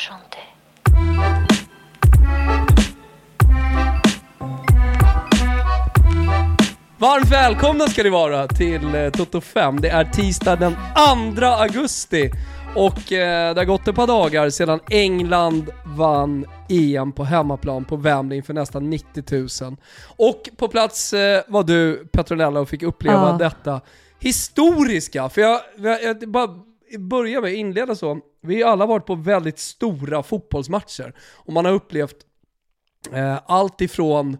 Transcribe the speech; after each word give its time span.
chanter. 0.00 0.40
Varmt 6.98 7.30
välkomna 7.32 7.86
ska 7.86 8.02
ni 8.02 8.10
vara 8.10 8.48
till 8.48 8.94
eh, 8.94 9.10
Toto 9.10 9.40
5. 9.40 9.80
Det 9.80 9.88
är 9.88 10.04
tisdag 10.04 10.56
den 10.56 10.76
2 11.36 11.46
augusti 11.46 12.30
och 12.76 13.12
eh, 13.12 13.54
det 13.54 13.60
har 13.60 13.64
gått 13.64 13.88
ett 13.88 13.94
par 13.94 14.06
dagar 14.06 14.50
sedan 14.50 14.80
England 14.90 15.70
vann 15.84 16.46
EM 16.68 17.12
på 17.12 17.24
hemmaplan 17.24 17.84
på 17.84 17.96
Wembley 17.96 18.36
inför 18.36 18.54
nästan 18.54 18.90
90 18.90 19.24
000. 19.62 19.76
Och 20.16 20.48
på 20.56 20.68
plats 20.68 21.12
eh, 21.12 21.42
var 21.48 21.62
du 21.62 22.06
Petronella 22.12 22.60
och 22.60 22.68
fick 22.68 22.82
uppleva 22.82 23.28
Ja. 23.30 23.36
detta 23.38 23.80
historiska. 24.18 25.28
För 25.28 25.40
jag, 25.40 25.60
jag, 25.78 26.02
jag 26.02 26.30
bara 26.30 26.48
börja 26.98 27.40
med 27.40 27.48
att 27.48 27.56
inleda 27.56 27.94
så. 27.94 28.18
Vi 28.40 28.62
har 28.62 28.70
alla 28.70 28.86
varit 28.86 29.06
på 29.06 29.14
väldigt 29.14 29.58
stora 29.58 30.22
fotbollsmatcher 30.22 31.14
och 31.36 31.52
man 31.52 31.64
har 31.64 31.72
upplevt 31.72 32.16
eh, 33.12 33.38
allt 33.46 33.80
ifrån 33.80 34.36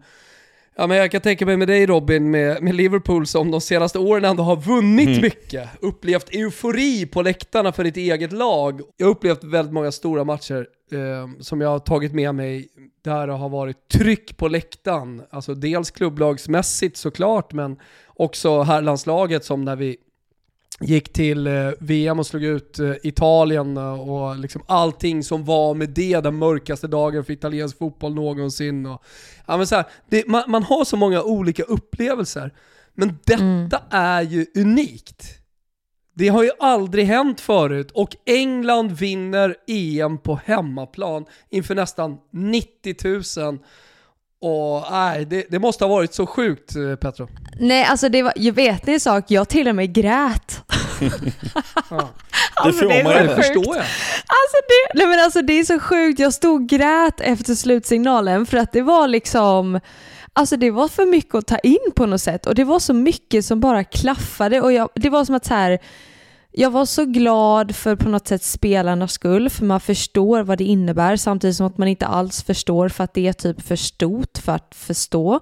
Ja 0.80 0.86
men 0.86 0.96
jag 0.96 1.10
kan 1.10 1.20
tänka 1.20 1.46
mig 1.46 1.56
med 1.56 1.68
dig 1.68 1.86
Robin, 1.86 2.30
med, 2.30 2.62
med 2.62 2.74
Liverpool 2.74 3.26
som 3.26 3.50
de 3.50 3.60
senaste 3.60 3.98
åren 3.98 4.24
ändå 4.24 4.42
har 4.42 4.56
vunnit 4.56 5.22
mycket. 5.22 5.68
Upplevt 5.80 6.34
eufori 6.34 7.06
på 7.06 7.22
läktarna 7.22 7.72
för 7.72 7.84
ditt 7.84 7.96
eget 7.96 8.32
lag. 8.32 8.80
Jag 8.96 9.06
har 9.06 9.10
upplevt 9.10 9.44
väldigt 9.44 9.74
många 9.74 9.92
stora 9.92 10.24
matcher 10.24 10.66
eh, 10.92 11.40
som 11.40 11.60
jag 11.60 11.68
har 11.68 11.78
tagit 11.78 12.12
med 12.12 12.34
mig 12.34 12.68
där 13.04 13.26
det 13.26 13.32
har 13.32 13.48
varit 13.48 13.88
tryck 13.88 14.36
på 14.36 14.48
läktaren. 14.48 15.22
Alltså 15.30 15.54
dels 15.54 15.90
klubblagsmässigt 15.90 16.96
såklart, 16.96 17.52
men 17.52 17.76
också 18.06 18.62
herrlandslaget 18.62 19.44
som 19.44 19.64
när 19.64 19.76
vi 19.76 19.96
gick 20.80 21.12
till 21.12 21.46
eh, 21.46 21.70
VM 21.80 22.18
och 22.18 22.26
slog 22.26 22.44
ut 22.44 22.78
eh, 22.78 22.92
Italien 23.02 23.76
eh, 23.76 24.00
och 24.00 24.36
liksom 24.36 24.62
allting 24.66 25.24
som 25.24 25.44
var 25.44 25.74
med 25.74 25.90
det, 25.90 26.20
den 26.20 26.36
mörkaste 26.36 26.86
dagen 26.86 27.24
för 27.24 27.32
italiensk 27.32 27.78
fotboll 27.78 28.14
någonsin. 28.14 28.86
Och, 28.86 29.02
ja, 29.46 29.56
men 29.56 29.66
så 29.66 29.74
här, 29.76 29.84
det, 30.08 30.28
man, 30.28 30.42
man 30.46 30.62
har 30.62 30.84
så 30.84 30.96
många 30.96 31.22
olika 31.22 31.62
upplevelser, 31.62 32.54
men 32.94 33.18
detta 33.24 33.82
är 33.90 34.22
ju 34.22 34.46
unikt. 34.54 35.24
Det 36.14 36.28
har 36.28 36.42
ju 36.42 36.50
aldrig 36.58 37.06
hänt 37.06 37.40
förut 37.40 37.90
och 37.90 38.16
England 38.26 38.92
vinner 38.92 39.56
EM 39.66 40.18
på 40.18 40.40
hemmaplan 40.44 41.24
inför 41.50 41.74
nästan 41.74 42.18
90 42.30 43.40
000. 43.40 43.58
Och 44.42 44.84
nej, 44.90 45.24
det, 45.24 45.46
det 45.50 45.58
måste 45.58 45.84
ha 45.84 45.88
varit 45.88 46.14
så 46.14 46.26
sjukt 46.26 46.74
Petro. 47.00 47.28
Nej, 47.60 47.84
alltså 47.84 48.08
det 48.08 48.22
var, 48.22 48.32
jag 48.36 48.52
vet 48.52 48.86
ni 48.86 48.92
en 48.92 49.00
sak, 49.00 49.24
jag 49.28 49.48
till 49.48 49.68
och 49.68 49.74
med 49.74 49.92
grät. 49.92 50.62
Ja. 51.90 52.08
Alltså, 52.54 52.82
får 52.82 52.88
det 52.88 53.00
är 53.00 53.04
man 53.04 53.12
så 53.12 53.18
ju. 53.18 53.26
Det 53.26 53.34
sjukt. 53.34 53.46
förstår 53.46 53.76
jag. 53.76 53.84
Alltså 54.26 54.56
det, 54.68 54.98
nej 54.98 55.06
men 55.06 55.20
alltså 55.24 55.42
det 55.42 55.52
är 55.52 55.64
så 55.64 55.78
sjukt, 55.80 56.18
jag 56.20 56.34
stod 56.34 56.62
och 56.62 56.68
grät 56.68 57.20
efter 57.20 57.54
slutsignalen 57.54 58.46
för 58.46 58.56
att 58.58 58.72
det 58.72 58.82
var 58.82 59.08
liksom 59.08 59.80
Alltså 60.32 60.56
det 60.56 60.70
var 60.70 60.88
för 60.88 61.06
mycket 61.06 61.34
att 61.34 61.46
ta 61.46 61.58
in 61.58 61.92
på 61.96 62.06
något 62.06 62.20
sätt 62.20 62.46
och 62.46 62.54
det 62.54 62.64
var 62.64 62.78
så 62.78 62.94
mycket 62.94 63.44
som 63.44 63.60
bara 63.60 63.84
klaffade 63.84 64.60
och 64.60 64.72
jag, 64.72 64.88
det 64.94 65.10
var 65.10 65.24
som 65.24 65.34
att 65.34 65.46
så 65.46 65.54
här, 65.54 65.78
jag 66.52 66.70
var 66.70 66.84
så 66.84 67.04
glad 67.04 67.76
för 67.76 67.96
på 67.96 68.08
något 68.08 68.28
sätt 68.28 68.42
spelarnas 68.42 69.12
skull 69.12 69.50
för 69.50 69.64
man 69.64 69.80
förstår 69.80 70.42
vad 70.42 70.58
det 70.58 70.64
innebär 70.64 71.16
samtidigt 71.16 71.56
som 71.56 71.66
att 71.66 71.78
man 71.78 71.88
inte 71.88 72.06
alls 72.06 72.42
förstår 72.42 72.88
för 72.88 73.04
att 73.04 73.14
det 73.14 73.26
är 73.26 73.32
typ 73.32 73.60
för 73.60 73.76
stort 73.76 74.38
för 74.38 74.52
att 74.52 74.74
förstå. 74.74 75.40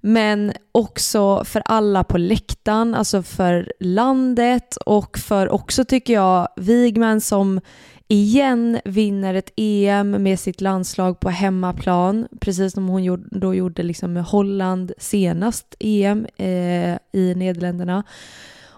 Men 0.00 0.52
också 0.72 1.44
för 1.44 1.62
alla 1.64 2.04
på 2.04 2.18
läktaren, 2.18 2.94
alltså 2.94 3.22
för 3.22 3.72
landet 3.80 4.76
och 4.76 5.18
för 5.18 5.48
också 5.48 5.84
tycker 5.84 6.12
jag 6.12 6.48
Wigman 6.56 7.20
som 7.20 7.60
igen 8.08 8.80
vinner 8.84 9.34
ett 9.34 9.52
EM 9.56 10.10
med 10.10 10.40
sitt 10.40 10.60
landslag 10.60 11.20
på 11.20 11.30
hemmaplan, 11.30 12.28
precis 12.40 12.72
som 12.72 12.88
hon 12.88 13.28
då 13.30 13.54
gjorde 13.54 13.82
liksom 13.82 14.12
med 14.12 14.24
Holland 14.24 14.92
senast 14.98 15.74
EM 15.80 16.26
eh, 16.36 16.96
i 17.12 17.34
Nederländerna. 17.36 18.04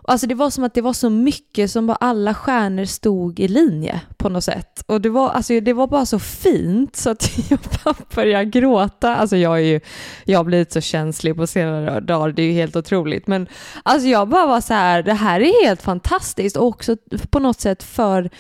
Alltså 0.07 0.27
det 0.27 0.35
var 0.35 0.51
som 0.51 0.65
att 0.65 0.75
det 0.75 0.81
var 0.81 0.93
så 0.93 1.11
mycket 1.11 1.71
som 1.71 1.87
bara 1.87 1.97
alla 1.97 2.35
stjärnor 2.35 2.85
stod 2.85 3.41
i 3.41 3.49
linje 3.49 4.01
på 4.17 4.29
något 4.29 4.45
sätt. 4.45 4.83
Och 4.87 5.01
det 5.01 5.09
var, 5.09 5.31
alltså 5.31 5.61
det 5.61 5.73
var 5.73 5.87
bara 5.87 6.07
så 6.07 6.19
fint 6.19 6.97
så 6.97 7.11
att 7.11 7.31
jag 7.51 7.59
bara 7.85 7.95
började 8.15 8.45
gråta. 8.45 9.17
Alltså 9.17 9.37
jag, 9.37 9.57
är 9.59 9.63
ju, 9.63 9.81
jag 10.25 10.39
har 10.39 10.45
blivit 10.45 10.73
så 10.73 10.81
känslig 10.81 11.37
på 11.37 11.47
senare 11.47 12.01
dagar, 12.01 12.33
det 12.33 12.43
är 12.43 12.47
ju 12.47 12.53
helt 12.53 12.77
otroligt. 12.77 13.27
Men 13.27 13.47
alltså 13.83 14.09
jag 14.09 14.29
bara 14.29 14.47
var 14.47 14.61
så 14.61 14.75
här, 14.75 15.03
det 15.03 15.15
här 15.15 15.41
är 15.41 15.67
helt 15.67 15.83
fantastiskt 15.83 16.57
och 16.57 16.67
också 16.67 16.97
på 17.31 17.39
något 17.39 17.61
sätt 17.61 17.83
för 17.83 18.31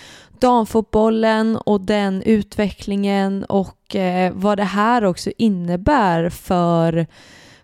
damfotbollen 0.41 1.57
och 1.57 1.81
den 1.81 2.23
utvecklingen 2.23 3.45
och 3.45 3.97
eh, 3.97 4.33
vad 4.35 4.59
det 4.59 4.65
här 4.65 5.05
också 5.05 5.31
innebär 5.39 6.29
för 6.29 7.07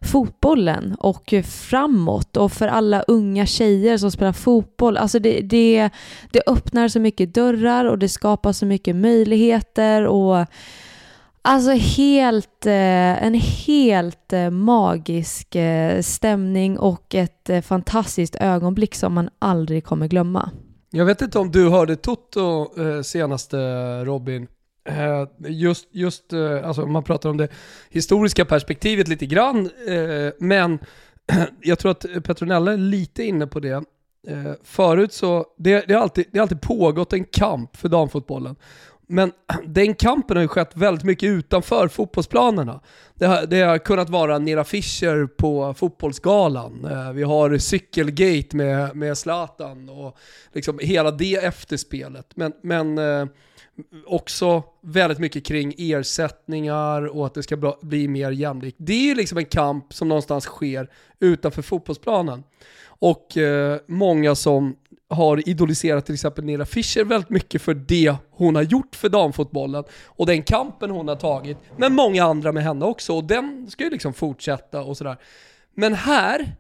fotbollen 0.02 0.96
och 0.98 1.34
framåt 1.44 2.36
och 2.36 2.52
för 2.52 2.68
alla 2.68 3.02
unga 3.02 3.46
tjejer 3.46 3.98
som 3.98 4.10
spelar 4.10 4.32
fotboll. 4.32 4.96
Alltså 4.96 5.18
det, 5.18 5.40
det, 5.40 5.90
det 6.32 6.42
öppnar 6.46 6.88
så 6.88 7.00
mycket 7.00 7.34
dörrar 7.34 7.84
och 7.84 7.98
det 7.98 8.08
skapar 8.08 8.52
så 8.52 8.66
mycket 8.66 8.96
möjligheter 8.96 10.06
och 10.06 10.46
Alltså 11.42 11.70
helt, 11.70 12.66
eh, 12.66 13.24
en 13.24 13.34
helt 13.34 14.32
eh, 14.32 14.50
magisk 14.50 15.54
eh, 15.54 16.00
stämning 16.00 16.78
och 16.78 17.14
ett 17.14 17.50
fantastiskt 17.66 18.36
ögonblick 18.36 18.94
som 18.94 19.12
man 19.12 19.30
aldrig 19.38 19.84
kommer 19.84 20.08
glömma. 20.08 20.50
Jag 20.90 21.04
vet 21.04 21.22
inte 21.22 21.38
om 21.38 21.50
du 21.50 21.68
hörde 21.68 21.96
Toto 21.96 22.68
senaste 23.02 23.56
Robin. 24.04 24.46
Eh, 24.84 25.26
just, 25.38 25.88
just 25.92 26.32
eh, 26.32 26.68
alltså 26.68 26.86
man 26.86 27.02
pratar 27.02 27.30
om 27.30 27.36
det 27.36 27.48
historiska 27.90 28.44
perspektivet 28.44 29.08
lite 29.08 29.26
grann, 29.26 29.70
eh, 29.88 30.32
men 30.38 30.78
jag 31.60 31.78
tror 31.78 31.90
att 31.90 32.06
Petronella 32.24 32.72
är 32.72 32.76
lite 32.76 33.24
inne 33.24 33.46
på 33.46 33.60
det. 33.60 33.84
Förut 34.64 35.12
så, 35.12 35.46
det, 35.58 35.84
det, 35.88 35.94
har 35.94 36.02
alltid, 36.02 36.24
det 36.32 36.38
har 36.38 36.42
alltid 36.42 36.60
pågått 36.60 37.12
en 37.12 37.24
kamp 37.24 37.76
för 37.76 37.88
damfotbollen. 37.88 38.56
Men 39.06 39.32
den 39.66 39.94
kampen 39.94 40.36
har 40.36 40.42
ju 40.42 40.48
skett 40.48 40.70
väldigt 40.74 41.04
mycket 41.04 41.26
utanför 41.26 41.88
fotbollsplanerna. 41.88 42.80
Det 43.14 43.26
har, 43.26 43.46
det 43.46 43.60
har 43.60 43.78
kunnat 43.78 44.10
vara 44.10 44.38
Nera 44.38 44.64
Fischer 44.64 45.26
på 45.26 45.74
fotbollsgalan. 45.74 46.88
Vi 47.14 47.22
har 47.22 47.58
cykelgate 47.58 48.56
med, 48.56 48.96
med 48.96 49.18
Zlatan 49.18 49.88
och 49.88 50.16
liksom 50.52 50.78
hela 50.82 51.10
det 51.10 51.34
efterspelet. 51.34 52.26
Men, 52.34 52.52
men 52.62 52.98
också 54.06 54.62
väldigt 54.80 55.18
mycket 55.18 55.46
kring 55.46 55.74
ersättningar 55.78 57.16
och 57.16 57.26
att 57.26 57.34
det 57.34 57.42
ska 57.42 57.76
bli 57.82 58.08
mer 58.08 58.30
jämlikt. 58.30 58.76
Det 58.80 58.92
är 58.92 59.04
ju 59.04 59.14
liksom 59.14 59.38
en 59.38 59.44
kamp 59.44 59.94
som 59.94 60.08
någonstans 60.08 60.44
sker 60.44 60.90
utanför 61.20 61.62
fotbollsplanen. 61.62 62.42
Och 62.86 63.36
eh, 63.36 63.78
många 63.86 64.34
som 64.34 64.76
har 65.08 65.48
idoliserat 65.48 66.06
till 66.06 66.14
exempel 66.14 66.44
Nera 66.44 66.66
Fischer 66.66 67.04
väldigt 67.04 67.30
mycket 67.30 67.62
för 67.62 67.74
det 67.74 68.14
hon 68.30 68.54
har 68.54 68.62
gjort 68.62 68.96
för 68.96 69.08
damfotbollen 69.08 69.84
och 70.06 70.26
den 70.26 70.42
kampen 70.42 70.90
hon 70.90 71.08
har 71.08 71.16
tagit, 71.16 71.58
men 71.76 71.94
många 71.94 72.24
andra 72.24 72.52
med 72.52 72.62
henne 72.62 72.84
också 72.84 73.16
och 73.16 73.24
den 73.24 73.70
ska 73.70 73.84
ju 73.84 73.90
liksom 73.90 74.12
fortsätta 74.12 74.82
och 74.82 74.96
sådär. 74.96 75.16
Men 75.74 75.94
här, 75.94 76.56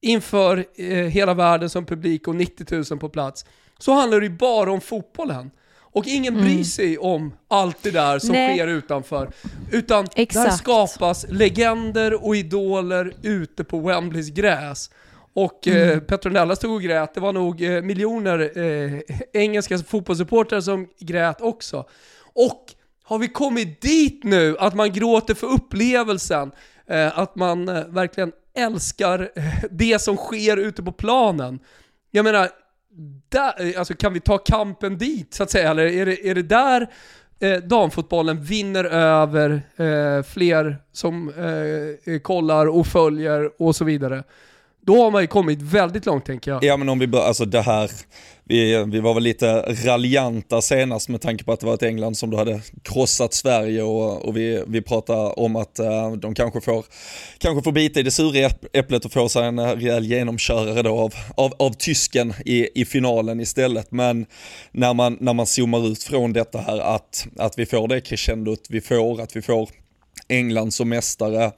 inför 0.00 0.64
eh, 0.76 0.86
hela 0.86 1.34
världen 1.34 1.70
som 1.70 1.86
publik 1.86 2.28
och 2.28 2.36
90 2.36 2.84
000 2.90 2.98
på 2.98 3.08
plats, 3.08 3.44
så 3.78 3.92
handlar 3.92 4.20
det 4.20 4.26
ju 4.26 4.36
bara 4.36 4.72
om 4.72 4.80
fotbollen. 4.80 5.50
Och 5.92 6.06
ingen 6.06 6.34
bryr 6.34 6.64
sig 6.64 6.98
om 6.98 7.32
allt 7.48 7.82
det 7.82 7.90
där 7.90 8.18
som 8.18 8.32
Nej. 8.32 8.56
sker 8.56 8.66
utanför. 8.66 9.30
Utan 9.72 10.04
där 10.04 10.22
Exakt. 10.22 10.58
skapas 10.58 11.26
legender 11.28 12.26
och 12.26 12.36
idoler 12.36 13.12
ute 13.22 13.64
på 13.64 13.78
Wembleys 13.78 14.28
gräs. 14.28 14.90
Och 15.32 15.68
eh, 15.68 15.98
Petronella 16.00 16.56
stod 16.56 16.74
och 16.74 16.82
grät, 16.82 17.14
det 17.14 17.20
var 17.20 17.32
nog 17.32 17.62
eh, 17.62 17.82
miljoner 17.82 18.58
eh, 18.58 19.00
engelska 19.32 19.78
fotbollssupportrar 19.78 20.60
som 20.60 20.88
grät 20.98 21.40
också. 21.40 21.84
Och 22.34 22.64
har 23.02 23.18
vi 23.18 23.28
kommit 23.28 23.80
dit 23.80 24.24
nu 24.24 24.56
att 24.58 24.74
man 24.74 24.92
gråter 24.92 25.34
för 25.34 25.46
upplevelsen, 25.46 26.52
eh, 26.86 27.18
att 27.18 27.36
man 27.36 27.68
eh, 27.68 27.84
verkligen 27.86 28.32
älskar 28.54 29.30
eh, 29.34 29.44
det 29.70 29.98
som 30.02 30.16
sker 30.16 30.56
ute 30.56 30.82
på 30.82 30.92
planen. 30.92 31.58
Jag 32.10 32.24
menar, 32.24 32.48
där, 33.28 33.68
eh, 33.68 33.78
alltså 33.78 33.94
kan 33.94 34.12
vi 34.12 34.20
ta 34.20 34.38
kampen 34.38 34.98
dit 34.98 35.34
så 35.34 35.42
att 35.42 35.50
säga, 35.50 35.70
eller 35.70 35.86
är 35.86 36.06
det, 36.06 36.28
är 36.28 36.34
det 36.34 36.42
där 36.42 36.90
eh, 37.40 37.56
damfotbollen 37.56 38.42
vinner 38.42 38.84
över 38.84 39.62
eh, 39.76 40.22
fler 40.22 40.76
som 40.92 41.28
eh, 41.28 42.14
eh 42.14 42.20
kollar 42.20 42.66
och 42.66 42.86
följer 42.86 43.62
och 43.62 43.76
så 43.76 43.84
vidare? 43.84 44.24
Då 44.80 45.02
har 45.02 45.10
man 45.10 45.22
ju 45.22 45.26
kommit 45.26 45.62
väldigt 45.62 46.06
långt 46.06 46.24
tänker 46.24 46.50
jag. 46.50 46.64
Ja 46.64 46.76
men 46.76 46.88
om 46.88 46.98
vi 46.98 47.06
börjar, 47.06 47.26
alltså 47.26 47.44
det 47.44 47.60
här, 47.60 47.90
vi, 48.50 48.84
vi 48.86 49.00
var 49.00 49.14
väl 49.14 49.22
lite 49.22 49.62
raljanta 49.62 50.62
senast 50.62 51.08
med 51.08 51.20
tanke 51.20 51.44
på 51.44 51.52
att 51.52 51.60
det 51.60 51.66
var 51.66 51.74
ett 51.74 51.82
England 51.82 52.14
som 52.14 52.30
då 52.30 52.36
hade 52.36 52.60
krossat 52.82 53.34
Sverige 53.34 53.82
och, 53.82 54.28
och 54.28 54.36
vi, 54.36 54.62
vi 54.66 54.82
pratade 54.82 55.32
om 55.32 55.56
att 55.56 55.80
uh, 55.80 56.12
de 56.12 56.34
kanske 56.34 56.60
får, 56.60 56.84
kanske 57.38 57.64
får 57.64 57.72
bita 57.72 58.00
i 58.00 58.02
det 58.02 58.10
sura 58.10 58.50
äpplet 58.72 59.04
och 59.04 59.12
få 59.12 59.28
sig 59.28 59.46
en 59.46 59.58
eh, 59.58 59.66
rejäl 59.66 60.04
genomkörare 60.04 60.82
då 60.82 60.98
av, 60.98 61.14
av, 61.34 61.52
av 61.58 61.70
tysken 61.70 62.34
i, 62.44 62.80
i 62.80 62.84
finalen 62.84 63.40
istället. 63.40 63.90
Men 63.90 64.26
när 64.72 64.94
man, 64.94 65.16
när 65.20 65.34
man 65.34 65.46
zoomar 65.46 65.86
ut 65.86 66.02
från 66.02 66.32
detta 66.32 66.58
här 66.58 66.78
att, 66.78 67.26
att 67.38 67.58
vi 67.58 67.66
får 67.66 67.88
det 67.88 68.00
crescendot 68.00 68.60
vi 68.68 68.80
får, 68.80 69.20
att 69.20 69.36
vi 69.36 69.42
får 69.42 69.70
England 70.28 70.74
som 70.74 70.88
mästare, 70.88 71.52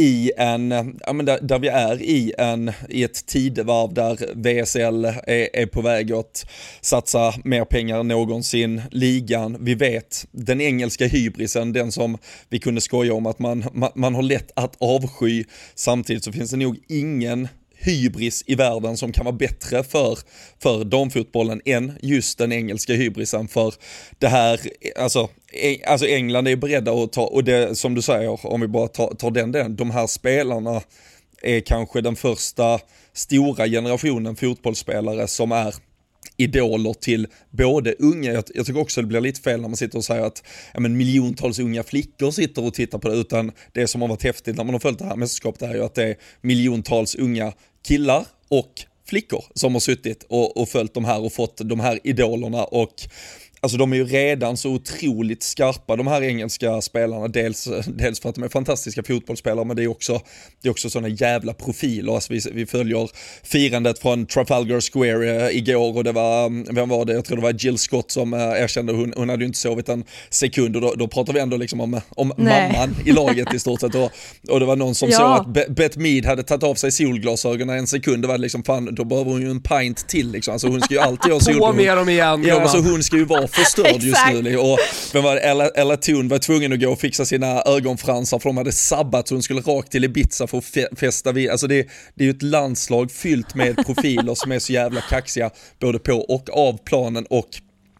i 0.00 0.32
en, 0.36 0.72
eh, 0.72 0.84
ja 1.06 1.12
men 1.12 1.26
där, 1.26 1.38
där, 1.42 1.58
vi 1.58 1.68
är 1.68 2.02
i, 2.02 2.32
en, 2.38 2.72
i 2.88 3.04
ett 3.04 3.26
tidevarv 3.26 3.94
där 3.94 4.16
VSL 4.34 5.04
är, 5.04 5.56
är 5.56 5.66
på 5.66 5.82
väg 5.82 6.12
att 6.12 6.50
satsa 6.80 7.34
mer 7.44 7.64
pengar 7.64 8.00
än 8.00 8.08
någonsin. 8.08 8.82
Ligan, 8.90 9.56
vi 9.60 9.74
vet, 9.74 10.26
den 10.30 10.60
engelska 10.60 11.06
hybrisen, 11.06 11.72
den 11.72 11.92
som 11.92 12.18
vi 12.48 12.58
kunde 12.58 12.80
skoja 12.80 13.14
om 13.14 13.26
att 13.26 13.38
man, 13.38 13.64
man, 13.72 13.90
man 13.94 14.14
har 14.14 14.22
lätt 14.22 14.52
att 14.56 14.76
avsky. 14.78 15.44
Samtidigt 15.74 16.24
så 16.24 16.32
finns 16.32 16.50
det 16.50 16.56
nog 16.56 16.78
ingen 16.88 17.48
hybris 17.80 18.44
i 18.46 18.54
världen 18.54 18.96
som 18.96 19.12
kan 19.12 19.24
vara 19.24 19.36
bättre 19.36 19.82
för, 19.82 20.18
för 20.62 20.84
damfotbollen 20.84 21.60
än 21.64 21.92
just 22.02 22.38
den 22.38 22.52
engelska 22.52 22.94
hybrisen. 22.94 23.48
För 23.48 23.74
det 24.18 24.28
här, 24.28 24.60
alltså, 24.98 25.28
e, 25.52 25.78
alltså 25.86 26.06
England 26.06 26.48
är 26.48 26.56
beredda 26.56 26.92
att 26.92 27.12
ta, 27.12 27.26
och 27.26 27.44
det 27.44 27.78
som 27.78 27.94
du 27.94 28.02
säger, 28.02 28.46
om 28.46 28.60
vi 28.60 28.68
bara 28.68 28.88
tar, 28.88 29.14
tar 29.14 29.30
den 29.30 29.52
delen, 29.52 29.76
de 29.76 29.90
här 29.90 30.06
spelarna 30.06 30.82
är 31.42 31.60
kanske 31.60 32.00
den 32.00 32.16
första 32.16 32.78
stora 33.12 33.68
generationen 33.68 34.36
fotbollsspelare 34.36 35.28
som 35.28 35.52
är 35.52 35.74
idoler 36.36 36.92
till 36.92 37.26
både 37.50 37.94
unga, 37.98 38.32
jag, 38.32 38.44
jag, 38.54 38.66
tycker 38.66 38.80
också 38.80 39.00
det 39.00 39.06
blir 39.06 39.20
lite 39.20 39.40
fel 39.40 39.60
när 39.60 39.68
man 39.68 39.76
sitter 39.76 39.98
och 39.98 40.04
säger 40.04 40.22
att 40.22 40.42
ja, 40.74 40.80
men 40.80 40.96
miljontals 40.96 41.58
unga 41.58 41.82
flickor 41.82 42.30
sitter 42.30 42.64
och 42.64 42.74
tittar 42.74 42.98
på 42.98 43.08
det, 43.08 43.14
utan 43.14 43.52
det 43.72 43.86
som 43.86 44.00
har 44.00 44.08
varit 44.08 44.22
häftigt 44.22 44.56
när 44.56 44.64
man 44.64 44.74
har 44.74 44.80
följt 44.80 44.98
det 44.98 45.04
här 45.04 45.16
mästerskapet 45.16 45.62
är 45.62 45.74
ju 45.74 45.84
att 45.84 45.94
det 45.94 46.04
är 46.04 46.16
miljontals 46.40 47.14
unga 47.14 47.52
killar 47.82 48.26
och 48.48 48.72
flickor 49.06 49.44
som 49.54 49.72
har 49.72 49.80
suttit 49.80 50.26
och, 50.28 50.56
och 50.56 50.68
följt 50.68 50.94
de 50.94 51.04
här 51.04 51.20
och 51.20 51.32
fått 51.32 51.56
de 51.64 51.80
här 51.80 52.00
idolerna 52.04 52.64
och 52.64 52.94
Alltså 53.62 53.78
de 53.78 53.92
är 53.92 53.96
ju 53.96 54.04
redan 54.04 54.56
så 54.56 54.70
otroligt 54.70 55.42
skarpa 55.42 55.96
de 55.96 56.06
här 56.06 56.22
engelska 56.22 56.80
spelarna, 56.80 57.28
dels, 57.28 57.68
dels 57.86 58.20
för 58.20 58.28
att 58.28 58.34
de 58.34 58.44
är 58.44 58.48
fantastiska 58.48 59.02
fotbollsspelare 59.02 59.64
men 59.64 59.76
det 59.76 59.82
är 59.82 59.88
också, 59.88 60.20
det 60.62 60.68
är 60.68 60.70
också 60.70 60.90
sådana 60.90 61.08
jävla 61.08 61.54
profiler. 61.54 62.14
Alltså 62.14 62.32
vi, 62.32 62.40
vi 62.52 62.66
följer 62.66 63.10
firandet 63.42 63.98
från 63.98 64.26
Trafalgar 64.26 64.80
Square 64.80 65.48
äh, 65.48 65.56
igår 65.56 65.96
och 65.96 66.04
det 66.04 66.12
var, 66.12 66.72
vem 66.74 66.88
var 66.88 67.04
det, 67.04 67.12
jag 67.12 67.24
tror 67.24 67.36
det 67.36 67.42
var 67.42 67.54
Jill 67.58 67.78
Scott 67.78 68.10
som 68.10 68.34
äh, 68.34 68.40
erkände, 68.40 68.92
hon, 68.92 69.12
hon 69.16 69.28
hade 69.28 69.42
ju 69.42 69.46
inte 69.46 69.58
sovit 69.58 69.88
en 69.88 70.04
sekund 70.30 70.76
och 70.76 70.82
då, 70.82 70.94
då 70.94 71.08
pratar 71.08 71.32
vi 71.32 71.40
ändå 71.40 71.56
liksom 71.56 71.80
om, 71.80 72.00
om 72.08 72.32
mamman 72.36 72.96
i 73.04 73.12
laget 73.12 73.54
i 73.54 73.58
stort 73.58 73.80
sett 73.80 73.94
och, 73.94 74.10
och 74.48 74.60
det 74.60 74.66
var 74.66 74.76
någon 74.76 74.94
som 74.94 75.08
ja. 75.08 75.16
sa 75.16 75.36
att 75.36 75.74
Beth 75.76 75.98
Mead 75.98 76.26
hade 76.26 76.42
tagit 76.42 76.62
av 76.62 76.74
sig 76.74 76.92
solglasögonen 76.92 77.78
en 77.78 77.86
sekund, 77.86 78.22
det 78.22 78.28
var 78.28 78.38
liksom 78.38 78.62
fan, 78.62 78.94
då 78.94 79.04
behöver 79.04 79.30
hon 79.30 79.40
ju 79.40 79.50
en 79.50 79.62
pint 79.62 80.08
till 80.08 80.30
liksom, 80.32 80.52
alltså 80.52 80.68
hon 80.68 80.80
ska 80.80 80.94
ju 80.94 81.00
alltid 81.00 81.32
ha 81.32 81.40
solglasögon. 81.40 81.76
På 81.76 81.82
med 81.82 81.96
dem 81.96 82.08
igen. 82.08 82.44
Ja, 82.46 82.60
alltså 82.60 82.78
hon 82.78 83.02
ska 83.02 83.16
ju 83.16 83.24
vara 83.24 83.49
förstörd 83.50 84.02
just 84.02 84.26
nu. 84.42 84.56
Och 84.56 84.78
vem 85.12 85.22
var 85.22 85.36
Ella, 85.36 85.68
Ella 85.68 85.96
Thun 85.96 86.28
var 86.28 86.38
tvungen 86.38 86.72
att 86.72 86.80
gå 86.80 86.90
och 86.90 87.00
fixa 87.00 87.24
sina 87.24 87.62
ögonfransar 87.62 88.38
för 88.38 88.48
de 88.48 88.56
hade 88.56 88.72
sabbat 88.72 89.28
så 89.28 89.34
hon 89.34 89.42
skulle 89.42 89.60
rakt 89.60 89.92
till 89.92 90.04
Ibiza 90.04 90.46
för 90.46 90.58
att 90.58 90.98
fästa 90.98 91.32
vid. 91.32 91.50
Alltså 91.50 91.66
det, 91.66 91.88
det 92.14 92.24
är 92.24 92.26
ju 92.26 92.30
ett 92.30 92.42
landslag 92.42 93.12
fyllt 93.12 93.54
med 93.54 93.76
profiler 93.86 94.34
som 94.34 94.52
är 94.52 94.58
så 94.58 94.72
jävla 94.72 95.00
kaxiga 95.00 95.50
både 95.78 95.98
på 95.98 96.12
och 96.12 96.50
av 96.52 96.78
planen 96.84 97.26
och 97.30 97.48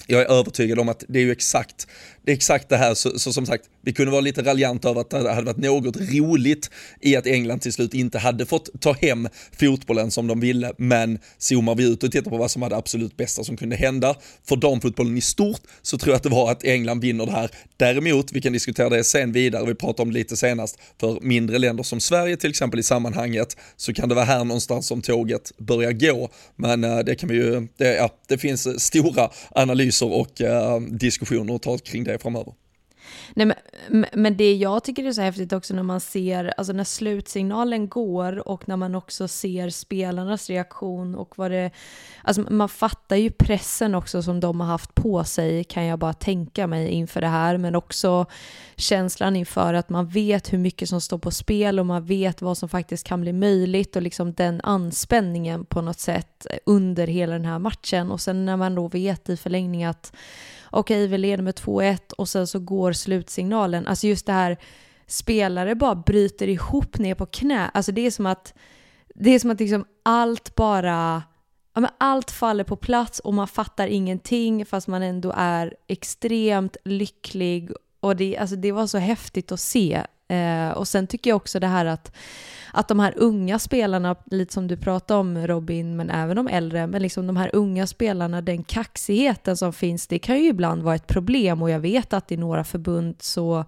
jag 0.07 0.23
är 0.23 0.27
övertygad 0.27 0.79
om 0.79 0.89
att 0.89 1.05
det 1.09 1.19
är 1.19 1.23
ju 1.23 1.33
exakt 1.33 1.87
det 2.25 2.33
är 2.33 2.37
exakt 2.37 2.69
det 2.69 2.77
här, 2.77 2.95
så, 2.95 3.19
så, 3.19 3.33
som 3.33 3.47
sagt, 3.47 3.65
vi 3.83 3.93
kunde 3.93 4.11
vara 4.11 4.21
lite 4.21 4.43
raljanta 4.43 4.89
över 4.91 5.01
att 5.01 5.11
det 5.11 5.33
hade 5.33 5.47
varit 5.47 5.57
något 5.57 5.97
roligt 5.97 6.71
i 7.01 7.17
att 7.17 7.27
England 7.27 7.61
till 7.61 7.73
slut 7.73 7.95
inte 7.95 8.19
hade 8.19 8.47
fått 8.47 8.81
ta 8.81 8.93
hem 8.93 9.29
fotbollen 9.61 10.11
som 10.11 10.27
de 10.27 10.41
ville, 10.41 10.73
men 10.77 11.19
zoomar 11.39 11.75
vi 11.75 11.85
ut 11.85 12.03
och 12.03 12.13
tittar 12.13 12.31
på 12.31 12.37
vad 12.37 12.51
som 12.51 12.63
var 12.63 12.71
det 12.71 12.77
absolut 12.77 13.17
bästa 13.17 13.45
som 13.45 13.57
kunde 13.57 13.77
hända 13.77 14.15
för 14.49 14.57
damfotbollen 14.57 15.17
i 15.17 15.21
stort 15.21 15.61
så 15.83 15.99
tror 15.99 16.13
jag 16.13 16.17
att 16.17 16.23
det 16.23 16.29
var 16.29 16.53
att 16.53 16.65
England 16.65 17.01
vinner 17.01 17.27
det 17.27 17.33
här. 17.33 17.51
Däremot, 17.77 18.33
vi 18.33 18.41
kan 18.41 18.53
diskutera 18.53 18.89
det 18.89 19.05
sen 19.05 19.33
vidare, 19.33 19.67
vi 19.67 19.75
pratade 19.75 20.03
om 20.03 20.13
det 20.13 20.19
lite 20.19 20.37
senast, 20.37 20.79
för 21.01 21.19
mindre 21.21 21.59
länder 21.59 21.83
som 21.83 22.01
Sverige 22.01 22.37
till 22.37 22.51
exempel 22.51 22.81
i 22.81 22.83
sammanhanget 22.83 23.57
så 23.77 23.93
kan 23.93 24.09
det 24.09 24.15
vara 24.15 24.25
här 24.25 24.45
någonstans 24.45 24.87
som 24.87 25.03
tåget 25.03 25.53
börjar 25.59 25.93
gå, 25.93 26.29
men 26.57 26.85
eh, 26.85 26.99
det 26.99 27.15
kan 27.15 27.29
vi 27.29 27.35
ju, 27.35 27.69
det, 27.77 27.95
ja, 27.95 28.11
det 28.29 28.39
finns 28.39 28.83
stora 28.83 29.31
analyser 29.51 30.13
och 30.13 30.41
uh, 30.41 30.81
diskussioner 30.81 31.55
att 31.55 31.63
ta 31.63 31.79
kring 31.79 32.05
det 32.05 32.19
framöver. 32.21 32.55
Nej, 33.35 33.53
men, 33.89 34.07
men 34.13 34.37
det 34.37 34.55
jag 34.55 34.85
tycker 34.85 35.05
är 35.05 35.13
så 35.13 35.21
häftigt 35.21 35.53
också 35.53 35.75
när 35.75 35.83
man 35.83 36.01
ser, 36.01 36.55
alltså 36.57 36.73
när 36.73 36.85
slutsignalen 36.85 37.89
går 37.89 38.49
och 38.49 38.69
när 38.69 38.77
man 38.77 38.95
också 38.95 39.29
ser 39.29 39.71
spelarnas 39.71 40.51
reaktion 40.51 41.15
och 41.15 41.39
vad 41.39 41.51
det, 41.51 41.71
alltså 42.23 42.43
man 42.51 42.69
fattar 42.69 43.17
ju 43.17 43.31
pressen 43.31 43.95
också 43.95 44.23
som 44.23 44.41
de 44.41 44.61
har 44.61 44.67
haft 44.67 44.95
på 44.95 45.25
sig 45.25 45.65
kan 45.65 45.85
jag 45.85 45.99
bara 45.99 46.13
tänka 46.13 46.67
mig 46.67 46.89
inför 46.89 47.21
det 47.21 47.27
här, 47.27 47.57
men 47.57 47.75
också 47.75 48.27
känslan 48.77 49.37
inför 49.37 49.75
att 49.75 49.89
man 49.89 50.09
vet 50.09 50.53
hur 50.53 50.59
mycket 50.59 50.89
som 50.89 51.01
står 51.01 51.19
på 51.19 51.31
spel 51.31 51.79
och 51.79 51.87
man 51.87 52.05
vet 52.05 52.43
vad 52.43 52.59
som 52.59 52.69
faktiskt 52.69 53.07
kan 53.07 53.21
bli 53.21 53.33
möjligt 53.33 53.97
och 53.97 54.03
liksom 54.03 54.33
den 54.33 54.61
anspänningen 54.61 55.65
på 55.65 55.81
något 55.81 56.01
sätt 56.01 56.47
under 56.67 57.07
hela 57.07 57.33
den 57.33 57.45
här 57.45 57.59
matchen 57.59 58.11
och 58.11 58.21
sen 58.21 58.45
när 58.45 58.57
man 58.57 58.75
då 58.75 58.89
vet 58.89 59.29
i 59.29 59.37
förlängning 59.37 59.85
att 59.85 60.13
okej, 60.71 61.07
vi 61.07 61.19
leder 61.19 61.43
med 61.43 61.55
2-1 61.55 62.13
och 62.13 62.29
sen 62.29 62.47
så 62.47 62.59
går 62.59 62.93
slutsignalen. 62.93 63.87
Alltså 63.87 64.07
just 64.07 64.27
det 64.27 64.33
här, 64.33 64.57
spelare 65.07 65.75
bara 65.75 65.95
bryter 65.95 66.49
ihop 66.49 66.99
ner 66.99 67.15
på 67.15 67.27
knä. 67.27 67.71
Alltså 67.75 67.93
det 67.93 68.07
är 68.07 68.11
som 68.11 68.27
att, 68.27 68.55
det 69.15 69.31
är 69.31 69.39
som 69.39 69.51
att 69.51 69.61
liksom 69.61 69.85
allt 70.03 70.55
bara, 70.55 71.23
ja 71.75 71.81
men 71.81 71.91
allt 71.99 72.31
faller 72.31 72.65
på 72.65 72.77
plats 72.77 73.19
och 73.19 73.35
man 73.35 73.49
fattar 73.49 73.87
ingenting 73.87 74.67
fast 74.67 74.89
man 74.89 75.03
ändå 75.03 75.33
är 75.37 75.75
extremt 75.89 76.77
lycklig 76.85 77.71
och 78.01 78.17
det, 78.17 78.37
alltså 78.37 78.57
det 78.57 78.73
var 78.73 78.87
så 78.87 78.99
häftigt 78.99 79.53
att 79.53 79.61
se. 79.61 80.03
Eh, 80.29 80.71
och 80.71 80.89
sen 80.89 81.07
tycker 81.07 81.31
jag 81.31 81.37
också 81.37 81.61
det 81.61 81.67
här 81.67 81.87
att 81.87 82.13
att 82.73 82.89
de 82.89 83.01
här 83.01 83.15
unga 83.17 83.59
spelarna, 83.59 84.17
lite 84.27 84.53
som 84.55 84.69
du 84.69 84.77
pratade 84.77 85.21
om 85.21 85.47
Robin, 85.47 85.97
men 85.97 86.11
även 86.11 86.37
de 86.37 86.49
äldre, 86.49 86.87
men 86.87 87.03
liksom 87.03 87.27
de 87.27 87.37
här 87.37 87.51
unga 87.53 87.87
spelarna, 87.87 88.41
den 88.41 88.65
kaxigheten 88.65 89.57
som 89.57 89.73
finns, 89.73 90.07
det 90.07 90.19
kan 90.19 90.39
ju 90.39 90.49
ibland 90.49 90.83
vara 90.83 90.95
ett 90.95 91.07
problem 91.07 91.63
och 91.63 91.71
jag 91.71 91.81
vet 91.81 92.13
att 92.13 92.33
i 92.33 92.37
några 92.37 92.65
förbund 92.65 93.17
så 93.19 93.65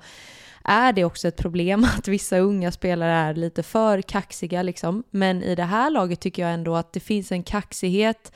är 0.64 0.92
det 0.92 1.04
också 1.04 1.28
ett 1.28 1.36
problem 1.36 1.84
att 1.98 2.08
vissa 2.08 2.38
unga 2.38 2.72
spelare 2.72 3.12
är 3.12 3.34
lite 3.34 3.62
för 3.62 4.02
kaxiga 4.02 4.62
liksom. 4.62 5.04
Men 5.10 5.42
i 5.42 5.54
det 5.54 5.64
här 5.64 5.90
laget 5.90 6.20
tycker 6.20 6.42
jag 6.42 6.54
ändå 6.54 6.76
att 6.76 6.92
det 6.92 7.00
finns 7.00 7.32
en 7.32 7.42
kaxighet 7.42 8.32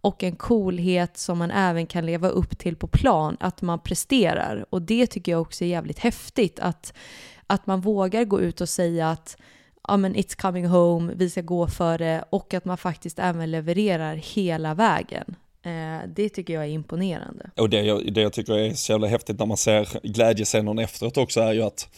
och 0.00 0.22
en 0.22 0.36
coolhet 0.36 1.16
som 1.16 1.38
man 1.38 1.50
även 1.50 1.86
kan 1.86 2.06
leva 2.06 2.28
upp 2.28 2.58
till 2.58 2.76
på 2.76 2.86
plan, 2.86 3.36
att 3.40 3.62
man 3.62 3.78
presterar. 3.78 4.66
Och 4.70 4.82
det 4.82 5.06
tycker 5.06 5.32
jag 5.32 5.40
också 5.40 5.64
är 5.64 5.68
jävligt 5.68 5.98
häftigt, 5.98 6.60
att, 6.60 6.92
att 7.46 7.66
man 7.66 7.80
vågar 7.80 8.24
gå 8.24 8.40
ut 8.40 8.60
och 8.60 8.68
säga 8.68 9.10
att 9.10 9.36
ja 9.88 9.96
men 9.96 10.14
it's 10.14 10.40
coming 10.40 10.66
home, 10.66 11.12
vi 11.14 11.30
ska 11.30 11.40
gå 11.40 11.66
för 11.66 11.98
det 11.98 12.24
och 12.30 12.54
att 12.54 12.64
man 12.64 12.78
faktiskt 12.78 13.18
även 13.18 13.50
levererar 13.50 14.14
hela 14.14 14.74
vägen. 14.74 15.34
Eh, 15.68 16.08
det 16.16 16.28
tycker 16.28 16.54
jag 16.54 16.64
är 16.64 16.68
imponerande. 16.68 17.50
Och 17.56 17.70
det 17.70 17.82
jag, 17.82 18.12
det 18.12 18.20
jag 18.20 18.32
tycker 18.32 18.58
är 18.58 18.74
så 18.74 18.92
jävla 18.92 19.06
häftigt 19.06 19.38
när 19.38 19.46
man 19.46 19.56
ser 19.56 19.88
glädjescenen 20.02 20.78
efteråt 20.78 21.16
också 21.16 21.40
är 21.40 21.52
ju 21.52 21.62
att 21.62 21.88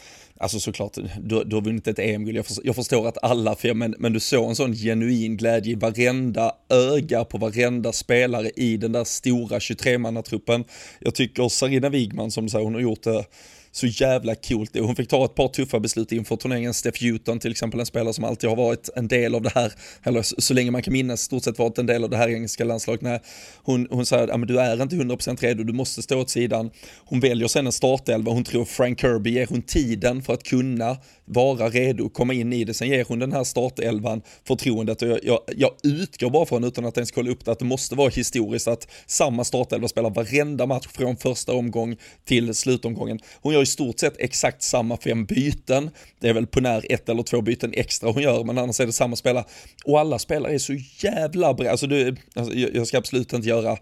Alltså 0.42 0.60
såklart, 0.60 0.94
du, 1.20 1.44
du 1.44 1.56
har 1.56 1.62
vunnit 1.62 1.86
ett 1.86 1.98
EM-guld, 1.98 2.36
jag, 2.38 2.44
jag, 2.64 2.76
förstår 2.76 3.08
att 3.08 3.24
alla, 3.24 3.54
för, 3.54 3.74
men, 3.74 3.94
men 3.98 4.12
du 4.12 4.20
såg 4.20 4.48
en 4.48 4.56
sån 4.56 4.74
genuin 4.74 5.36
glädje 5.36 5.72
i 5.72 5.74
varenda 5.74 6.52
öga 6.68 7.24
på 7.24 7.38
varenda 7.38 7.92
spelare 7.92 8.50
i 8.56 8.76
den 8.76 8.92
där 8.92 9.04
stora 9.04 9.58
23-mannatruppen. 9.58 10.64
Jag 11.00 11.14
tycker 11.14 11.48
Sarina 11.48 11.88
Wigman, 11.88 12.30
som 12.30 12.44
du 12.44 12.50
säger, 12.50 12.64
hon 12.64 12.74
har 12.74 12.80
gjort 12.80 13.02
det 13.02 13.24
så 13.72 13.86
jävla 13.86 14.34
coolt. 14.34 14.78
Hon 14.78 14.96
fick 14.96 15.08
ta 15.08 15.24
ett 15.24 15.34
par 15.34 15.48
tuffa 15.48 15.80
beslut 15.80 16.12
inför 16.12 16.36
turneringen. 16.36 16.74
Steph 16.74 17.04
Houghton 17.04 17.38
till 17.38 17.50
exempel, 17.50 17.80
en 17.80 17.86
spelare 17.86 18.14
som 18.14 18.24
alltid 18.24 18.50
har 18.50 18.56
varit 18.56 18.88
en 18.96 19.08
del 19.08 19.34
av 19.34 19.42
det 19.42 19.50
här, 19.54 19.72
eller 20.02 20.22
så 20.22 20.54
länge 20.54 20.70
man 20.70 20.82
kan 20.82 20.92
minnas, 20.92 21.20
stort 21.20 21.44
sett 21.44 21.58
varit 21.58 21.78
en 21.78 21.86
del 21.86 22.04
av 22.04 22.10
det 22.10 22.16
här 22.16 22.28
engelska 22.28 22.64
landslaget. 22.64 23.02
Nej, 23.02 23.20
hon, 23.62 23.86
hon 23.90 24.06
säger 24.06 24.28
att 24.28 24.48
du 24.48 24.60
är 24.60 24.82
inte 24.82 24.96
100% 24.96 25.40
redo, 25.40 25.64
du 25.64 25.72
måste 25.72 26.02
stå 26.02 26.20
åt 26.20 26.30
sidan. 26.30 26.70
Hon 27.04 27.20
väljer 27.20 27.48
sen 27.48 27.66
en 27.66 27.72
startelva, 27.72 28.32
hon 28.32 28.44
tror 28.44 28.64
Frank 28.64 29.00
Kirby 29.00 29.30
ger 29.30 29.46
hon 29.46 29.62
tiden 29.62 30.22
för 30.22 30.32
att 30.34 30.42
kunna 30.42 30.96
vara 31.24 31.68
redo, 31.68 32.08
komma 32.08 32.34
in 32.34 32.52
i 32.52 32.64
det. 32.64 32.74
Sen 32.74 32.88
ger 32.88 33.04
hon 33.08 33.18
den 33.18 33.32
här 33.32 33.44
startelvan 33.44 34.22
förtroendet 34.46 35.02
och 35.02 35.08
jag, 35.08 35.20
jag, 35.22 35.40
jag 35.56 35.70
utgår 35.82 36.30
bara 36.30 36.46
från, 36.46 36.64
utan 36.64 36.84
att 36.84 36.96
ens 36.96 37.10
kolla 37.10 37.30
upp 37.30 37.44
det, 37.44 37.52
att 37.52 37.58
det 37.58 37.64
måste 37.64 37.94
vara 37.94 38.08
historiskt 38.08 38.68
att 38.68 38.88
samma 39.06 39.44
startelva 39.44 39.88
spelar 39.88 40.10
varenda 40.10 40.66
match 40.66 40.86
från 40.92 41.16
första 41.16 41.52
omgång 41.52 41.96
till 42.24 42.54
slutomgången. 42.54 43.18
Hon 43.42 43.52
gör 43.52 43.59
gör 43.60 43.62
i 43.62 43.66
stort 43.66 44.00
sett 44.00 44.14
exakt 44.18 44.62
samma 44.62 44.96
fem 44.96 45.24
byten. 45.24 45.90
Det 46.20 46.28
är 46.28 46.34
väl 46.34 46.46
på 46.46 46.60
när 46.60 46.92
ett 46.92 47.08
eller 47.08 47.22
två 47.22 47.42
byten 47.42 47.72
extra 47.74 48.10
hon 48.10 48.22
gör, 48.22 48.44
men 48.44 48.58
annars 48.58 48.80
är 48.80 48.86
det 48.86 48.92
samma 48.92 49.16
spelare. 49.16 49.44
Och 49.84 50.00
alla 50.00 50.18
spelare 50.18 50.54
är 50.54 50.58
så 50.58 50.74
jävla 51.02 51.54
bra. 51.54 51.70
Alltså, 51.70 51.86
du, 51.86 52.16
alltså 52.34 52.54
jag 52.54 52.86
ska 52.86 52.98
absolut 52.98 53.32
inte 53.32 53.48
göra 53.48 53.78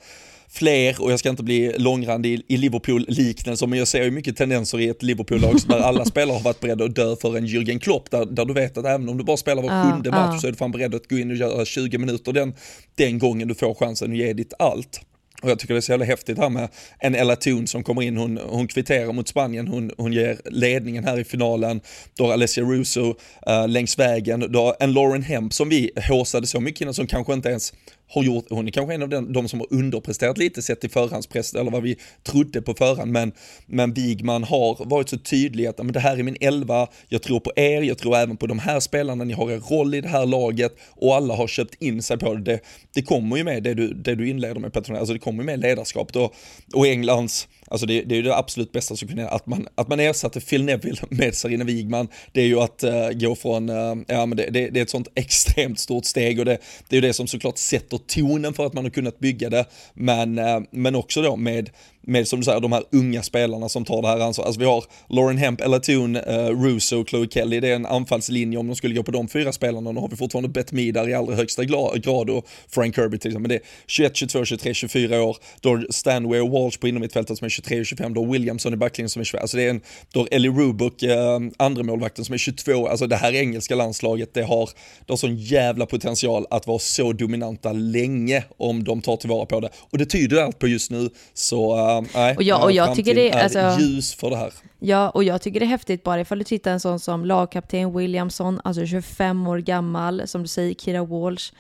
fler 0.51 1.03
och 1.03 1.13
jag 1.13 1.19
ska 1.19 1.29
inte 1.29 1.43
bli 1.43 1.73
långrandig 1.79 2.35
i, 2.35 2.43
i 2.55 2.57
Liverpool-liknelser, 2.57 3.67
men 3.67 3.79
jag 3.79 3.89
ser 3.89 4.05
ju 4.05 4.11
mycket 4.11 4.37
tendenser 4.37 4.81
i 4.81 4.89
ett 4.89 5.03
Liverpool-lag 5.03 5.57
där 5.69 5.79
alla 5.79 6.05
spelare 6.13 6.35
har 6.35 6.43
varit 6.43 6.61
beredda 6.61 6.85
att 6.85 6.95
dö 6.95 7.17
för 7.17 7.37
en 7.37 7.47
Jürgen 7.47 7.79
Klopp, 7.79 8.11
där, 8.11 8.27
där 8.27 8.45
du 8.45 8.55
vet 8.55 8.79
att 8.79 8.85
även 8.85 9.09
om 9.09 9.19
du 9.19 9.25
bara 9.25 9.37
spelar 9.37 9.63
var 9.63 9.91
sjunde 9.91 10.11
match 10.11 10.35
uh. 10.35 10.41
så 10.41 10.47
är 10.47 10.51
du 10.51 10.57
fan 10.57 10.73
beredd 10.73 10.95
att 10.95 11.09
gå 11.09 11.19
in 11.19 11.31
och 11.31 11.37
göra 11.37 11.65
20 11.65 11.99
minuter 11.99 12.33
den, 12.33 12.55
den 12.95 13.19
gången 13.19 13.49
du 13.49 13.55
får 13.55 13.75
chansen 13.75 14.13
att 14.13 14.19
ge 14.19 14.33
ditt 14.33 14.53
allt. 14.59 15.01
Och 15.43 15.51
jag 15.51 15.59
tycker 15.59 15.75
det 15.75 15.79
är 15.79 15.81
så 15.81 15.93
jävla 15.93 16.05
häftigt 16.05 16.39
här 16.39 16.49
med 16.49 16.69
en 16.99 17.15
Ella 17.15 17.37
Thun 17.37 17.67
som 17.67 17.83
kommer 17.83 18.03
in, 18.03 18.17
hon, 18.17 18.39
hon 18.39 18.69
kvitterar 18.69 19.13
mot 19.13 19.29
Spanien, 19.29 19.69
hon, 19.69 19.91
hon 19.97 20.13
ger 20.13 20.41
ledningen 20.45 21.05
här 21.05 21.19
i 21.19 21.25
finalen. 21.25 21.81
Då 22.17 22.25
har 22.25 22.33
Alessia 22.33 22.65
Russo 22.65 23.15
uh, 23.49 23.69
längs 23.69 23.99
vägen, 23.99 24.53
då 24.53 24.61
har 24.61 24.77
en 24.81 24.93
Lauren 24.93 25.23
Hemp 25.23 25.53
som 25.53 25.69
vi 25.69 25.91
håsade 26.09 26.47
så 26.47 26.61
mycket 26.61 26.81
innan 26.81 26.95
som 26.95 27.07
kanske 27.07 27.33
inte 27.33 27.49
ens 27.49 27.73
har 28.09 28.23
gjort, 28.23 28.47
hon 28.51 28.67
är 28.67 28.71
kanske 28.71 28.95
en 28.95 29.03
av 29.03 29.09
den, 29.09 29.33
de 29.33 29.49
som 29.49 29.61
har 29.61 29.67
underpresterat 29.71 30.39
lite 30.39 30.63
sett 30.63 30.81
till 30.81 30.91
förhandspress 30.91 31.55
eller 31.55 31.71
vad 31.71 31.83
vi 31.83 31.97
trodde 32.23 32.63
på 32.63 32.75
förhand, 32.75 33.13
men, 33.13 33.33
men 33.67 33.93
Wigman 33.93 34.45
har 34.45 34.85
varit 34.85 35.09
så 35.09 35.19
tydlig 35.19 35.67
att 35.67 35.79
men 35.79 35.93
det 35.93 36.01
här 36.01 36.19
är 36.19 36.23
min 36.23 36.37
elva, 36.41 36.89
jag 37.09 37.23
tror 37.23 37.41
på 37.41 37.53
er, 37.57 37.83
jag 37.83 37.99
tror 37.99 38.17
även 38.17 38.37
på 38.37 38.47
de 38.47 38.59
här 38.59 38.81
spelarna, 38.81 39.25
ni 39.25 39.33
har 39.33 39.51
en 39.51 39.61
roll 39.61 39.95
i 39.95 40.01
det 40.01 40.09
här 40.09 40.27
laget 40.27 40.77
och 40.91 41.15
alla 41.17 41.35
har 41.35 41.47
köpt 41.47 41.83
in 41.83 42.03
sig 42.03 42.19
på 42.19 42.35
det. 42.35 42.41
Det, 42.41 42.61
det 42.95 43.03
kommer 43.03 43.37
ju 43.37 43.45
med 43.45 43.63
det 43.63 43.75
du, 43.75 43.95
det 43.95 44.15
du 44.15 44.29
inleder 44.29 44.61
med 44.61 44.73
Petronas, 44.73 45.01
alltså 45.01 45.13
det 45.13 45.21
kommer 45.21 45.45
med 45.45 45.61
ledarskapet 45.61 46.17
och, 46.17 46.35
och 46.75 46.87
Englands 46.87 47.49
Alltså 47.71 47.87
det, 47.87 48.03
det 48.03 48.15
är 48.15 48.17
ju 48.17 48.23
det 48.23 48.37
absolut 48.37 48.73
bästa 48.73 48.97
som 48.97 49.09
kunde 49.09 49.29
att 49.29 49.47
man, 49.47 49.69
att 49.75 49.89
man 49.89 50.01
ersatte 50.01 50.41
Phil 50.41 50.65
Neville 50.65 50.99
med 51.11 51.35
Sarina 51.35 51.65
Wigman, 51.65 52.09
det 52.33 52.41
är 52.41 52.47
ju 52.47 52.61
att 52.61 52.85
uh, 52.85 53.11
gå 53.11 53.35
från, 53.35 53.71
uh, 53.71 53.97
ja 54.07 54.27
men 54.27 54.37
det, 54.37 54.51
det, 54.51 54.71
det, 54.71 54.81
är 54.81 54.83
ett 54.83 54.91
sånt 54.91 55.09
extremt 55.15 55.79
stort 55.79 56.05
steg 56.05 56.39
och 56.39 56.45
det, 56.45 56.59
det 56.89 56.97
är 56.97 57.01
ju 57.03 57.09
det 57.09 57.13
som 57.13 57.27
såklart 57.27 57.59
sätter 57.59 57.99
tonen 57.99 58.55
för 58.55 58.67
att 58.67 58.73
man 58.73 58.85
har 58.85 58.91
kunnat 58.91 59.19
bygga 59.19 59.51
det, 59.51 59.65
men, 59.95 60.39
uh, 60.39 60.61
men 60.71 60.95
också 60.95 61.23
då 61.23 61.37
med 61.37 61.71
med 62.09 62.29
som 62.29 62.39
du 62.39 62.45
säger, 62.45 62.61
de 62.61 62.73
här 62.73 62.85
unga 62.93 63.23
spelarna 63.23 63.69
som 63.69 63.85
tar 63.85 64.03
det 64.03 64.09
här 64.09 64.21
ansvaret. 64.21 64.47
Alltså 64.47 64.61
vi 64.61 64.67
har 64.67 64.85
Lauren 65.09 65.39
Hemp, 65.39 65.61
Elatun, 65.61 66.17
uh, 66.17 66.23
eh, 66.23 66.63
Russo, 66.63 67.05
Chloe 67.05 67.29
Kelly, 67.31 67.61
det 67.61 67.69
är 67.69 67.75
en 67.75 67.87
anfallslinje 67.87 68.59
om 68.59 68.67
de 68.67 68.77
skulle 68.77 68.95
gå 68.95 69.03
på 69.03 69.11
de 69.11 69.29
fyra 69.29 69.53
spelarna. 69.53 69.93
Nu 69.93 70.01
har 70.01 70.09
vi 70.09 70.17
fortfarande 70.17 70.49
Bett 70.49 70.73
Midar 70.73 71.09
i 71.09 71.15
allra 71.15 71.35
högsta 71.35 71.65
grad 71.65 72.31
och 72.31 72.47
Frank 72.69 72.95
Kirby 72.95 73.19
till 73.19 73.31
exempel. 73.31 73.43
Men 73.43 73.49
det 73.49 73.55
är 73.55 73.63
21, 73.87 74.17
22, 74.17 74.45
23, 74.45 74.75
24 74.75 75.23
år. 75.23 75.37
Då 75.61 75.69
har 75.69 75.87
Stanway 75.91 76.41
och 76.41 76.51
Walsh 76.51 76.79
på 76.79 76.89
innermittfältet 76.89 77.39
som 77.39 77.45
är 77.45 77.49
23 77.49 77.81
och 77.81 77.87
25. 77.87 78.15
Då 78.15 78.25
har 78.25 78.33
Williamson 78.33 78.73
i 78.73 78.77
backlinjen 78.77 79.11
som 79.11 79.21
är 79.21 79.25
25. 79.25 79.41
Alltså 79.43 79.57
det 79.57 79.63
är 79.63 79.71
en, 79.71 79.81
då 80.13 80.21
har 80.21 80.29
Ellie 80.31 80.51
Rubuk, 80.51 81.03
uh, 81.03 81.11
eh, 81.11 81.41
andra 81.57 81.83
målvakten 81.83 82.25
som 82.25 82.33
är 82.33 82.39
22. 82.39 82.89
Alltså 82.89 83.07
det 83.07 83.17
här 83.17 83.35
engelska 83.35 83.75
landslaget, 83.75 84.35
det 84.35 84.43
har, 84.43 84.71
det 85.07 85.13
har 85.13 85.17
sån 85.17 85.37
jävla 85.37 85.87
potential 85.87 86.47
att 86.51 86.67
vara 86.67 86.79
så 86.79 87.13
dominanta 87.13 87.73
länge 87.73 88.45
om 88.57 88.85
de 88.85 89.01
tar 89.03 89.17
tillvara 89.17 89.47
på 89.47 89.61
det. 89.61 89.69
Och 89.91 89.99
det 89.99 90.07
tyder 90.07 90.43
allt 90.43 90.59
på 90.59 90.69
just 90.69 90.91
nu. 90.91 91.11
Så 91.35 91.77
uh, 91.77 91.98
nej, 92.15 92.37
och 92.37 92.43
jag, 92.43 92.63
och 92.63 92.73
jag 92.73 92.95
tycker 92.95 93.15
det 93.15 93.31
är 93.31 93.43
alltså, 93.43 93.81
ljus 93.81 94.15
för 94.15 94.31
det 94.31 94.37
här. 94.37 94.53
Ja, 94.79 95.11
och 95.11 95.25
jag 95.25 95.43
tycker 95.43 95.61
det 95.61 95.67
är 95.67 95.69
häftigt 95.69 96.03
bara 96.03 96.21
ifall 96.21 96.39
du 96.39 96.45
tittar 96.45 96.73
en 96.73 96.81
sån 96.81 97.01
som 97.01 97.25
lagkapten 97.25 97.97
Williamson, 97.97 98.61
alltså 98.65 98.87
25 98.87 99.47
år 99.47 99.59
gammal, 99.59 100.23
som 100.27 100.43
du 100.43 100.49
säger, 100.49 100.75
Kira 100.75 101.05
Walsh, 101.05 101.53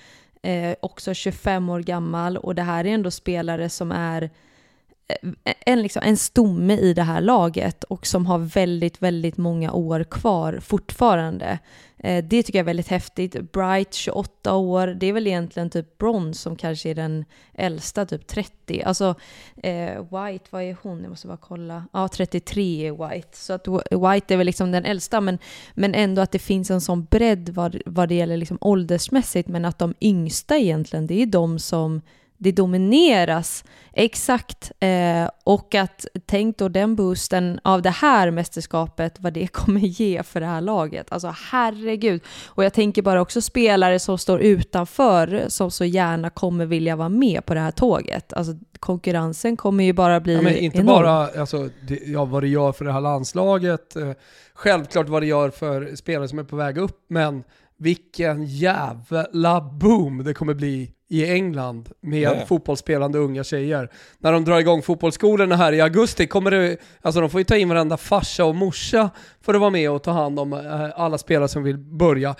eh, 0.42 0.74
också 0.80 1.14
25 1.14 1.68
år 1.68 1.80
gammal 1.80 2.36
och 2.36 2.54
det 2.54 2.62
här 2.62 2.84
är 2.84 2.88
ändå 2.88 3.10
spelare 3.10 3.68
som 3.68 3.92
är 3.92 4.30
en, 5.66 5.82
liksom, 5.82 6.02
en 6.04 6.16
stomme 6.16 6.76
i 6.76 6.94
det 6.94 7.02
här 7.02 7.20
laget 7.20 7.84
och 7.84 8.06
som 8.06 8.26
har 8.26 8.38
väldigt, 8.38 9.02
väldigt 9.02 9.36
många 9.36 9.72
år 9.72 10.04
kvar 10.04 10.60
fortfarande. 10.62 11.58
Eh, 11.98 12.24
det 12.24 12.42
tycker 12.42 12.58
jag 12.58 12.64
är 12.64 12.66
väldigt 12.66 12.88
häftigt. 12.88 13.52
Bright, 13.52 13.94
28 13.94 14.54
år, 14.54 14.86
det 14.86 15.06
är 15.06 15.12
väl 15.12 15.26
egentligen 15.26 15.70
typ 15.70 15.98
Bronze 15.98 16.40
som 16.40 16.56
kanske 16.56 16.90
är 16.90 16.94
den 16.94 17.24
äldsta, 17.54 18.06
typ 18.06 18.26
30. 18.26 18.82
Alltså 18.82 19.14
eh, 19.62 20.02
White, 20.02 20.44
vad 20.50 20.62
är 20.62 20.76
hon? 20.82 21.02
Jag 21.02 21.10
måste 21.10 21.26
bara 21.26 21.36
kolla. 21.36 21.84
Ja, 21.92 22.08
33 22.08 22.86
är 22.86 23.08
White. 23.08 23.36
Så 23.38 23.52
att 23.52 23.68
White 23.90 24.34
är 24.34 24.36
väl 24.36 24.46
liksom 24.46 24.72
den 24.72 24.84
äldsta, 24.84 25.20
men, 25.20 25.38
men 25.74 25.94
ändå 25.94 26.22
att 26.22 26.32
det 26.32 26.38
finns 26.38 26.70
en 26.70 26.80
sån 26.80 27.04
bredd 27.04 27.48
vad, 27.48 27.82
vad 27.86 28.08
det 28.08 28.14
gäller 28.14 28.36
liksom 28.36 28.58
åldersmässigt, 28.60 29.48
men 29.48 29.64
att 29.64 29.78
de 29.78 29.94
yngsta 30.00 30.56
egentligen, 30.56 31.06
det 31.06 31.22
är 31.22 31.26
de 31.26 31.58
som 31.58 32.00
det 32.38 32.52
domineras. 32.52 33.64
Exakt. 33.92 34.72
Eh, 34.80 35.30
och 35.44 35.74
att 35.74 36.06
tänk 36.26 36.58
då 36.58 36.68
den 36.68 36.96
boosten 36.96 37.60
av 37.62 37.82
det 37.82 37.90
här 37.90 38.30
mästerskapet, 38.30 39.16
vad 39.18 39.32
det 39.32 39.46
kommer 39.52 39.80
ge 39.80 40.22
för 40.22 40.40
det 40.40 40.46
här 40.46 40.60
laget. 40.60 41.12
Alltså 41.12 41.34
herregud. 41.50 42.22
Och 42.46 42.64
jag 42.64 42.72
tänker 42.72 43.02
bara 43.02 43.20
också 43.20 43.40
spelare 43.40 43.98
som 43.98 44.18
står 44.18 44.40
utanför 44.40 45.44
som 45.48 45.70
så 45.70 45.84
gärna 45.84 46.30
kommer 46.30 46.66
vilja 46.66 46.96
vara 46.96 47.08
med 47.08 47.46
på 47.46 47.54
det 47.54 47.60
här 47.60 47.70
tåget. 47.70 48.32
Alltså 48.32 48.52
konkurrensen 48.80 49.56
kommer 49.56 49.84
ju 49.84 49.92
bara 49.92 50.20
bli 50.20 50.34
ja, 50.34 50.42
men 50.42 50.56
Inte 50.56 50.78
enorm. 50.78 51.02
bara 51.02 51.40
alltså, 51.40 51.68
det, 51.88 52.00
ja, 52.06 52.24
vad 52.24 52.42
det 52.42 52.48
gör 52.48 52.72
för 52.72 52.84
det 52.84 52.92
här 52.92 53.00
landslaget, 53.00 53.96
eh, 53.96 54.12
självklart 54.54 55.08
vad 55.08 55.22
det 55.22 55.26
gör 55.26 55.50
för 55.50 55.96
spelare 55.96 56.28
som 56.28 56.38
är 56.38 56.44
på 56.44 56.56
väg 56.56 56.78
upp, 56.78 57.04
men 57.08 57.44
vilken 57.78 58.44
jävla 58.44 59.60
boom 59.60 60.24
det 60.24 60.34
kommer 60.34 60.54
bli 60.54 60.92
i 61.08 61.30
England 61.30 61.88
med 62.00 62.20
ja. 62.20 62.46
fotbollsspelande 62.46 63.18
unga 63.18 63.44
tjejer. 63.44 63.90
När 64.18 64.32
de 64.32 64.44
drar 64.44 64.58
igång 64.58 64.82
fotbollsskolorna 64.82 65.56
här 65.56 65.72
i 65.72 65.80
augusti 65.80 66.26
kommer 66.26 66.50
det, 66.50 66.76
alltså 67.02 67.20
de 67.20 67.30
får 67.30 67.40
ju 67.40 67.44
ta 67.44 67.56
in 67.56 67.68
varenda 67.68 67.96
farsa 67.96 68.44
och 68.44 68.54
morsa 68.54 69.10
för 69.40 69.54
att 69.54 69.60
vara 69.60 69.70
med 69.70 69.90
och 69.90 70.02
ta 70.02 70.10
hand 70.10 70.38
om 70.40 70.52
eh, 70.52 71.00
alla 71.00 71.18
spelare 71.18 71.48
som 71.48 71.62
vill 71.62 71.78
börja. 71.78 72.34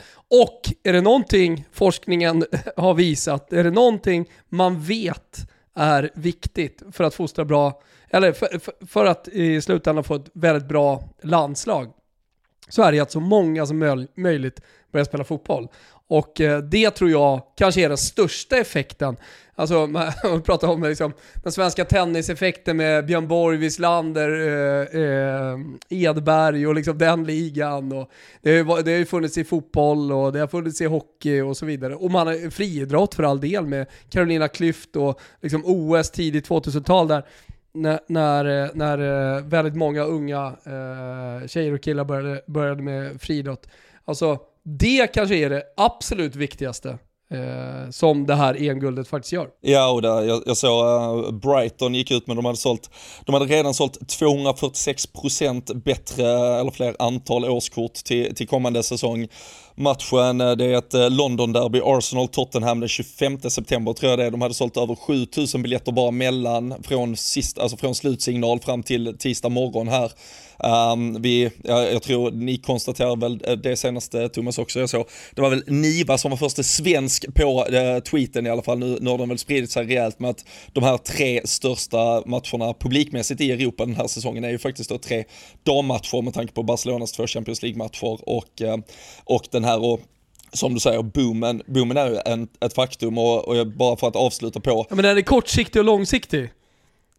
Och 0.45 0.61
är 0.83 0.93
det 0.93 1.01
någonting 1.01 1.65
forskningen 1.73 2.45
har 2.77 2.95
visat, 2.95 3.53
är 3.53 3.65
det 3.65 3.71
någonting 3.71 4.29
man 4.49 4.81
vet 4.81 5.49
är 5.75 6.11
viktigt 6.15 6.83
för 6.93 7.05
att 7.05 7.15
fostra 7.15 7.45
bra, 7.45 7.83
eller 8.11 8.33
för, 8.33 8.59
för, 8.59 8.87
för 8.87 9.07
att 9.07 9.29
i 9.29 9.61
slutändan 9.61 10.05
få 10.05 10.15
ett 10.15 10.31
väldigt 10.33 10.69
bra 10.69 11.05
landslag, 11.23 11.93
så 12.69 12.83
är 12.83 12.93
det 12.93 13.01
att 13.01 13.11
så 13.11 13.21
många 13.21 13.67
som 13.67 14.07
möjligt 14.15 14.61
börjar 14.93 15.05
spela 15.05 15.25
fotboll. 15.25 15.69
Och 16.09 16.41
eh, 16.41 16.59
det 16.59 16.91
tror 16.91 17.11
jag 17.11 17.43
kanske 17.57 17.81
är 17.81 17.89
den 17.89 17.99
största 17.99 18.57
effekten. 18.57 19.17
Alltså, 19.55 19.87
man 19.87 20.13
pratar 20.45 20.69
om 20.69 20.83
liksom, 20.83 21.13
den 21.43 21.53
svenska 21.53 21.85
tenniseffekten 21.85 22.77
med 22.77 23.07
Björn 23.07 23.29
Borg, 23.29 23.57
Wislander, 23.57 24.31
eh, 24.31 25.03
eh, 25.03 25.59
Edberg 25.89 26.67
och 26.67 26.75
liksom 26.75 26.99
den 26.99 27.25
ligan. 27.25 27.93
Och 27.93 28.11
det, 28.43 28.61
har, 28.61 28.83
det 28.83 28.91
har 28.91 28.99
ju 28.99 29.07
funnits 29.07 29.39
i 29.39 29.45
fotboll 29.45 30.13
och 30.13 30.33
det 30.33 30.41
har 30.41 30.47
funnits 30.47 30.81
i 30.81 30.85
hockey 30.85 31.41
och 31.41 31.57
så 31.57 31.67
vidare. 31.67 31.95
Och 31.95 32.11
man 32.11 32.27
har 32.27 32.51
friidrott 32.51 33.15
för 33.15 33.23
all 33.23 33.41
del 33.41 33.67
med 33.67 33.87
Carolina 34.11 34.47
Klüft 34.47 34.97
och 34.97 35.21
liksom 35.41 35.63
OS 35.65 36.11
tidigt 36.11 36.49
2000-tal 36.49 37.09
där 37.09 37.25
när, 37.73 38.01
när, 38.07 38.71
när 38.75 38.99
eh, 39.37 39.43
väldigt 39.43 39.77
många 39.77 40.03
unga 40.03 40.57
eh, 40.65 41.47
tjejer 41.47 41.75
och 41.75 41.83
killar 41.83 42.05
började, 42.05 42.43
började 42.47 42.83
med 42.83 43.21
friidrott. 43.21 43.69
Alltså, 44.05 44.39
det 44.69 45.07
kanske 45.07 45.37
är 45.37 45.51
det 45.51 45.63
absolut 45.77 46.37
viktigaste 46.37 46.99
eh, 47.31 47.91
som 47.91 48.27
det 48.27 48.35
här 48.35 48.63
EM-guldet 48.63 49.09
faktiskt 49.09 49.33
gör. 49.33 49.49
Ja, 49.61 49.91
och 49.91 50.03
där, 50.03 50.23
jag, 50.23 50.43
jag 50.47 50.57
såg 50.57 50.85
uh, 50.85 51.33
Brighton 51.33 51.95
gick 51.95 52.11
ut 52.11 52.27
med, 52.27 52.37
de 52.37 52.45
hade 52.45 52.59
sålt, 52.59 52.91
de 53.27 53.35
hade 53.35 53.47
redan 53.47 53.75
sålt 53.75 53.99
246% 54.21 55.83
bättre 55.83 56.27
eller 56.61 56.71
fler 56.71 56.97
antal 56.99 57.45
årskort 57.45 57.95
till, 57.95 58.35
till 58.35 58.49
kommande 58.49 58.83
säsong. 58.83 59.29
Matchen, 59.75 60.41
eh, 60.41 60.53
det 60.53 60.65
är 60.65 60.79
ett 60.79 60.95
eh, 60.95 61.11
London-derby, 61.11 61.81
Arsenal-Tottenham 61.81 62.81
den 62.81 62.89
25 62.89 63.41
september 63.41 63.93
tror 63.93 64.11
jag 64.11 64.19
det 64.19 64.25
är. 64.25 64.31
De 64.31 64.43
hade 64.43 64.55
sålt 64.55 64.77
över 64.77 64.95
7000 64.95 65.63
biljetter 65.63 65.93
bara 65.93 66.11
mellan, 66.11 66.75
från, 66.83 67.17
sist, 67.17 67.59
alltså 67.59 67.77
från 67.77 67.95
slutsignal 67.95 68.61
fram 68.61 68.83
till 68.83 69.19
tisdag 69.19 69.49
morgon 69.49 69.89
här. 69.89 70.13
Um, 70.65 71.23
vi, 71.23 71.51
jag, 71.65 71.93
jag 71.93 72.03
tror 72.03 72.31
ni 72.31 72.57
konstaterar 72.57 73.17
väl 73.17 73.41
eh, 73.45 73.53
det 73.53 73.77
senaste 73.77 74.29
Thomas 74.29 74.59
också, 74.59 74.81
jag 74.81 74.91
såg. 74.91 75.07
Det 75.35 75.43
var 75.43 75.51
väl 75.51 75.65
Niva 75.67 76.19
som 76.19 76.31
var 76.31 76.39
första 76.39 76.63
svensk 76.63 77.35
på 77.35 77.65
uh, 77.65 77.99
tweeten 78.01 78.47
i 78.47 78.51
alla 78.51 78.63
fall, 78.63 78.79
nu, 78.79 78.99
nu 79.01 79.11
har 79.11 79.19
den 79.19 79.29
väl 79.29 79.39
spridit 79.39 79.71
sig 79.71 79.87
rejält 79.87 80.21
med 80.21 80.31
att 80.31 80.45
de 80.73 80.85
här 80.85 80.99
tre 80.99 81.41
största 81.45 82.23
matcherna 82.27 82.75
publikmässigt 82.75 83.41
i 83.41 83.53
Europa 83.53 83.87
den 83.87 83.97
här 83.97 84.07
säsongen 84.07 84.45
är 84.45 84.51
ju 84.51 84.59
faktiskt 84.59 84.91
då 84.91 84.99
tre 84.99 85.25
dammatcher 85.63 86.23
med 86.23 86.35
tanke 86.35 86.53
på 86.53 86.63
Barcelonas 86.63 87.13
två 87.13 87.27
Champions 87.27 87.63
League-matcher 87.63 88.29
och, 88.29 88.61
uh, 88.63 88.77
och 89.25 89.49
den 89.51 89.65
här 89.65 89.85
och 89.85 90.01
som 90.53 90.75
du 90.75 90.81
säger, 90.81 91.03
boomen, 91.03 91.63
boomen 91.67 91.97
är 91.97 92.11
ju 92.11 92.19
en, 92.27 92.49
ett 92.61 92.75
faktum 92.75 93.19
och, 93.19 93.49
och 93.49 93.67
bara 93.67 93.97
för 93.97 94.09
att 94.09 94.17
avsluta 94.17 94.61
på. 94.61 94.87
Ja, 94.89 94.97
men 94.97 95.05
den 95.05 95.19
är 95.19 95.23
kortsiktig 95.23 95.81
och 95.81 95.87
långsiktig. 95.87 96.51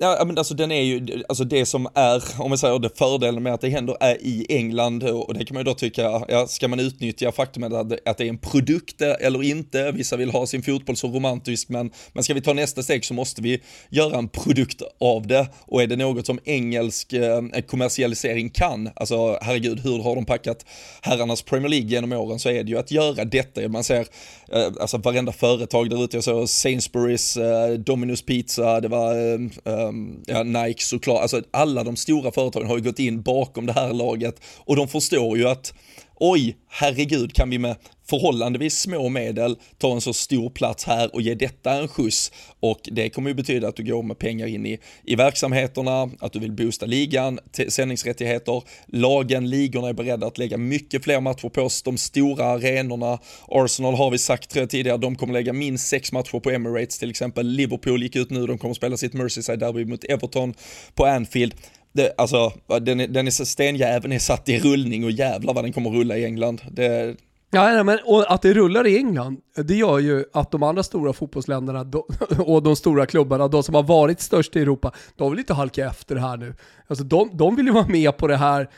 Ja, 0.01 0.23
men 0.25 0.37
alltså 0.37 0.53
den 0.53 0.71
är 0.71 0.81
ju, 0.81 1.23
alltså 1.29 1.43
det 1.43 1.65
som 1.65 1.87
är, 1.95 2.23
om 2.41 2.51
vi 2.51 2.57
säger 2.57 2.79
det 2.79 2.97
fördelen 2.97 3.43
med 3.43 3.53
att 3.53 3.61
det 3.61 3.69
händer 3.69 3.97
är 3.99 4.17
i 4.21 4.45
England 4.49 5.03
och 5.03 5.33
det 5.33 5.45
kan 5.45 5.55
man 5.55 5.61
ju 5.61 5.63
då 5.63 5.73
tycka, 5.73 6.21
ja, 6.27 6.47
ska 6.47 6.67
man 6.67 6.79
utnyttja 6.79 7.31
faktumet 7.31 7.73
att, 7.73 8.17
det 8.17 8.23
är 8.23 8.29
en 8.29 8.37
produkt 8.37 9.01
eller 9.01 9.43
inte? 9.43 9.91
Vissa 9.91 10.17
vill 10.17 10.29
ha 10.29 10.45
sin 10.47 10.63
fotboll 10.63 10.95
så 10.95 11.07
romantisk, 11.07 11.69
men, 11.69 11.91
men 12.13 12.23
ska 12.23 12.33
vi 12.33 12.41
ta 12.41 12.53
nästa 12.53 12.83
steg 12.83 13.05
så 13.05 13.13
måste 13.13 13.41
vi 13.41 13.61
göra 13.89 14.17
en 14.17 14.27
produkt 14.29 14.81
av 14.99 15.27
det 15.27 15.47
och 15.61 15.83
är 15.83 15.87
det 15.87 15.95
något 15.95 16.25
som 16.25 16.39
engelsk 16.45 17.13
eh, 17.13 17.41
kommersialisering 17.67 18.49
kan, 18.49 18.89
alltså 18.95 19.39
herregud, 19.41 19.79
hur 19.79 20.03
har 20.03 20.15
de 20.15 20.25
packat 20.25 20.65
herrarnas 21.01 21.41
Premier 21.41 21.69
League 21.69 21.87
genom 21.87 22.13
åren 22.13 22.39
så 22.39 22.49
är 22.49 22.63
det 22.63 22.69
ju 22.69 22.77
att 22.77 22.91
göra 22.91 23.25
detta. 23.25 23.69
Man 23.69 23.83
ser 23.83 24.07
eh, 24.51 24.67
alltså 24.81 24.97
varenda 24.97 25.31
företag 25.31 25.89
där 25.89 26.03
ute, 26.03 26.17
jag 26.17 26.23
såg 26.23 26.49
Sainsburys, 26.49 27.37
eh, 27.37 27.69
Domino's 27.69 28.25
Pizza, 28.25 28.81
det 28.81 28.87
var 28.87 29.33
eh, 29.33 29.88
Ehm, 29.89 30.23
ja, 30.27 30.43
Nike 30.43 30.83
såklart, 30.83 31.21
alltså 31.21 31.41
alla 31.51 31.83
de 31.83 31.95
stora 31.95 32.31
företagen 32.31 32.67
har 32.67 32.77
ju 32.77 32.83
gått 32.83 32.99
in 32.99 33.21
bakom 33.21 33.65
det 33.65 33.73
här 33.73 33.93
laget. 33.93 34.41
Och 34.57 34.75
de 34.75 34.87
förstår 34.87 35.37
ju 35.37 35.47
att 35.47 35.73
oj, 36.19 36.57
herregud, 36.69 37.33
kan 37.33 37.49
vi 37.49 37.57
med 37.57 37.75
förhållandevis 38.09 38.79
små 38.79 39.09
medel 39.09 39.57
ta 39.77 39.93
en 39.93 40.01
så 40.01 40.13
stor 40.13 40.49
plats 40.49 40.85
här 40.85 41.15
och 41.15 41.21
ge 41.21 41.35
detta 41.35 41.73
en 41.73 41.87
skjuts? 41.87 42.31
Och 42.59 42.79
det 42.83 43.09
kommer 43.09 43.29
ju 43.29 43.33
betyda 43.33 43.67
att 43.67 43.75
du 43.75 43.83
går 43.83 44.03
med 44.03 44.19
pengar 44.19 44.47
in 44.47 44.65
i, 44.65 44.79
i 45.03 45.15
verksamheterna, 45.15 46.09
att 46.19 46.33
du 46.33 46.39
vill 46.39 46.51
boosta 46.51 46.85
ligan, 46.85 47.39
sändningsrättigheter, 47.67 48.63
lagen, 48.87 49.49
ligorna 49.49 49.89
är 49.89 49.93
beredda 49.93 50.27
att 50.27 50.37
lägga 50.37 50.57
mycket 50.57 51.03
fler 51.03 51.21
matcher 51.21 51.49
på 51.49 51.61
oss, 51.61 51.81
de 51.81 51.97
stora 51.97 52.45
arenorna, 52.45 53.19
Arsenal 53.47 53.95
har 53.95 54.11
vi 54.11 54.17
sagt 54.17 54.69
tidigare, 54.69 54.97
de 54.97 55.15
kommer 55.15 55.33
lägga 55.33 55.53
minst 55.53 55.87
sex 55.87 56.11
matcher 56.11 56.39
på 56.39 56.49
Emirates 56.49 56.99
till 56.99 57.09
exempel, 57.09 57.47
Liverpool 57.47 58.03
gick 58.03 58.15
ut 58.15 58.29
nu, 58.29 58.47
de 58.47 58.57
kommer 58.57 58.73
spela 58.73 58.97
sitt 58.97 59.13
Merseyside-derby 59.13 59.85
mot 59.85 60.03
Everton 60.03 60.53
på 60.95 61.05
Anfield, 61.05 61.53
det, 61.91 62.13
alltså, 62.17 62.51
den 62.81 62.99
är, 62.99 63.07
den 63.07 63.27
är 63.27 63.31
stenjäveln 63.31 64.13
är 64.13 64.19
satt 64.19 64.49
i 64.49 64.59
rullning 64.59 65.03
och 65.03 65.11
jävlar 65.11 65.53
vad 65.53 65.63
den 65.63 65.73
kommer 65.73 65.89
rulla 65.89 66.17
i 66.17 66.25
England. 66.25 66.61
Det, 66.71 67.15
Ja, 67.51 67.83
men 67.83 67.99
och 68.05 68.33
att 68.33 68.41
det 68.41 68.53
rullar 68.53 68.87
i 68.87 68.97
England, 68.97 69.37
det 69.55 69.75
gör 69.75 69.99
ju 69.99 70.25
att 70.33 70.51
de 70.51 70.63
andra 70.63 70.83
stora 70.83 71.13
fotbollsländerna 71.13 71.85
och 72.39 72.63
de 72.63 72.75
stora 72.75 73.05
klubbarna, 73.05 73.47
de 73.47 73.63
som 73.63 73.75
har 73.75 73.83
varit 73.83 74.21
störst 74.21 74.55
i 74.55 74.61
Europa, 74.61 74.91
de 75.15 75.29
vill 75.31 75.39
inte 75.39 75.53
halka 75.53 75.85
efter 75.85 76.15
det 76.15 76.21
här 76.21 76.37
nu. 76.37 76.55
Alltså 76.87 77.03
de, 77.03 77.29
de 77.33 77.55
vill 77.55 77.65
ju 77.65 77.71
vara 77.71 77.87
med 77.87 78.17
på 78.17 78.27
det 78.27 78.37
här 78.37 78.69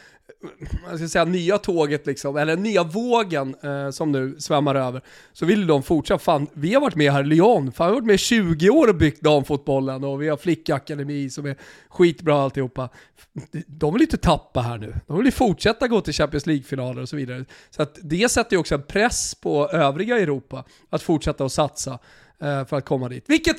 man 0.88 0.98
ska 0.98 1.08
säga, 1.08 1.26
nya 1.26 1.58
tåget 1.58 2.06
liksom, 2.06 2.38
eller 2.38 2.58
nya 2.58 2.84
vågen 2.84 3.56
eh, 3.64 3.90
som 3.90 4.12
nu 4.12 4.36
svämmar 4.40 4.76
över, 4.76 5.02
så 5.34 5.46
vill 5.46 5.68
de 5.68 5.84
fortsätta. 5.84 6.20
Fan, 6.20 6.48
vi 6.54 6.74
har 6.74 6.82
varit 6.82 6.96
med 6.96 7.12
här 7.12 7.24
i 7.24 7.28
Lyon, 7.28 7.72
fan, 7.72 7.88
vi 7.88 7.90
har 7.90 7.96
varit 7.96 8.06
med 8.06 8.16
i 8.16 8.18
20 8.18 8.70
år 8.70 8.88
och 8.88 8.96
byggt 8.96 9.22
damfotbollen 9.22 10.04
och 10.04 10.22
vi 10.22 10.30
har 10.30 10.38
flickakademi 10.38 11.30
som 11.30 11.46
är 11.46 11.56
skitbra 11.90 12.42
alltihopa. 12.42 12.90
De 13.68 13.94
vill 13.94 14.02
inte 14.02 14.18
tappa 14.18 14.62
här 14.62 14.78
nu. 14.78 14.96
De 15.08 15.18
vill 15.18 15.26
ju 15.26 15.32
fortsätta 15.32 15.88
gå 15.88 16.02
till 16.02 16.14
Champions 16.14 16.46
League-finaler 16.46 17.02
och 17.02 17.10
så 17.10 17.16
vidare. 17.16 17.46
Så 17.70 17.82
att 17.82 18.00
det 18.02 18.32
sätter 18.32 18.56
ju 18.56 18.60
också 18.60 18.76
en 18.76 18.84
press 18.84 19.36
på 19.36 19.70
övriga 19.70 20.20
Europa 20.20 20.64
att 20.90 21.02
fortsätta 21.02 21.46
att 21.46 21.52
satsa. 21.52 22.00
Eh, 22.42 22.66
för 22.66 22.78
att 22.78 22.86
komma 22.86 23.10
dit. 23.10 23.24
Vilket 23.28 23.58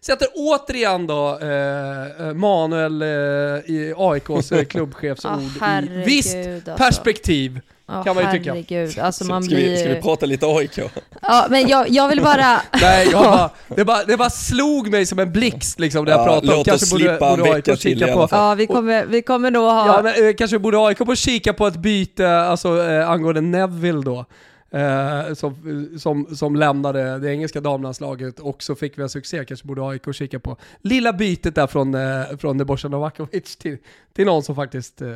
sätter 0.00 0.28
återigen 0.34 1.06
då 1.06 1.38
eh, 1.42 2.26
eh 2.26 2.34
Manuel 2.34 3.02
eh, 3.02 3.08
i 3.08 3.94
AIKs 3.96 4.52
klubbchefsord 4.68 5.32
oh, 5.32 5.84
i 5.84 6.04
visst 6.06 6.36
alltså. 6.36 6.76
perspektiv. 6.76 7.60
Oh, 7.88 8.04
kan 8.04 8.16
man 8.16 8.34
ju 8.34 8.38
tycka. 8.38 9.02
Alltså 9.02 9.24
man 9.24 9.42
ska, 9.42 9.54
blir... 9.54 9.70
vi, 9.70 9.76
ska 9.76 9.88
vi 9.88 10.02
prata 10.02 10.26
lite 10.26 10.46
AIK? 10.46 10.78
Ja, 11.22 11.46
men 11.50 11.68
jag, 11.68 11.90
jag 11.90 12.08
vill 12.08 12.22
bara... 12.22 12.62
Nej, 12.80 13.08
jag 13.10 13.22
bara, 13.22 13.50
det, 13.76 13.84
bara, 13.84 14.04
det 14.04 14.16
bara 14.16 14.30
slog 14.30 14.90
mig 14.90 15.06
som 15.06 15.18
en 15.18 15.32
blixt 15.32 15.80
liksom 15.80 16.04
när 16.04 16.12
jag 16.12 16.20
ja, 16.20 16.24
pratade 16.24 16.54
om... 16.54 16.64
Kanske 16.64 16.90
borde, 16.90 17.18
borde 17.18 17.52
AIK 17.52 17.80
kika 17.80 18.06
på... 18.06 18.28
Ja, 18.30 18.54
vi 18.54 18.66
kommer, 18.66 19.06
vi 19.06 19.22
kommer 19.22 19.50
nog 19.50 19.64
ha... 19.64 19.86
Ja, 19.86 20.02
men, 20.02 20.28
eh, 20.28 20.34
kanske 20.34 20.58
borde 20.58 20.78
AIK 20.78 20.98
på 20.98 21.14
kika 21.14 21.52
på 21.52 21.66
ett 21.66 21.76
byte, 21.76 22.38
alltså 22.38 22.82
eh, 22.88 23.10
angående 23.10 23.40
Neville 23.40 24.02
då. 24.02 24.26
Eh, 24.74 25.34
som, 25.34 25.54
som, 25.98 26.36
som 26.36 26.56
lämnade 26.56 27.18
det 27.18 27.30
engelska 27.30 27.60
damlandslaget 27.60 28.40
och 28.40 28.62
så 28.62 28.74
fick 28.74 28.98
vi 28.98 29.02
en 29.02 29.08
succé, 29.08 29.44
kanske 29.44 29.66
borde 29.66 29.88
AIK 29.88 30.14
kika 30.14 30.40
på. 30.40 30.56
Lilla 30.82 31.12
bytet 31.12 31.54
där 31.54 31.66
från, 31.66 31.94
eh, 31.94 32.36
från 32.38 32.56
Nebojsa 32.56 32.88
Novakovic 32.88 33.56
till, 33.56 33.78
till 34.12 34.26
någon 34.26 34.42
som 34.42 34.54
faktiskt 34.54 35.02
eh, 35.02 35.08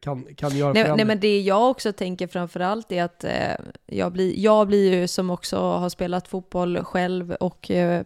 kan, 0.00 0.24
kan 0.36 0.56
göra 0.56 0.72
nej, 0.72 0.92
nej 0.96 1.04
men 1.04 1.20
det 1.20 1.40
jag 1.40 1.70
också 1.70 1.92
tänker 1.92 2.26
framförallt 2.26 2.92
är 2.92 3.02
att 3.02 3.24
eh, 3.24 3.30
jag, 3.86 4.12
blir, 4.12 4.34
jag 4.36 4.66
blir 4.66 4.94
ju 4.94 5.08
som 5.08 5.30
också 5.30 5.56
har 5.58 5.88
spelat 5.88 6.28
fotboll 6.28 6.84
själv 6.84 7.32
och 7.32 7.70
eh, 7.70 8.02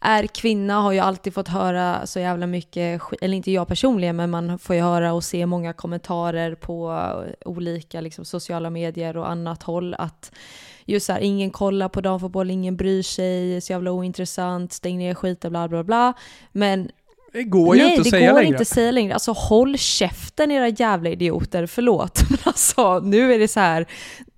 är 0.00 0.26
kvinna 0.26 0.74
har 0.80 0.92
ju 0.92 0.98
alltid 0.98 1.34
fått 1.34 1.48
höra 1.48 2.06
så 2.06 2.20
jävla 2.20 2.46
mycket, 2.46 3.02
eller 3.20 3.36
inte 3.36 3.50
jag 3.50 3.68
personligen, 3.68 4.16
men 4.16 4.30
man 4.30 4.58
får 4.58 4.76
ju 4.76 4.82
höra 4.82 5.12
och 5.12 5.24
se 5.24 5.46
många 5.46 5.72
kommentarer 5.72 6.54
på 6.54 7.02
olika 7.44 8.00
liksom, 8.00 8.24
sociala 8.24 8.70
medier 8.70 9.16
och 9.16 9.30
annat 9.30 9.62
håll 9.62 9.94
att 9.94 10.32
just 10.84 11.06
så 11.06 11.12
här, 11.12 11.20
ingen 11.20 11.50
kollar 11.50 11.88
på 11.88 12.00
damfotboll, 12.00 12.50
ingen 12.50 12.76
bryr 12.76 13.02
sig, 13.02 13.60
så 13.60 13.72
jävla 13.72 13.90
ointressant, 13.90 14.72
stäng 14.72 14.98
ner 14.98 15.14
skiten, 15.14 15.50
bla 15.50 15.68
bla 15.68 15.84
bla. 15.84 16.14
Men 16.52 16.90
det 17.38 17.44
går 17.44 17.76
ju 17.76 17.82
Nej, 17.82 17.90
inte 17.90 18.00
att 18.00 18.10
säga 18.10 18.20
längre. 18.20 18.32
Nej, 18.32 18.42
det 18.42 18.46
går 18.46 18.54
inte 18.54 18.62
att 18.62 18.68
säga 18.68 18.90
längre. 18.90 19.14
Alltså 19.14 19.32
håll 19.32 19.78
käften 19.78 20.50
era 20.50 20.68
jävla 20.68 21.10
idioter, 21.10 21.66
förlåt. 21.66 22.22
Men 22.30 22.38
alltså 22.44 23.00
nu 23.00 23.34
är 23.34 23.38
det 23.38 23.48
så 23.48 23.60
här, 23.60 23.86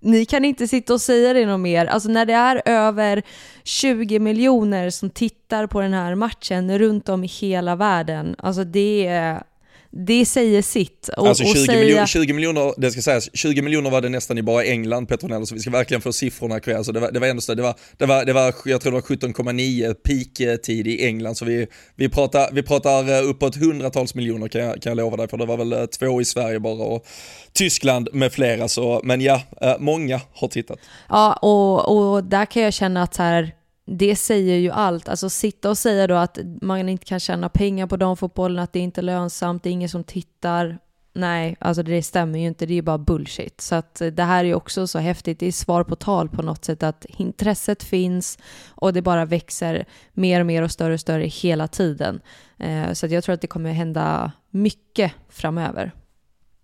ni 0.00 0.24
kan 0.24 0.44
inte 0.44 0.68
sitta 0.68 0.94
och 0.94 1.00
säga 1.00 1.32
det 1.32 1.46
något 1.46 1.60
mer. 1.60 1.86
Alltså 1.86 2.08
när 2.08 2.26
det 2.26 2.32
är 2.32 2.62
över 2.64 3.22
20 3.64 4.18
miljoner 4.18 4.90
som 4.90 5.10
tittar 5.10 5.66
på 5.66 5.80
den 5.80 5.92
här 5.92 6.14
matchen 6.14 6.78
runt 6.78 7.08
om 7.08 7.24
i 7.24 7.26
hela 7.26 7.76
världen, 7.76 8.36
alltså 8.38 8.64
det 8.64 9.06
är 9.06 9.42
det 9.92 10.26
säger 10.26 10.62
sitt. 10.62 11.08
Och, 11.16 11.28
alltså 11.28 11.44
20, 11.44 11.50
och 11.50 11.56
säga... 11.56 11.80
miljoner, 11.80 12.06
20 12.06 12.32
miljoner, 12.32 12.74
det 12.76 12.90
ska 12.90 13.02
sägas, 13.02 13.30
20 13.34 13.62
miljoner 13.62 13.90
var 13.90 14.00
det 14.00 14.08
nästan 14.08 14.38
i 14.38 14.42
bara 14.42 14.64
England 14.64 15.06
Petronello, 15.06 15.46
så 15.46 15.54
vi 15.54 15.60
ska 15.60 15.70
verkligen 15.70 16.00
få 16.00 16.12
siffrorna 16.12 16.60
kvar. 16.60 16.74
Alltså 16.74 16.92
det, 16.92 17.00
var, 17.00 17.10
det 17.10 17.20
var 17.20 17.26
ändå 17.26 17.42
så, 17.42 17.54
det 17.54 17.62
var, 17.62 17.74
det 17.96 18.06
var, 18.06 18.24
det 18.24 18.32
var, 18.32 18.54
jag 18.64 18.80
tror 18.80 18.92
det 18.92 18.94
var 18.94 19.02
17,9 19.02 19.94
peak-tid 19.94 20.86
i 20.86 21.06
England, 21.06 21.34
så 21.34 21.44
vi, 21.44 21.66
vi, 21.96 22.08
pratar, 22.08 22.50
vi 22.52 22.62
pratar 22.62 23.22
eh, 23.22 23.30
uppåt 23.30 23.56
hundratals 23.56 24.14
miljoner 24.14 24.48
kan 24.48 24.60
jag, 24.60 24.82
kan 24.82 24.90
jag 24.90 24.96
lova 24.96 25.16
dig, 25.16 25.28
för 25.28 25.36
det 25.36 25.46
var 25.46 25.56
väl 25.56 25.72
eh, 25.72 25.84
två 25.84 26.20
i 26.20 26.24
Sverige 26.24 26.60
bara 26.60 26.84
och 26.84 27.06
Tyskland 27.52 28.08
med 28.12 28.32
flera, 28.32 28.68
så, 28.68 29.00
men 29.04 29.20
ja, 29.20 29.42
eh, 29.60 29.74
många 29.78 30.20
har 30.34 30.48
tittat. 30.48 30.78
Ja, 31.08 31.32
och, 31.32 32.12
och 32.12 32.24
där 32.24 32.44
kan 32.44 32.62
jag 32.62 32.72
känna 32.72 33.02
att 33.02 33.14
så 33.14 33.22
här, 33.22 33.52
det 33.86 34.16
säger 34.16 34.56
ju 34.56 34.70
allt. 34.70 35.08
Alltså 35.08 35.30
sitta 35.30 35.70
och 35.70 35.78
säga 35.78 36.06
då 36.06 36.14
att 36.14 36.38
man 36.62 36.88
inte 36.88 37.04
kan 37.04 37.20
tjäna 37.20 37.48
pengar 37.48 37.86
på 37.86 37.96
damfotbollen, 37.96 38.58
att 38.58 38.72
det 38.72 38.78
inte 38.78 39.00
är 39.00 39.02
lönsamt, 39.02 39.62
det 39.62 39.68
är 39.68 39.72
ingen 39.72 39.88
som 39.88 40.04
tittar. 40.04 40.78
Nej, 41.12 41.56
alltså 41.60 41.82
det 41.82 42.02
stämmer 42.02 42.38
ju 42.38 42.46
inte, 42.46 42.66
det 42.66 42.72
är 42.72 42.74
ju 42.74 42.82
bara 42.82 42.98
bullshit. 42.98 43.60
Så 43.60 43.74
att 43.74 44.00
eh, 44.00 44.06
det 44.06 44.22
här 44.22 44.44
är 44.44 44.48
ju 44.48 44.54
också 44.54 44.86
så 44.86 44.98
häftigt, 44.98 45.38
det 45.38 45.46
är 45.46 45.52
svar 45.52 45.84
på 45.84 45.96
tal 45.96 46.28
på 46.28 46.42
något 46.42 46.64
sätt 46.64 46.82
att 46.82 47.04
intresset 47.04 47.82
finns 47.82 48.38
och 48.68 48.92
det 48.92 49.02
bara 49.02 49.24
växer 49.24 49.84
mer 50.12 50.40
och 50.40 50.46
mer 50.46 50.62
och 50.62 50.70
större 50.70 50.94
och 50.94 51.00
större 51.00 51.24
hela 51.24 51.68
tiden. 51.68 52.20
Eh, 52.58 52.92
så 52.92 53.06
att 53.06 53.12
jag 53.12 53.24
tror 53.24 53.34
att 53.34 53.40
det 53.40 53.46
kommer 53.46 53.72
hända 53.72 54.32
mycket 54.50 55.12
framöver. 55.28 55.92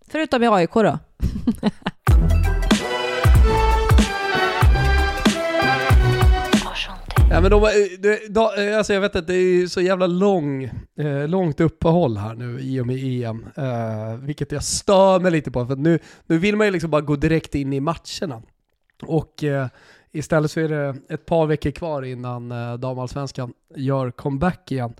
Förutom 0.09 0.43
i 0.43 0.49
AIK 0.49 0.75
då. 0.75 0.99
Ja, 7.31 7.41
men 7.41 7.51
de, 7.51 7.63
eh, 7.63 7.71
de, 7.99 8.19
de, 8.29 8.41
eh, 8.41 8.79
alltså 8.79 8.95
jag 8.95 9.01
vet 9.01 9.17
att 9.17 9.27
det 9.27 9.35
är 9.35 9.67
så 9.67 9.81
jävla 9.81 10.07
lång, 10.07 10.65
eh, 10.99 11.29
långt 11.29 11.61
uppehåll 11.61 12.17
här 12.17 12.35
nu 12.35 12.61
i 12.61 12.81
och 12.81 12.87
med 12.87 12.97
EM. 12.97 13.47
Eh, 13.57 14.17
vilket 14.17 14.53
jag 14.53 14.65
stör 14.65 15.21
mig 15.21 15.31
lite 15.31 15.51
på. 15.51 15.67
För 15.67 15.77
nu, 15.77 15.99
nu 16.27 16.39
vill 16.39 16.57
man 16.57 16.67
ju 16.67 16.71
liksom 16.71 16.91
bara 16.91 17.01
gå 17.01 17.17
direkt 17.17 17.55
in 17.55 17.73
i 17.73 17.81
matcherna. 17.81 18.43
Och 19.03 19.45
eh, 19.45 19.67
istället 20.13 20.51
så 20.51 20.61
är 20.61 20.69
det 20.69 20.97
ett 21.09 21.27
par 21.27 21.47
veckor 21.47 21.71
kvar 21.71 22.03
innan 22.03 22.53
eh, 22.53 22.75
damallsvenskan 22.75 23.53
gör 23.77 24.11
comeback 24.11 24.73
igen. 24.73 24.95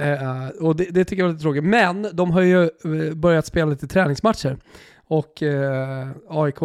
Eh, 0.00 0.48
och 0.60 0.76
det, 0.76 0.84
det, 0.84 1.04
tycker 1.04 1.22
jag 1.22 1.28
är 1.28 1.32
lite 1.32 1.42
tråkigt. 1.42 1.64
Men 1.64 2.06
de 2.12 2.30
har 2.30 2.40
ju 2.40 2.62
eh, 2.62 3.14
börjat 3.14 3.46
spela 3.46 3.70
lite 3.70 3.86
träningsmatcher. 3.86 4.56
Och 5.12 5.42
eh, 5.42 6.08
AIK 6.28 6.56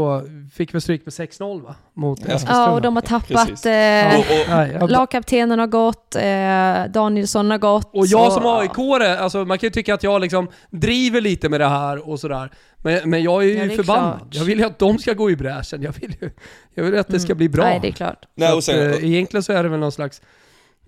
fick 0.54 0.74
väl 0.74 0.82
stryk 0.82 1.06
med 1.06 1.12
6-0 1.12 1.64
va? 1.64 1.76
Mot 1.94 2.20
ja. 2.28 2.40
ja, 2.48 2.72
och 2.72 2.82
de 2.82 2.96
har 2.96 3.02
tappat, 3.02 3.66
eh, 3.66 4.90
lagkaptenen 4.90 5.60
har 5.60 5.68
gått, 5.68 6.16
eh, 6.16 6.92
Danielsson 6.94 7.52
har 7.52 7.58
gått. 7.58 7.90
Och 7.94 8.08
jag 8.08 8.34
som 8.34 8.46
aik 8.46 9.02
alltså 9.20 9.46
man 9.46 9.58
kan 9.58 9.68
ju 9.68 9.72
tycka 9.72 9.94
att 9.94 10.04
jag 10.04 10.22
liksom 10.22 10.48
driver 10.70 11.22
lite 11.22 11.50
med 11.50 11.62
det 11.62 11.68
här 11.68 12.10
och 12.10 12.20
sådär. 12.20 12.52
Men, 12.78 13.10
men 13.10 13.24
jag 13.24 13.44
är 13.44 13.48
ju 13.48 13.58
ja, 13.58 13.64
är 13.64 13.70
förbannad. 13.70 14.18
Klart. 14.18 14.36
Jag 14.36 14.44
vill 14.44 14.60
ju 14.60 14.66
att 14.66 14.80
de 14.80 14.98
ska 14.98 15.14
gå 15.14 15.32
i 15.32 15.36
bräschen. 15.36 15.82
Jag 15.82 15.92
vill 16.02 16.16
ju 16.22 16.30
jag 16.74 16.84
vill 16.84 17.00
att 17.00 17.08
det 17.08 17.20
ska 17.20 17.32
mm. 17.32 17.38
bli 17.38 17.50
bra. 17.50 17.64
Nej, 17.64 17.80
det 17.82 17.88
är 17.88 17.92
klart. 17.92 18.26
Så 18.40 18.72
att, 18.72 18.78
eh, 18.78 19.06
egentligen 19.06 19.44
så 19.44 19.54
är 19.54 19.64
det 19.64 19.70
väl 19.70 19.80
någon 19.80 19.92
slags 19.92 20.22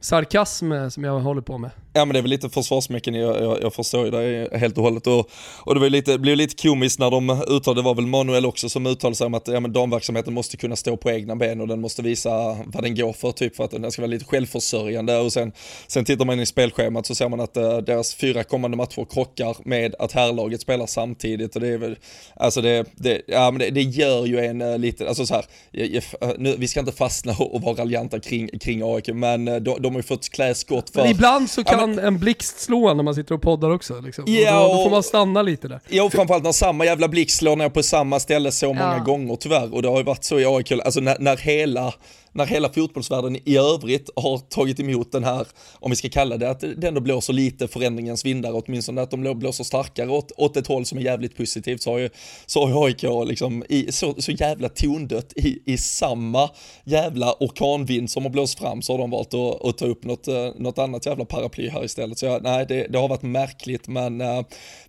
sarkasm 0.01 0.71
eh, 0.71 0.89
som 0.89 1.03
jag 1.03 1.19
håller 1.19 1.41
på 1.41 1.57
med. 1.57 1.71
Ja 1.93 2.05
men 2.05 2.13
det 2.13 2.19
är 2.19 2.21
väl 2.21 2.29
lite 2.29 2.49
försvarsmekanik. 2.49 3.21
jag, 3.21 3.43
jag, 3.43 3.61
jag 3.61 3.73
förstår 3.73 4.05
ju 4.05 4.11
det 4.11 4.57
helt 4.57 4.77
och 4.77 4.83
hållet. 4.83 5.07
Och, 5.07 5.29
och 5.63 5.73
det 5.73 5.79
var 5.79 5.89
lite, 5.89 6.17
blev 6.17 6.37
lite 6.37 6.55
komiskt 6.67 6.99
när 6.99 7.11
de 7.11 7.29
uttalade, 7.29 7.81
det 7.81 7.85
var 7.85 7.95
väl 7.95 8.07
Manuel 8.07 8.45
också 8.45 8.69
som 8.69 8.85
uttalade 8.85 9.15
sig 9.15 9.27
om 9.27 9.33
att 9.33 9.47
ja, 9.47 9.59
men 9.59 9.73
damverksamheten 9.73 10.33
måste 10.33 10.57
kunna 10.57 10.75
stå 10.75 10.97
på 10.97 11.11
egna 11.11 11.35
ben 11.35 11.61
och 11.61 11.67
den 11.67 11.81
måste 11.81 12.01
visa 12.01 12.29
vad 12.65 12.83
den 12.83 12.95
går 12.95 13.13
för, 13.13 13.31
typ 13.31 13.55
för 13.55 13.63
att 13.63 13.71
den 13.71 13.91
ska 13.91 14.01
vara 14.01 14.11
lite 14.11 14.25
självförsörjande. 14.25 15.17
Och 15.17 15.33
sen, 15.33 15.51
sen 15.87 16.05
tittar 16.05 16.25
man 16.25 16.35
in 16.35 16.41
i 16.41 16.45
spelschemat 16.45 17.05
så 17.05 17.15
ser 17.15 17.29
man 17.29 17.39
att 17.39 17.57
uh, 17.57 17.77
deras 17.77 18.15
fyra 18.15 18.43
kommande 18.43 18.77
matcher 18.77 19.05
krockar 19.13 19.57
med 19.63 19.95
att 19.99 20.11
herrlaget 20.11 20.61
spelar 20.61 20.85
samtidigt. 20.85 21.55
Och 21.55 21.61
det 21.61 21.67
är 21.67 21.77
väl, 21.77 21.95
alltså 22.35 22.61
det, 22.61 22.85
det, 22.95 23.21
ja, 23.27 23.51
men 23.51 23.59
det, 23.59 23.69
det 23.69 23.81
gör 23.81 24.25
ju 24.25 24.39
en 24.39 24.61
uh, 24.61 24.77
lite, 24.77 25.07
alltså 25.07 25.25
så 25.25 25.33
här, 25.33 25.45
jag, 25.71 25.87
jag, 25.87 26.03
nu, 26.37 26.55
vi 26.57 26.67
ska 26.67 26.79
inte 26.79 26.91
fastna 26.91 27.35
och 27.39 27.61
vara 27.61 27.75
raljanta 27.75 28.19
kring, 28.19 28.47
kring 28.59 28.81
AIK, 28.83 29.07
men 29.13 29.47
uh, 29.47 29.55
de, 29.55 29.81
de 29.81 29.88
har 29.93 29.99
ju 29.99 30.03
fått 30.03 30.29
klä 30.29 30.55
skott 30.55 30.89
för... 30.89 31.01
Men 31.01 31.11
ibland 31.11 31.49
så 31.49 31.63
kan 31.63 31.79
ja, 31.79 31.87
men, 31.87 31.99
en 31.99 32.19
blixt 32.19 32.59
slå 32.59 32.93
när 32.93 33.03
man 33.03 33.15
sitter 33.15 33.35
och 33.35 33.41
poddar 33.41 33.69
också. 33.69 34.01
Liksom. 34.01 34.23
Ja, 34.27 34.63
och 34.63 34.69
då, 34.69 34.75
då, 34.75 34.83
får 34.83 34.91
man 34.91 35.03
stanna 35.03 35.41
lite 35.41 35.67
där. 35.67 35.79
Ja, 35.87 36.03
och 36.03 36.11
framförallt 36.11 36.43
när 36.43 36.51
samma 36.51 36.85
jävla 36.85 37.07
blixt 37.07 37.37
slår 37.37 37.55
ner 37.55 37.69
på 37.69 37.83
samma 37.83 38.19
ställe 38.19 38.51
så 38.51 38.67
många 38.67 38.95
ja. 38.97 39.03
gånger 39.03 39.35
tyvärr. 39.35 39.73
Och 39.73 39.81
det 39.81 39.87
har 39.87 39.97
ju 39.97 40.03
varit 40.03 40.23
så 40.23 40.39
i 40.39 40.45
AIK, 40.45 40.71
alltså 40.71 40.99
när, 40.99 41.19
när 41.19 41.37
hela 41.37 41.93
när 42.33 42.45
hela 42.45 42.69
fotbollsvärlden 42.69 43.37
i 43.45 43.57
övrigt 43.57 44.09
har 44.15 44.37
tagit 44.37 44.79
emot 44.79 45.11
den 45.11 45.23
här, 45.23 45.47
om 45.73 45.89
vi 45.89 45.95
ska 45.95 46.09
kalla 46.09 46.37
det, 46.37 46.49
att 46.49 46.59
det 46.77 46.87
ändå 46.87 47.01
blåser 47.01 47.33
lite 47.33 47.67
förändringens 47.67 48.25
vindar, 48.25 48.63
åtminstone 48.65 49.01
att 49.01 49.11
de 49.11 49.39
blåser 49.39 49.63
starkare 49.63 50.09
åt, 50.09 50.31
åt 50.37 50.57
ett 50.57 50.67
håll 50.67 50.85
som 50.85 50.97
är 50.97 51.01
jävligt 51.01 51.37
positivt, 51.37 51.81
så 51.81 51.91
har 51.91 51.97
ju, 51.99 52.09
så 52.45 52.67
har 52.67 52.85
AIK 52.85 53.03
liksom 53.27 53.63
i, 53.69 53.91
så, 53.91 54.15
så 54.17 54.31
jävla 54.31 54.69
tondött 54.69 55.33
i, 55.35 55.59
i 55.65 55.77
samma 55.77 56.49
jävla 56.83 57.35
orkanvind 57.39 58.11
som 58.11 58.23
har 58.23 58.29
blåst 58.29 58.59
fram 58.59 58.81
så 58.81 58.93
har 58.93 58.97
de 58.97 59.11
valt 59.11 59.33
att, 59.33 59.65
att 59.65 59.77
ta 59.77 59.85
upp 59.85 60.03
något, 60.03 60.27
eh, 60.27 60.49
något 60.55 60.77
annat 60.77 61.05
jävla 61.05 61.25
paraply 61.25 61.69
här 61.69 61.85
istället. 61.85 62.17
Så 62.17 62.25
ja, 62.25 62.39
nej, 62.41 62.65
det, 62.67 62.87
det 62.87 62.99
har 62.99 63.07
varit 63.07 63.21
märkligt, 63.21 63.87
men 63.87 64.21
uh, 64.21 64.41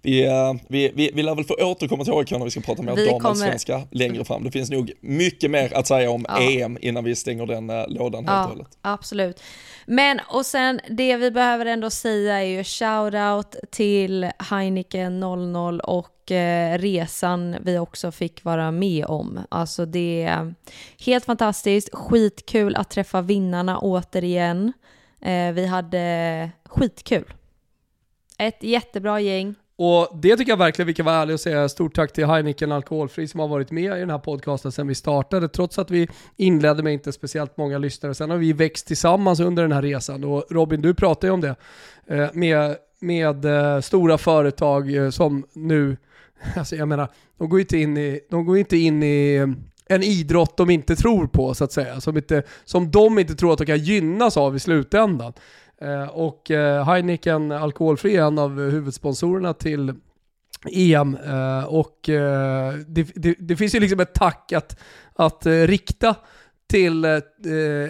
vi, 0.02 0.26
uh, 0.28 0.54
vi, 0.68 0.92
vi, 0.94 1.10
vi 1.14 1.22
lär 1.22 1.34
väl 1.34 1.44
få 1.44 1.54
återkomma 1.54 2.04
till 2.04 2.12
AIK 2.12 2.30
när 2.30 2.44
vi 2.44 2.50
ska 2.50 2.60
prata 2.60 2.82
mer 2.82 3.10
damallsvenska 3.10 3.72
kommer... 3.72 3.88
längre 3.90 4.24
fram. 4.24 4.44
Det 4.44 4.50
finns 4.50 4.70
nog 4.70 4.92
mycket 5.00 5.50
mer 5.50 5.72
att 5.74 5.86
säga 5.86 6.10
om 6.10 6.26
ja. 6.28 6.40
EM 6.50 6.78
innan 6.80 7.04
vi 7.04 7.16
stänger 7.16 7.29
den 7.38 7.70
uh, 7.70 7.84
lådan 7.88 8.28
helt 8.28 8.44
och 8.44 8.50
hållet. 8.50 8.78
Absolut. 8.82 9.42
Men 9.86 10.20
och 10.28 10.46
sen 10.46 10.80
det 10.88 11.16
vi 11.16 11.30
behöver 11.30 11.66
ändå 11.66 11.90
säga 11.90 12.40
är 12.40 12.46
ju 12.46 12.64
shoutout 12.64 13.56
till 13.70 14.30
Heineken 14.50 15.20
00 15.20 15.80
och 15.80 16.32
eh, 16.32 16.78
resan 16.78 17.56
vi 17.60 17.78
också 17.78 18.12
fick 18.12 18.44
vara 18.44 18.70
med 18.70 19.04
om. 19.06 19.40
Alltså 19.48 19.86
det 19.86 20.22
är 20.22 20.54
helt 20.98 21.24
fantastiskt, 21.24 21.94
skitkul 21.94 22.76
att 22.76 22.90
träffa 22.90 23.20
vinnarna 23.20 23.78
återigen. 23.78 24.72
Eh, 25.20 25.52
vi 25.52 25.66
hade 25.66 26.50
skitkul. 26.64 27.32
Ett 28.38 28.62
jättebra 28.62 29.20
gäng. 29.20 29.54
Och 29.82 30.08
det 30.14 30.36
tycker 30.36 30.52
jag 30.52 30.56
verkligen 30.56 30.86
vi 30.86 30.94
kan 30.94 31.06
vara 31.06 31.16
ärliga 31.16 31.34
och 31.34 31.40
säga 31.40 31.68
stort 31.68 31.94
tack 31.94 32.12
till 32.12 32.26
Heineken 32.26 32.72
Alkoholfri 32.72 33.28
som 33.28 33.40
har 33.40 33.48
varit 33.48 33.70
med 33.70 33.96
i 33.96 34.00
den 34.00 34.10
här 34.10 34.18
podcasten 34.18 34.72
sedan 34.72 34.86
vi 34.86 34.94
startade. 34.94 35.48
Trots 35.48 35.78
att 35.78 35.90
vi 35.90 36.08
inledde 36.36 36.82
med 36.82 36.92
inte 36.92 37.12
speciellt 37.12 37.56
många 37.56 37.78
lyssnare. 37.78 38.14
Sen 38.14 38.30
har 38.30 38.36
vi 38.36 38.52
växt 38.52 38.86
tillsammans 38.86 39.40
under 39.40 39.62
den 39.62 39.72
här 39.72 39.82
resan. 39.82 40.24
Och 40.24 40.44
Robin, 40.50 40.82
du 40.82 40.94
pratar 40.94 41.28
ju 41.28 41.34
om 41.34 41.40
det. 41.40 41.54
Eh, 42.06 42.28
med, 42.32 42.76
med 43.00 43.44
eh, 43.44 43.80
stora 43.80 44.18
företag 44.18 44.96
eh, 44.96 45.10
som 45.10 45.44
nu, 45.52 45.96
alltså 46.56 46.76
jag 46.76 46.88
menar, 46.88 47.08
de 47.38 47.48
går 47.48 47.60
inte 47.60 47.78
in 47.78 47.96
i, 47.96 48.20
de 48.30 48.46
går 48.46 48.58
inte 48.58 48.76
in 48.76 49.02
i 49.02 49.46
en 49.86 50.02
idrott 50.02 50.56
de 50.56 50.70
inte 50.70 50.96
tror 50.96 51.26
på 51.26 51.54
så 51.54 51.64
att 51.64 51.72
säga. 51.72 52.00
Som, 52.00 52.16
inte, 52.16 52.42
som 52.64 52.90
de 52.90 53.18
inte 53.18 53.34
tror 53.34 53.52
att 53.52 53.58
de 53.58 53.66
kan 53.66 53.78
gynnas 53.78 54.36
av 54.36 54.56
i 54.56 54.58
slutändan. 54.58 55.32
Eh, 55.80 56.08
och 56.08 56.50
eh, 56.50 56.84
Heineken 56.84 57.52
Alkoholfri 57.52 58.16
är 58.16 58.22
en 58.22 58.38
av 58.38 58.60
huvudsponsorerna 58.70 59.54
till 59.54 59.94
EM 60.72 61.16
eh, 61.26 61.64
och 61.64 61.98
det, 62.86 63.02
det, 63.14 63.34
det, 63.38 63.56
finns 63.56 63.74
ju 63.74 63.80
liksom 63.80 64.00
ett 64.00 64.14
tack 64.14 64.52
att, 64.52 64.80
att 65.14 65.46
rikta 65.46 66.14
till, 66.70 67.20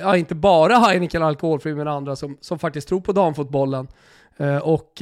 ja 0.00 0.16
inte 0.16 0.34
bara 0.34 0.74
Heineken 0.74 1.22
Alkoholfri 1.22 1.74
men 1.74 1.88
andra 1.88 2.16
som, 2.16 2.38
som 2.40 2.58
faktiskt 2.58 2.88
tror 2.88 3.00
på 3.00 3.12
damfotbollen 3.12 3.88
och 4.62 4.92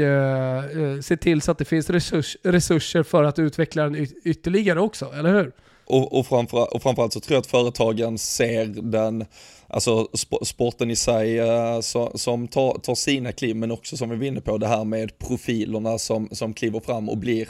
se 1.03 1.17
till 1.17 1.43
så 1.43 1.51
att 1.51 1.59
det 1.59 1.65
finns 1.65 1.91
resurs, 1.91 2.37
resurser 2.43 3.03
för 3.03 3.25
att 3.25 3.39
utveckla 3.39 3.83
den 3.83 4.07
ytterligare 4.25 4.81
också, 4.81 5.13
eller 5.15 5.35
hur? 5.35 5.53
Och, 5.85 6.19
och, 6.19 6.27
framför, 6.27 6.75
och 6.75 6.83
framförallt 6.83 7.13
så 7.13 7.21
tror 7.21 7.35
jag 7.35 7.41
att 7.41 7.47
företagen 7.47 8.19
ser 8.19 8.67
den, 8.67 9.25
alltså 9.69 10.09
sporten 10.43 10.91
i 10.91 10.97
sig 10.97 11.41
uh, 11.41 11.81
som 12.15 12.49
tar, 12.49 12.79
tar 12.79 12.95
sina 12.95 13.33
kliv, 13.33 13.57
men 13.57 13.71
också 13.71 13.97
som 13.97 14.11
vi 14.11 14.17
var 14.17 14.25
inne 14.25 14.41
på 14.41 14.59
det 14.59 14.67
här 14.67 14.85
med 14.85 15.19
profilerna 15.19 15.99
som, 15.99 16.29
som 16.33 16.55
kliver 16.55 16.81
fram 16.81 17.09
och 17.09 17.19
blir 17.19 17.49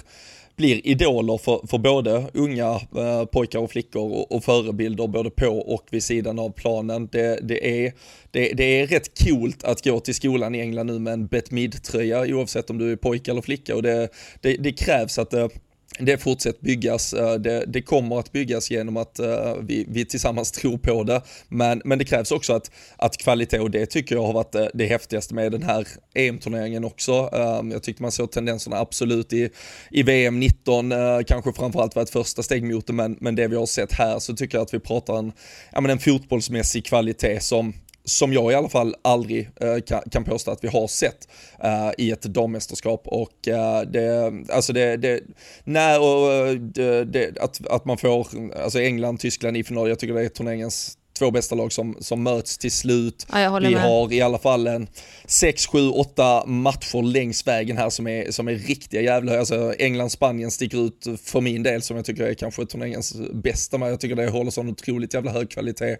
blir 0.58 0.86
idoler 0.86 1.38
för, 1.38 1.66
för 1.66 1.78
både 1.78 2.26
unga 2.34 2.80
eh, 2.96 3.24
pojkar 3.24 3.58
och 3.58 3.70
flickor 3.70 4.02
och, 4.02 4.32
och, 4.32 4.44
förebilder 4.44 5.06
både 5.06 5.30
på 5.30 5.46
och 5.46 5.86
vid 5.90 6.02
sidan 6.02 6.38
av 6.38 6.50
planen. 6.50 7.08
Det, 7.12 7.40
det, 7.42 7.86
är, 7.86 7.92
det, 8.30 8.52
det 8.52 8.64
är 8.64 8.86
rätt 8.86 9.18
coolt 9.24 9.64
att 9.64 9.84
gå 9.84 10.00
till 10.00 10.14
skolan 10.14 10.54
i 10.54 10.60
England 10.60 10.86
nu 10.86 10.98
med 10.98 11.12
en 11.12 11.26
Bet 11.26 11.84
tröja 11.84 12.20
oavsett 12.20 12.70
om 12.70 12.78
du 12.78 12.92
är 12.92 12.96
pojke 12.96 13.30
eller 13.30 13.42
flicka 13.42 13.76
och 13.76 13.82
det, 13.82 14.08
det, 14.40 14.56
det 14.56 14.72
krävs 14.72 15.18
att 15.18 15.30
det 15.30 15.48
det 15.98 16.18
fortsätter 16.18 16.62
byggas, 16.62 17.12
eh, 17.12 17.34
det, 17.34 17.64
det, 17.66 17.82
kommer 17.82 18.18
att 18.18 18.32
byggas 18.32 18.70
genom 18.70 18.96
att 18.96 19.18
eh, 19.18 19.54
vi, 19.62 19.86
vi, 19.88 20.04
tillsammans 20.04 20.52
tror 20.52 20.78
på 20.78 21.02
det. 21.02 21.22
Men, 21.48 21.82
men 21.84 21.98
det 21.98 22.04
krävs 22.04 22.32
också 22.32 22.52
att, 22.52 22.70
att 22.96 23.16
kvalitet 23.16 23.58
och 23.58 23.70
det 23.70 23.86
tycker 23.86 24.14
jag 24.14 24.22
har 24.22 24.32
varit 24.32 24.54
eh, 24.54 24.66
det, 24.74 24.86
häftigaste 24.86 25.34
med 25.34 25.52
den 25.52 25.62
här 25.62 25.86
EM-turneringen 26.14 26.84
också. 26.84 27.12
Ehm, 27.12 27.70
jag 27.70 27.82
tyckte 27.82 28.02
man 28.02 28.12
såg 28.12 28.30
tendenserna 28.30 28.76
absolut 28.76 29.32
i, 29.32 29.50
i 29.90 30.02
VM 30.02 30.40
19, 30.40 30.92
kanske 31.26 31.52
framförallt 31.52 31.96
var 31.96 32.02
ett 32.02 32.10
första 32.10 32.42
steg 32.42 32.64
mot 32.64 32.86
det, 32.86 32.92
men, 32.92 33.16
men 33.20 33.34
det 33.34 33.48
vi 33.48 33.56
har 33.56 33.66
sett 33.66 33.92
här 33.92 34.18
så 34.18 34.36
tycker 34.36 34.58
jag 34.58 34.62
att 34.62 34.74
vi 34.74 34.80
pratar 34.80 35.18
en, 35.18 35.32
ja, 35.72 35.80
men 35.80 35.90
en 35.90 35.98
fotbollsmässig 35.98 36.86
kvalitet 36.86 37.40
som 37.40 37.74
som 38.08 38.32
jag 38.32 38.52
i 38.52 38.54
alla 38.54 38.68
fall 38.68 38.94
aldrig 39.02 39.50
eh, 39.60 40.00
kan, 40.10 40.24
påstå 40.24 40.50
att 40.50 40.64
vi 40.64 40.68
har 40.68 40.86
sett 40.86 41.28
eh, 41.62 41.90
i 41.98 42.10
ett 42.10 42.22
dammästerskap. 42.22 43.02
Och 43.06 43.48
eh, 43.48 43.80
det, 43.80 44.32
alltså 44.52 44.72
det, 44.72 44.96
det 44.96 45.20
när 45.64 46.00
och 46.00 46.32
eh, 46.32 46.52
det, 46.54 47.04
det, 47.04 47.38
att, 47.40 47.66
att 47.66 47.84
man 47.84 47.98
får, 47.98 48.26
alltså 48.62 48.80
England, 48.80 49.20
Tyskland 49.20 49.56
i 49.56 49.64
final, 49.64 49.88
jag 49.88 49.98
tycker 49.98 50.14
det 50.14 50.24
är 50.24 50.28
turneringens 50.28 50.98
två 51.18 51.30
bästa 51.30 51.54
lag 51.54 51.72
som, 51.72 51.96
som 52.00 52.22
möts 52.22 52.58
till 52.58 52.72
slut. 52.72 53.26
Ja, 53.32 53.58
vi 53.58 53.70
med. 53.70 53.82
har 53.82 54.12
i 54.12 54.20
alla 54.20 54.38
fall 54.38 54.66
en 54.66 54.88
6, 55.26 55.66
7, 55.66 55.88
8 55.88 56.46
matcher 56.46 57.02
längs 57.02 57.46
vägen 57.46 57.76
här 57.76 57.90
som 57.90 58.06
är, 58.06 58.30
som 58.30 58.48
är 58.48 58.54
riktiga 58.54 59.00
jävla, 59.00 59.38
alltså 59.38 59.74
England-Spanien 59.78 60.50
sticker 60.50 60.86
ut 60.86 61.06
för 61.24 61.40
min 61.40 61.62
del 61.62 61.82
som 61.82 61.96
jag 61.96 62.04
tycker 62.04 62.24
är 62.24 62.34
kanske 62.34 62.66
turneringens 62.66 63.16
bästa, 63.32 63.78
men 63.78 63.88
jag 63.88 64.00
tycker 64.00 64.16
det 64.16 64.28
håller 64.30 64.50
sån 64.50 64.68
otroligt 64.68 65.14
jävla 65.14 65.30
hög 65.30 65.50
kvalitet. 65.50 65.96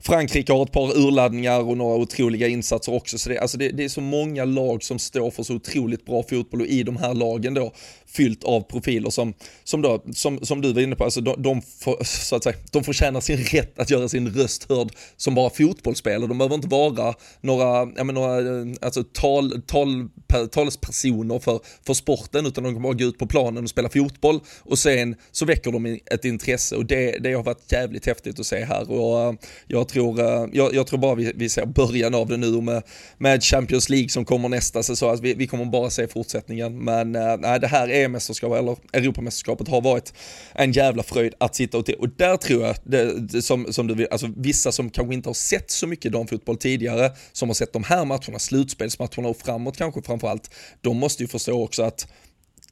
Frankrike 0.00 0.52
har 0.52 0.62
ett 0.62 0.72
par 0.72 0.98
urladdningar 0.98 1.60
och 1.60 1.76
några 1.76 1.96
otroliga 1.96 2.48
insatser 2.48 2.94
också, 2.94 3.18
så 3.18 3.28
det, 3.28 3.38
alltså 3.38 3.58
det, 3.58 3.68
det 3.68 3.84
är 3.84 3.88
så 3.88 4.00
många 4.00 4.44
lag 4.44 4.82
som 4.82 4.98
står 4.98 5.30
för 5.30 5.42
så 5.42 5.54
otroligt 5.54 6.04
bra 6.04 6.22
fotboll 6.22 6.60
och 6.60 6.66
i 6.66 6.82
de 6.82 6.96
här 6.96 7.14
lagen 7.14 7.54
då 7.54 7.72
fyllt 8.08 8.44
av 8.44 8.60
profiler 8.60 9.10
som, 9.10 9.34
som, 9.64 9.82
då, 9.82 10.02
som, 10.14 10.38
som 10.42 10.60
du 10.60 10.72
var 10.72 10.82
inne 10.82 10.96
på, 10.96 11.04
alltså 11.04 11.20
de, 11.20 11.42
de, 11.42 11.62
får, 11.62 12.04
så 12.04 12.36
att 12.36 12.44
säga, 12.44 12.56
de 12.72 12.84
förtjänar 12.84 13.20
sin 13.20 13.36
rätt 13.36 13.78
att 13.78 13.90
göra 13.90 14.08
sin 14.08 14.28
röst 14.28 14.68
hörd 14.68 14.88
som 15.16 15.34
bara 15.34 15.50
fotbollsspelare. 15.50 16.28
De 16.28 16.38
behöver 16.38 16.54
inte 16.54 16.68
vara 16.68 17.14
några, 17.40 17.92
ja, 17.96 18.04
men 18.04 18.14
några 18.14 18.38
eh, 18.38 18.66
alltså, 18.80 19.04
tal, 19.04 19.62
tal, 19.66 20.08
talespersoner 20.52 21.38
för, 21.38 21.60
för 21.86 21.94
sporten 21.94 22.46
utan 22.46 22.64
de 22.64 22.74
kan 22.74 22.82
bara 22.82 22.94
gå 22.94 23.04
ut 23.04 23.18
på 23.18 23.26
planen 23.26 23.64
och 23.64 23.70
spela 23.70 23.88
fotboll 23.88 24.40
och 24.62 24.78
sen 24.78 25.16
så 25.32 25.44
väcker 25.44 25.72
de 25.72 25.98
ett 26.10 26.24
intresse 26.24 26.76
och 26.76 26.86
det, 26.86 27.18
det 27.18 27.32
har 27.32 27.42
varit 27.42 27.72
jävligt 27.72 28.06
häftigt 28.06 28.40
att 28.40 28.46
se 28.46 28.64
här 28.64 28.90
och 28.90 29.20
eh, 29.20 29.32
jag 29.66 29.88
tror, 29.88 30.20
eh, 30.20 30.46
jag, 30.52 30.74
jag 30.74 30.86
tror 30.86 30.98
bara 30.98 31.14
vi, 31.14 31.32
vi 31.34 31.48
ser 31.48 31.66
början 31.66 32.14
av 32.14 32.28
det 32.28 32.36
nu 32.36 32.60
med, 32.60 32.82
med 33.18 33.42
Champions 33.42 33.88
League 33.88 34.08
som 34.08 34.24
kommer 34.24 34.48
nästa 34.48 34.82
säsong. 34.82 35.10
Alltså 35.10 35.22
vi, 35.22 35.34
vi 35.34 35.46
kommer 35.46 35.64
bara 35.64 35.90
se 35.90 36.08
fortsättningen 36.08 36.84
men 36.84 37.12
nej, 37.12 37.60
det 37.60 37.66
här 37.66 37.90
är 37.90 37.95
EM-mästerskapet 37.96 38.58
eller 38.58 38.76
Europamästerskapet 38.92 39.68
har 39.68 39.80
varit 39.80 40.12
en 40.54 40.72
jävla 40.72 41.02
fröjd 41.02 41.34
att 41.38 41.54
sitta 41.54 41.78
och 41.78 41.86
till. 41.86 41.94
Och 41.94 42.08
där 42.08 42.36
tror 42.36 42.66
jag, 42.66 42.76
det, 42.84 43.20
det, 43.20 43.42
som, 43.42 43.72
som 43.72 43.86
du 43.86 43.94
vill, 43.94 44.06
alltså 44.10 44.28
vissa 44.36 44.72
som 44.72 44.90
kanske 44.90 45.14
inte 45.14 45.28
har 45.28 45.34
sett 45.34 45.70
så 45.70 45.86
mycket 45.86 46.12
damfotboll 46.12 46.56
tidigare, 46.56 47.12
som 47.32 47.48
har 47.48 47.54
sett 47.54 47.72
de 47.72 47.84
här 47.84 48.04
matcherna, 48.04 48.38
slutspelsmatcherna 48.38 49.28
och 49.28 49.36
framåt 49.36 49.76
kanske 49.76 50.02
framförallt, 50.02 50.50
de 50.80 50.96
måste 50.96 51.22
ju 51.22 51.28
förstå 51.28 51.64
också 51.64 51.82
att 51.82 52.08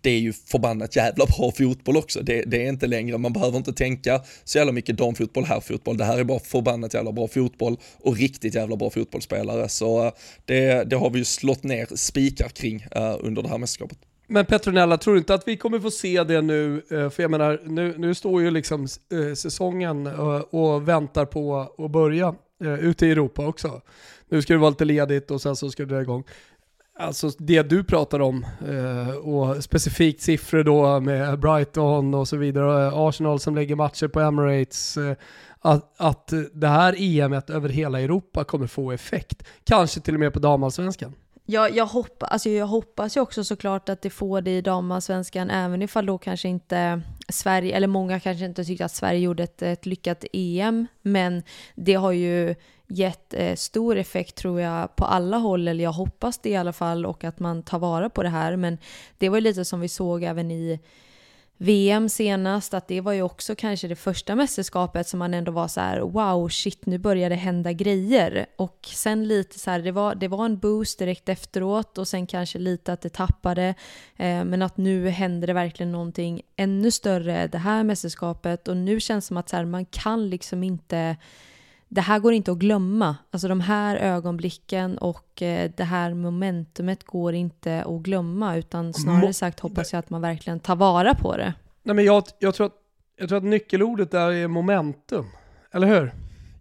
det 0.04 0.10
är 0.10 0.18
ju 0.18 0.32
förbannat 0.32 0.96
jävla 0.96 1.26
bra 1.26 1.52
fotboll 1.52 1.96
också. 1.96 2.22
Det, 2.22 2.42
det, 2.42 2.64
är 2.64 2.68
inte 2.68 2.86
längre, 2.86 3.18
man 3.18 3.32
behöver 3.32 3.56
inte 3.56 3.72
tänka 3.72 4.22
så 4.44 4.58
jävla 4.58 4.72
mycket 4.72 4.96
damfotboll, 4.96 5.44
här 5.44 5.60
fotboll. 5.60 5.96
Det 5.96 6.04
här 6.04 6.18
är 6.18 6.24
bara 6.24 6.38
förbannat 6.38 6.94
jävla 6.94 7.12
bra 7.12 7.28
fotboll 7.28 7.76
och 8.00 8.16
riktigt 8.16 8.54
jävla 8.54 8.76
bra 8.76 8.90
fotbollsspelare. 8.90 9.68
Så 9.68 10.06
eh, 10.06 10.12
det, 10.44 10.84
det 10.84 10.96
har 10.96 11.10
vi 11.10 11.18
ju 11.18 11.24
slått 11.24 11.62
ner 11.62 11.88
spikar 11.96 12.48
kring 12.48 12.86
uh, 12.96 13.16
under 13.20 13.42
det 13.42 13.48
här 13.48 13.58
mästerskapet. 13.58 13.98
Men 14.34 14.46
Petronella, 14.46 14.96
tror 14.96 15.14
du 15.14 15.18
inte 15.18 15.34
att 15.34 15.48
vi 15.48 15.56
kommer 15.56 15.80
få 15.80 15.90
se 15.90 16.24
det 16.24 16.40
nu? 16.40 16.82
Eh, 16.90 17.10
för 17.10 17.22
jag 17.22 17.30
menar, 17.30 17.60
nu, 17.64 17.94
nu 17.98 18.14
står 18.14 18.42
ju 18.42 18.50
liksom 18.50 18.82
eh, 18.82 19.34
säsongen 19.34 20.06
eh, 20.06 20.40
och 20.40 20.88
väntar 20.88 21.24
på 21.24 21.74
att 21.78 21.90
börja 21.90 22.34
ute 22.80 23.06
i 23.06 23.10
Europa 23.10 23.46
också. 23.46 23.80
nu 24.28 24.42
ska 24.42 24.52
det 24.52 24.58
vara 24.58 24.70
lite 24.70 24.84
ledigt 24.84 25.30
och 25.30 25.42
sen 25.42 25.56
så 25.56 25.70
ska 25.70 25.82
det 25.82 25.94
dra 25.94 26.02
igång. 26.02 26.24
Alltså 26.98 27.30
det 27.38 27.62
du 27.62 27.84
pratar 27.84 28.20
om 28.20 28.46
och 29.22 29.64
specifikt 29.64 30.22
siffror 30.22 30.64
då 30.64 31.00
med 31.00 31.38
Brighton 31.38 32.14
och 32.14 32.28
så 32.28 32.36
vidare, 32.36 32.90
Arsenal 32.94 33.40
som 33.40 33.54
lägger 33.54 33.76
matcher 33.76 34.08
på 34.08 34.20
Emirates, 34.20 34.98
att, 35.60 36.00
att 36.00 36.32
det 36.52 36.68
här 36.68 36.94
EMet 36.98 37.50
över 37.50 37.68
hela 37.68 38.00
Europa 38.00 38.44
kommer 38.44 38.66
få 38.66 38.92
effekt. 38.92 39.42
Kanske 39.64 40.00
till 40.00 40.14
och 40.14 40.20
med 40.20 40.32
på 40.32 40.38
damallsvenskan 40.38 41.14
jag, 41.46 41.76
jag, 41.76 41.86
hoppa, 41.86 42.26
alltså 42.26 42.48
jag 42.48 42.66
hoppas 42.66 43.16
ju 43.16 43.20
också 43.20 43.44
såklart 43.44 43.88
att 43.88 44.02
det 44.02 44.10
får 44.10 44.40
det 44.40 44.58
i 44.58 44.60
damallsvenskan, 44.60 45.50
även 45.50 45.82
ifall 45.82 46.06
då 46.06 46.18
kanske 46.18 46.48
inte 46.48 47.02
Sverige, 47.28 47.76
eller 47.76 47.86
många 47.86 48.20
kanske 48.20 48.44
inte 48.44 48.64
tyckte 48.64 48.84
att 48.84 48.94
Sverige 48.94 49.20
gjorde 49.20 49.42
ett, 49.42 49.62
ett 49.62 49.86
lyckat 49.86 50.24
EM, 50.32 50.86
men 51.02 51.42
det 51.74 51.94
har 51.94 52.12
ju 52.12 52.54
gett 52.86 53.34
eh, 53.34 53.54
stor 53.54 53.96
effekt 53.96 54.34
tror 54.34 54.60
jag 54.60 54.96
på 54.96 55.04
alla 55.04 55.36
håll, 55.36 55.68
eller 55.68 55.84
jag 55.84 55.92
hoppas 55.92 56.38
det 56.38 56.50
i 56.50 56.56
alla 56.56 56.72
fall, 56.72 57.06
och 57.06 57.24
att 57.24 57.38
man 57.38 57.62
tar 57.62 57.78
vara 57.78 58.10
på 58.10 58.22
det 58.22 58.28
här. 58.28 58.56
Men 58.56 58.78
det 59.18 59.28
var 59.28 59.36
ju 59.36 59.40
lite 59.40 59.64
som 59.64 59.80
vi 59.80 59.88
såg 59.88 60.22
även 60.22 60.50
i 60.50 60.80
VM 61.56 62.08
senast, 62.08 62.74
att 62.74 62.88
det 62.88 63.00
var 63.00 63.12
ju 63.12 63.22
också 63.22 63.54
kanske 63.54 63.88
det 63.88 63.96
första 63.96 64.34
mästerskapet 64.34 65.08
som 65.08 65.18
man 65.18 65.34
ändå 65.34 65.52
var 65.52 65.68
så 65.68 65.80
här: 65.80 66.00
wow, 66.00 66.48
shit, 66.48 66.86
nu 66.86 66.98
börjar 66.98 67.30
det 67.30 67.36
hända 67.36 67.72
grejer. 67.72 68.46
Och 68.56 68.78
sen 68.82 69.28
lite 69.28 69.58
så 69.58 69.70
här, 69.70 69.78
det 69.78 69.92
var, 69.92 70.14
det 70.14 70.28
var 70.28 70.44
en 70.44 70.58
boost 70.58 70.98
direkt 70.98 71.28
efteråt 71.28 71.98
och 71.98 72.08
sen 72.08 72.26
kanske 72.26 72.58
lite 72.58 72.92
att 72.92 73.00
det 73.00 73.12
tappade. 73.12 73.74
Eh, 74.16 74.44
men 74.44 74.62
att 74.62 74.76
nu 74.76 75.08
händer 75.08 75.46
det 75.46 75.52
verkligen 75.52 75.92
någonting 75.92 76.42
ännu 76.56 76.90
större 76.90 77.46
det 77.46 77.58
här 77.58 77.84
mästerskapet 77.84 78.68
och 78.68 78.76
nu 78.76 79.00
känns 79.00 79.24
det 79.24 79.28
som 79.28 79.36
att 79.36 79.48
så 79.48 79.56
här, 79.56 79.64
man 79.64 79.84
kan 79.84 80.30
liksom 80.30 80.62
inte 80.62 81.16
det 81.94 82.00
här 82.00 82.18
går 82.18 82.32
inte 82.32 82.52
att 82.52 82.58
glömma. 82.58 83.16
Alltså 83.30 83.48
de 83.48 83.60
här 83.60 83.96
ögonblicken 83.96 84.98
och 84.98 85.42
eh, 85.42 85.70
det 85.76 85.84
här 85.84 86.14
momentumet 86.14 87.04
går 87.04 87.34
inte 87.34 87.82
att 87.82 88.02
glömma 88.02 88.56
utan 88.56 88.94
snarare 88.94 89.32
sagt 89.32 89.60
hoppas 89.60 89.92
jag 89.92 89.98
att 89.98 90.10
man 90.10 90.20
verkligen 90.20 90.60
tar 90.60 90.76
vara 90.76 91.14
på 91.14 91.36
det. 91.36 91.54
Nej 91.82 91.96
men 91.96 92.04
jag, 92.04 92.24
jag, 92.38 92.54
tror, 92.54 92.66
att, 92.66 92.72
jag 93.16 93.28
tror 93.28 93.38
att 93.38 93.44
nyckelordet 93.44 94.10
där 94.10 94.32
är 94.32 94.48
momentum, 94.48 95.26
eller 95.72 95.86
hur? 95.86 96.12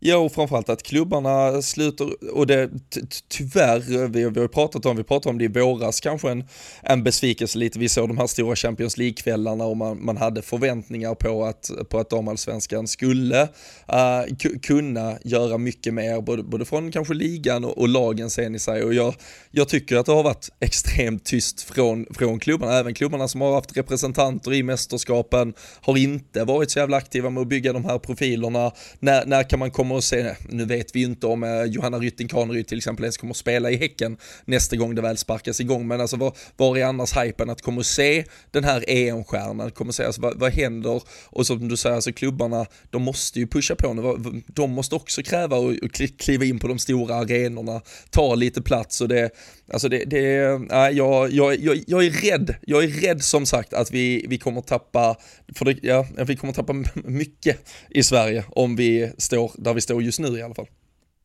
Ja, 0.05 0.17
och 0.17 0.31
framförallt 0.31 0.69
att 0.69 0.83
klubbarna 0.83 1.61
sluter, 1.61 2.33
och 2.33 2.47
det 2.47 2.69
tyvärr, 3.27 4.07
vi, 4.07 4.29
vi 4.29 4.39
har 4.39 4.47
pratat 4.47 4.85
om, 4.85 4.97
vi 4.97 5.03
pratade 5.03 5.29
om 5.29 5.37
det 5.37 5.45
i 5.45 5.47
våras, 5.47 5.99
kanske 5.99 6.31
en, 6.31 6.43
en 6.81 7.03
besvikelse 7.03 7.57
lite. 7.57 7.79
Vi 7.79 7.89
såg 7.89 8.07
de 8.07 8.17
här 8.17 8.27
stora 8.27 8.55
Champions 8.55 8.97
League-kvällarna 8.97 9.65
och 9.65 9.77
man, 9.77 10.05
man 10.05 10.17
hade 10.17 10.41
förväntningar 10.41 11.15
på 11.15 11.45
att, 11.45 11.71
på 11.89 11.99
att 11.99 12.09
damallsvenskan 12.09 12.87
skulle 12.87 13.41
uh, 13.41 14.35
kunna 14.61 15.17
göra 15.23 15.57
mycket 15.57 15.93
mer, 15.93 16.21
både, 16.21 16.43
både 16.43 16.65
från 16.65 16.91
kanske 16.91 17.13
ligan 17.13 17.65
och, 17.65 17.77
och 17.77 17.87
lagen 17.87 18.29
sen 18.29 18.55
i 18.55 18.59
sig. 18.59 18.83
Och 18.83 18.93
jag, 18.93 19.15
jag 19.51 19.69
tycker 19.69 19.97
att 19.97 20.05
det 20.05 20.11
har 20.11 20.23
varit 20.23 20.49
extremt 20.59 21.25
tyst 21.25 21.61
från, 21.61 22.05
från 22.13 22.39
klubbarna, 22.39 22.73
även 22.73 22.93
klubbarna 22.93 23.27
som 23.27 23.41
har 23.41 23.53
haft 23.53 23.77
representanter 23.77 24.53
i 24.53 24.63
mästerskapen 24.63 25.53
har 25.81 25.97
inte 25.97 26.43
varit 26.43 26.71
så 26.71 26.79
jävla 26.79 26.97
aktiva 26.97 27.29
med 27.29 27.41
att 27.41 27.47
bygga 27.47 27.73
de 27.73 27.85
här 27.85 27.99
profilerna. 27.99 28.71
När, 28.99 29.25
när 29.25 29.43
kan 29.43 29.59
man 29.59 29.71
komma 29.71 29.92
kommer 29.93 29.97
att 29.99 30.39
se, 30.39 30.47
nu 30.49 30.65
vet 30.65 30.95
vi 30.95 30.99
ju 30.99 31.05
inte 31.05 31.27
om 31.27 31.43
eh, 31.43 31.63
Johanna 31.63 31.97
Rytting 31.97 32.27
Kaneryd 32.27 32.67
till 32.67 32.77
exempel 32.77 33.03
ens 33.05 33.17
kommer 33.17 33.31
att 33.31 33.37
spela 33.37 33.71
i 33.71 33.77
Häcken 33.77 34.17
nästa 34.45 34.75
gång 34.75 34.95
det 34.95 35.01
väl 35.01 35.17
sparkas 35.17 35.59
igång, 35.59 35.87
men 35.87 36.01
alltså 36.01 36.17
var, 36.17 36.33
var 36.57 36.77
är 36.77 36.85
annars 36.85 37.17
hypen 37.17 37.49
att 37.49 37.61
komma 37.61 37.77
och 37.77 37.85
se 37.85 38.25
den 38.51 38.63
här 38.63 38.83
EM-stjärnan, 38.87 39.71
kommer 39.71 39.89
att 39.89 39.95
se, 39.95 40.03
alltså, 40.03 40.21
vad, 40.21 40.39
vad 40.39 40.51
händer? 40.51 41.01
Och 41.25 41.47
som 41.47 41.67
du 41.67 41.77
säger, 41.77 41.95
alltså 41.95 42.13
klubbarna, 42.13 42.65
de 42.89 43.01
måste 43.01 43.39
ju 43.39 43.47
pusha 43.47 43.75
på 43.75 43.93
nu, 43.93 44.41
de 44.47 44.71
måste 44.71 44.95
också 44.95 45.23
kräva 45.23 45.57
och, 45.57 45.71
och 45.71 45.91
kliva 46.17 46.45
in 46.45 46.59
på 46.59 46.67
de 46.67 46.79
stora 46.79 47.15
arenorna, 47.15 47.81
ta 48.09 48.35
lite 48.35 48.61
plats 48.61 49.01
och 49.01 49.07
det, 49.07 49.29
alltså 49.73 49.89
det, 49.89 50.05
det 50.05 50.57
nej, 50.57 50.93
jag, 50.93 51.31
jag, 51.31 51.59
jag, 51.59 51.83
jag 51.87 52.05
är 52.05 52.09
rädd, 52.09 52.55
jag 52.61 52.83
är 52.83 52.87
rädd 52.87 53.23
som 53.23 53.45
sagt 53.45 53.73
att 53.73 53.91
vi, 53.91 54.25
vi 54.29 54.37
kommer 54.37 54.61
tappa, 54.61 55.15
för 55.55 55.65
det, 55.65 55.77
ja, 55.81 56.05
vi 56.27 56.35
kommer 56.35 56.53
tappa 56.53 56.73
mycket 56.95 57.59
i 57.89 58.03
Sverige 58.03 58.43
om 58.49 58.75
vi 58.75 59.11
står 59.17 59.51
där 59.57 59.73
vi 59.73 59.81
står 59.81 60.03
just 60.03 60.19
nu 60.19 60.37
i 60.37 60.41
alla 60.41 60.55
fall. 60.55 60.67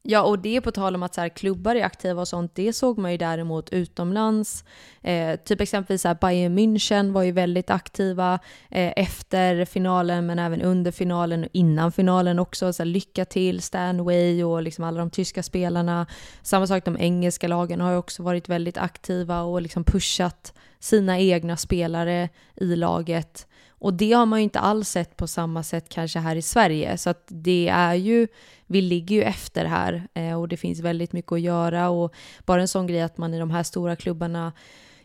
Ja, 0.02 0.22
och 0.22 0.38
det 0.38 0.61
på 0.61 0.70
tal 0.70 0.94
om 0.94 1.02
att 1.02 1.14
så 1.14 1.20
här, 1.20 1.28
klubbar 1.28 1.74
är 1.74 1.84
aktiva 1.84 2.20
och 2.20 2.28
sånt, 2.28 2.54
det 2.54 2.72
såg 2.72 2.98
man 2.98 3.12
ju 3.12 3.18
däremot 3.18 3.70
utomlands. 3.70 4.64
Eh, 5.02 5.37
typ 5.37 5.61
exempelvis 5.61 6.02
så 6.02 6.08
här, 6.08 6.18
Bayern 6.20 6.58
München 6.58 7.12
var 7.12 7.22
ju 7.22 7.32
väldigt 7.32 7.70
aktiva 7.70 8.34
eh, 8.70 8.92
efter 8.96 9.64
finalen, 9.64 10.26
men 10.26 10.38
även 10.38 10.62
under 10.62 10.90
finalen 10.90 11.44
och 11.44 11.50
innan 11.52 11.92
finalen 11.92 12.38
också. 12.38 12.72
Så 12.72 12.82
här, 12.82 12.88
lycka 12.88 13.24
till 13.24 13.62
Stanway 13.62 14.44
och 14.44 14.62
liksom 14.62 14.84
alla 14.84 14.98
de 14.98 15.11
tyska 15.11 15.42
spelarna. 15.42 16.06
Samma 16.42 16.66
sak, 16.66 16.84
de 16.84 16.96
engelska 17.00 17.48
lagen 17.48 17.80
har 17.80 17.90
ju 17.90 17.96
också 17.96 18.22
varit 18.22 18.48
väldigt 18.48 18.78
aktiva 18.78 19.42
och 19.42 19.62
liksom 19.62 19.84
pushat 19.84 20.52
sina 20.78 21.18
egna 21.18 21.56
spelare 21.56 22.28
i 22.56 22.76
laget. 22.76 23.46
Och 23.80 23.94
det 23.94 24.12
har 24.12 24.26
man 24.26 24.38
ju 24.38 24.42
inte 24.42 24.61
alls 24.61 24.88
sett 24.88 25.16
på 25.16 25.26
samma 25.26 25.62
sätt 25.62 25.88
kanske 25.88 26.18
här 26.18 26.37
i 26.37 26.42
Sverige. 26.42 26.98
Så 26.98 27.11
att 27.11 27.24
det 27.28 27.68
är 27.68 27.94
ju, 27.94 28.28
vi 28.68 28.83
ligger 28.83 29.16
ju 29.16 29.22
efter 29.22 29.64
här 29.64 30.09
eh, 30.14 30.40
och 30.40 30.48
det 30.48 30.57
finns 30.57 30.81
väldigt 30.81 31.12
mycket 31.12 31.33
att 31.33 31.40
göra. 31.40 31.88
Och 31.88 32.14
bara 32.44 32.61
en 32.61 32.68
sån 32.68 32.87
grej 32.87 33.02
att 33.02 33.18
man 33.18 33.35
i 33.35 33.38
de 33.38 33.50
här 33.50 33.62
stora 33.62 33.96
klubbarna 33.96 34.52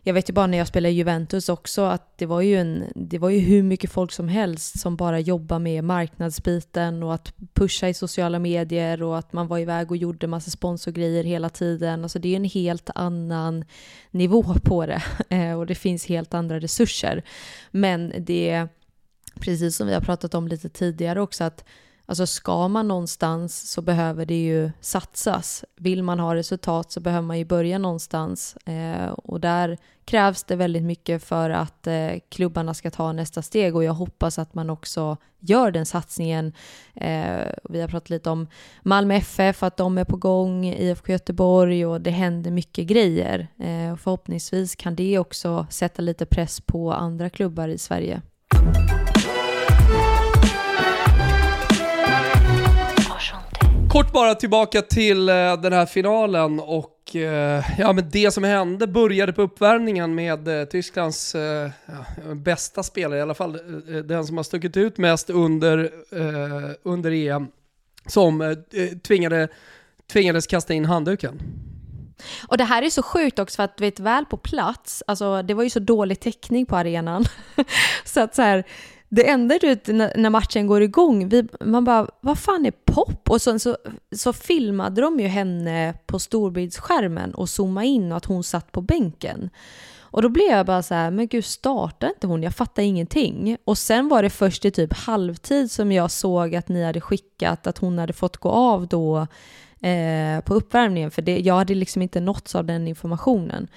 jag 0.06 0.14
vet 0.14 0.28
ju 0.28 0.32
bara 0.32 0.46
när 0.46 0.58
jag 0.58 0.66
spelade 0.66 0.92
Juventus 0.92 1.48
också 1.48 1.82
att 1.82 2.18
det 2.18 2.26
var 2.26 2.40
ju, 2.40 2.56
en, 2.56 2.84
det 2.94 3.18
var 3.18 3.30
ju 3.30 3.38
hur 3.38 3.62
mycket 3.62 3.92
folk 3.92 4.12
som 4.12 4.28
helst 4.28 4.80
som 4.80 4.96
bara 4.96 5.20
jobbar 5.20 5.58
med 5.58 5.84
marknadsbiten 5.84 7.02
och 7.02 7.14
att 7.14 7.32
pusha 7.54 7.88
i 7.88 7.94
sociala 7.94 8.38
medier 8.38 9.02
och 9.02 9.18
att 9.18 9.32
man 9.32 9.46
var 9.46 9.58
iväg 9.58 9.90
och 9.90 9.96
gjorde 9.96 10.26
massa 10.26 10.50
sponsorgrejer 10.50 11.24
hela 11.24 11.48
tiden. 11.48 12.02
Alltså 12.02 12.18
det 12.18 12.28
är 12.28 12.30
ju 12.30 12.36
en 12.36 12.44
helt 12.44 12.90
annan 12.94 13.64
nivå 14.10 14.54
på 14.64 14.86
det 14.86 15.02
eh, 15.28 15.58
och 15.58 15.66
det 15.66 15.74
finns 15.74 16.06
helt 16.06 16.34
andra 16.34 16.60
resurser. 16.60 17.22
Men 17.70 18.12
det 18.18 18.50
är 18.50 18.68
precis 19.40 19.76
som 19.76 19.86
vi 19.86 19.94
har 19.94 20.00
pratat 20.00 20.34
om 20.34 20.48
lite 20.48 20.68
tidigare 20.68 21.20
också 21.20 21.44
att 21.44 21.64
Alltså 22.06 22.26
ska 22.26 22.68
man 22.68 22.88
någonstans 22.88 23.70
så 23.70 23.82
behöver 23.82 24.26
det 24.26 24.42
ju 24.42 24.70
satsas. 24.80 25.64
Vill 25.76 26.02
man 26.02 26.20
ha 26.20 26.34
resultat 26.34 26.92
så 26.92 27.00
behöver 27.00 27.26
man 27.26 27.38
ju 27.38 27.44
börja 27.44 27.78
någonstans. 27.78 28.56
Eh, 28.56 29.10
och 29.10 29.40
där 29.40 29.78
krävs 30.04 30.44
det 30.44 30.56
väldigt 30.56 30.82
mycket 30.82 31.24
för 31.24 31.50
att 31.50 31.86
eh, 31.86 32.10
klubbarna 32.28 32.74
ska 32.74 32.90
ta 32.90 33.12
nästa 33.12 33.42
steg 33.42 33.76
och 33.76 33.84
jag 33.84 33.92
hoppas 33.92 34.38
att 34.38 34.54
man 34.54 34.70
också 34.70 35.16
gör 35.38 35.70
den 35.70 35.86
satsningen. 35.86 36.52
Eh, 36.94 37.46
vi 37.64 37.80
har 37.80 37.88
pratat 37.88 38.10
lite 38.10 38.30
om 38.30 38.46
Malmö 38.82 39.14
FF, 39.14 39.62
att 39.62 39.76
de 39.76 39.98
är 39.98 40.04
på 40.04 40.16
gång, 40.16 40.64
IFK 40.66 41.12
Göteborg 41.12 41.86
och 41.86 42.00
det 42.00 42.10
händer 42.10 42.50
mycket 42.50 42.86
grejer. 42.86 43.48
Eh, 43.58 43.96
förhoppningsvis 43.96 44.76
kan 44.76 44.96
det 44.96 45.18
också 45.18 45.66
sätta 45.70 46.02
lite 46.02 46.26
press 46.26 46.60
på 46.60 46.92
andra 46.92 47.30
klubbar 47.30 47.68
i 47.68 47.78
Sverige. 47.78 48.22
Kort 53.94 54.12
bara 54.12 54.34
tillbaka 54.34 54.82
till 54.82 55.28
eh, 55.28 55.34
den 55.60 55.72
här 55.72 55.86
finalen 55.86 56.60
och 56.60 57.16
eh, 57.16 57.64
ja, 57.78 57.92
men 57.92 58.10
det 58.10 58.30
som 58.30 58.44
hände 58.44 58.86
började 58.86 59.32
på 59.32 59.42
uppvärmningen 59.42 60.14
med 60.14 60.48
eh, 60.48 60.64
Tysklands 60.64 61.34
ja, 61.34 62.34
bästa 62.34 62.82
spelare, 62.82 63.18
i 63.18 63.22
alla 63.22 63.34
fall 63.34 63.52
den 64.04 64.26
som 64.26 64.36
har 64.36 64.44
stuckit 64.44 64.76
ut 64.76 64.98
mest 64.98 65.30
under, 65.30 65.90
under 66.82 67.10
EM, 67.12 67.46
som 68.06 68.64
tvingade, 69.06 69.48
tvingades 70.12 70.46
kasta 70.46 70.74
in 70.74 70.84
handduken. 70.84 71.40
Och 72.48 72.58
det 72.58 72.64
här 72.64 72.82
är 72.82 72.90
så 72.90 73.02
sjukt 73.02 73.38
också 73.38 73.56
för 73.56 73.62
att 73.62 73.80
vet, 73.80 74.00
väl 74.00 74.24
på 74.24 74.36
plats, 74.36 75.02
alltså 75.06 75.42
det 75.42 75.54
var 75.54 75.62
ju 75.64 75.70
så 75.70 75.80
dålig 75.80 76.20
täckning 76.20 76.66
på 76.66 76.76
arenan. 76.76 77.24
så 78.04 78.20
att 78.20 78.34
så 78.34 78.42
här, 78.42 78.64
det 79.14 79.28
enda 79.28 79.58
du 79.60 79.76
när 80.16 80.30
matchen 80.30 80.66
går 80.66 80.82
igång, 80.82 81.28
vi, 81.28 81.48
man 81.60 81.84
bara 81.84 82.06
vad 82.20 82.38
fan 82.38 82.66
är 82.66 82.70
pop? 82.70 83.30
Och 83.30 83.42
så, 83.42 83.58
så, 83.58 83.76
så 84.16 84.32
filmade 84.32 85.00
de 85.00 85.20
ju 85.20 85.26
henne 85.26 85.94
på 86.06 86.18
storbildsskärmen 86.18 87.34
och 87.34 87.48
zoomade 87.48 87.86
in 87.86 88.12
och 88.12 88.16
att 88.16 88.24
hon 88.24 88.44
satt 88.44 88.72
på 88.72 88.80
bänken. 88.80 89.50
Och 89.98 90.22
då 90.22 90.28
blev 90.28 90.46
jag 90.46 90.66
bara 90.66 90.82
så 90.82 90.94
här, 90.94 91.10
men 91.10 91.28
gud 91.28 91.44
startade 91.44 92.12
inte 92.12 92.26
hon? 92.26 92.42
Jag 92.42 92.54
fattar 92.54 92.82
ingenting. 92.82 93.56
Och 93.64 93.78
sen 93.78 94.08
var 94.08 94.22
det 94.22 94.30
först 94.30 94.64
i 94.64 94.70
typ 94.70 94.92
halvtid 94.92 95.70
som 95.70 95.92
jag 95.92 96.10
såg 96.10 96.54
att 96.54 96.68
ni 96.68 96.84
hade 96.84 97.00
skickat 97.00 97.66
att 97.66 97.78
hon 97.78 97.98
hade 97.98 98.12
fått 98.12 98.36
gå 98.36 98.48
av 98.48 98.86
då 98.86 99.26
eh, 99.80 100.40
på 100.44 100.54
uppvärmningen, 100.54 101.10
för 101.10 101.22
det, 101.22 101.38
jag 101.38 101.54
hade 101.54 101.74
liksom 101.74 102.02
inte 102.02 102.20
nåtts 102.20 102.54
av 102.54 102.64
den 102.64 102.88
informationen. 102.88 103.68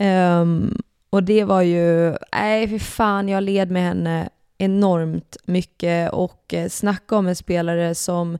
Um, 0.00 0.82
och 1.10 1.22
det 1.22 1.44
var 1.44 1.62
ju, 1.62 2.16
nej 2.32 2.68
fy 2.68 2.78
fan, 2.78 3.28
jag 3.28 3.42
led 3.42 3.70
med 3.70 3.82
henne 3.82 4.28
enormt 4.60 5.36
mycket 5.44 6.12
och 6.12 6.54
eh, 6.54 6.68
snacka 6.68 7.16
om 7.16 7.26
en 7.26 7.36
spelare 7.36 7.94
som 7.94 8.38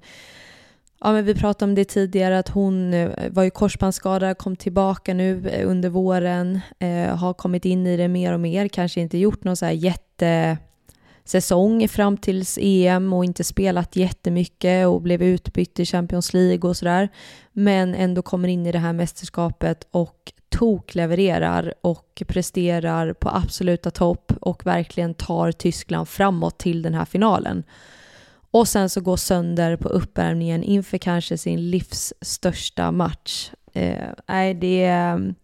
Ja, 1.05 1.13
men 1.13 1.25
vi 1.25 1.35
pratade 1.35 1.71
om 1.71 1.75
det 1.75 1.85
tidigare, 1.85 2.39
att 2.39 2.49
hon 2.49 2.95
eh, 2.95 3.11
var 3.31 3.43
ju 3.43 3.51
korsbandsskadad, 3.51 4.39
kom 4.39 4.57
tillbaka 4.57 5.15
nu 5.15 5.49
eh, 5.49 5.71
under 5.71 5.89
våren, 5.89 6.61
eh, 6.79 7.17
har 7.17 7.35
kommit 7.35 7.65
in 7.65 7.87
i 7.87 7.97
det 7.97 8.09
mer 8.09 8.33
och 8.33 8.41
mer, 8.41 8.69
kanske 8.69 9.01
inte 9.01 9.19
gjort 9.19 9.45
någon 9.45 9.57
så 9.57 9.65
här 9.65 9.73
jättesäsong 11.23 11.89
fram 11.89 12.17
tills 12.17 12.59
EM 12.63 13.13
och 13.13 13.25
inte 13.25 13.45
spelat 13.45 13.97
jättemycket 13.97 14.87
och 14.87 15.03
blev 15.03 15.23
utbytt 15.23 15.81
i 15.81 15.85
Champions 15.85 16.33
League 16.33 16.71
och 16.71 16.77
sådär. 16.77 17.09
Men 17.53 17.95
ändå 17.95 18.23
kommer 18.23 18.49
in 18.49 18.67
i 18.67 18.73
det 18.73 18.79
här 18.79 18.93
mästerskapet 18.93 19.87
och 19.91 20.33
toklevererar 20.51 21.75
och 21.81 22.23
presterar 22.27 23.13
på 23.13 23.29
absoluta 23.29 23.91
topp 23.91 24.33
och 24.41 24.67
verkligen 24.67 25.15
tar 25.15 25.53
Tyskland 25.53 26.09
framåt 26.09 26.59
till 26.59 26.83
den 26.83 26.95
här 26.95 27.05
finalen. 27.05 27.63
Och 28.51 28.69
sen 28.69 28.91
så 28.91 29.01
går 29.01 29.17
sönder 29.17 29.77
på 29.77 29.89
uppvärmningen 29.89 30.63
inför 30.63 30.99
kanske 30.99 31.39
sin 31.39 31.71
livs 31.71 32.13
största 32.21 32.93
match. 32.93 33.51
Eh, 33.73 34.09
nej, 34.29 34.55
det 34.55 34.85
är 34.85 35.13
mm, 35.13 35.35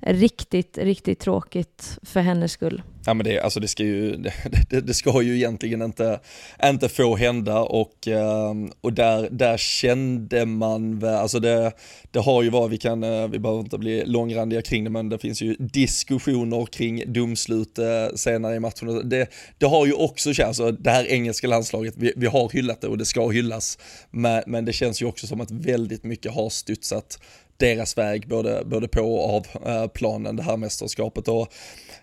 riktigt, 0.00 0.78
riktigt 0.78 1.18
tråkigt 1.18 1.98
för 2.02 2.20
hennes 2.20 2.52
skull. 2.52 2.82
Ja 3.06 3.14
men 3.14 3.24
det, 3.24 3.40
alltså 3.40 3.60
det, 3.60 3.68
ska 3.68 3.82
ju, 3.82 4.16
det, 4.70 4.80
det, 4.80 4.94
ska 4.94 5.22
ju 5.22 5.36
egentligen 5.36 5.82
inte, 5.82 6.20
inte 6.64 6.88
få 6.88 7.16
hända 7.16 7.60
och, 7.60 8.08
ehm, 8.08 8.70
och 8.80 8.92
där, 8.92 9.28
där 9.30 9.56
kände 9.56 10.46
man 10.46 10.98
väl, 10.98 11.14
alltså 11.14 11.40
det, 11.40 11.72
det 12.10 12.18
har 12.18 12.42
ju 12.42 12.50
varit, 12.50 12.72
vi, 12.72 12.78
kan, 12.78 13.04
eh, 13.04 13.28
vi 13.28 13.38
behöver 13.38 13.60
inte 13.60 13.78
bli 13.78 14.04
långrandiga 14.06 14.62
kring 14.62 14.84
det 14.84 14.90
men 14.90 15.08
det 15.08 15.18
finns 15.18 15.42
ju 15.42 15.56
diskussioner 15.58 16.66
kring 16.66 17.12
domslut 17.12 17.78
eh, 17.78 17.86
senare 18.14 18.54
i 18.54 18.60
matchen. 18.60 19.08
Det, 19.08 19.30
det 19.58 19.66
har 19.66 19.86
ju 19.86 19.92
också 19.92 20.32
känts, 20.32 20.60
alltså 20.60 20.82
det 20.82 20.90
här 20.90 21.06
engelska 21.06 21.46
landslaget, 21.46 21.94
vi, 21.96 22.12
vi 22.16 22.26
har 22.26 22.50
hyllat 22.50 22.80
det 22.80 22.88
och 22.88 22.98
det 22.98 23.04
ska 23.04 23.28
hyllas 23.28 23.78
men, 24.10 24.42
men 24.46 24.64
det 24.64 24.72
känns 24.72 25.02
ju 25.02 25.06
också 25.06 25.26
som 25.26 25.40
att 25.40 25.50
väldigt 25.50 26.04
mycket 26.04 26.32
har 26.32 26.50
studsat 26.50 27.18
deras 27.60 27.98
väg 27.98 28.28
både, 28.28 28.62
både 28.64 28.88
på 28.88 29.00
och 29.00 29.36
av 29.36 29.46
eh, 29.68 29.86
planen 29.86 30.36
det 30.36 30.42
här 30.42 30.56
mästerskapet. 30.56 31.28
Och, 31.28 31.52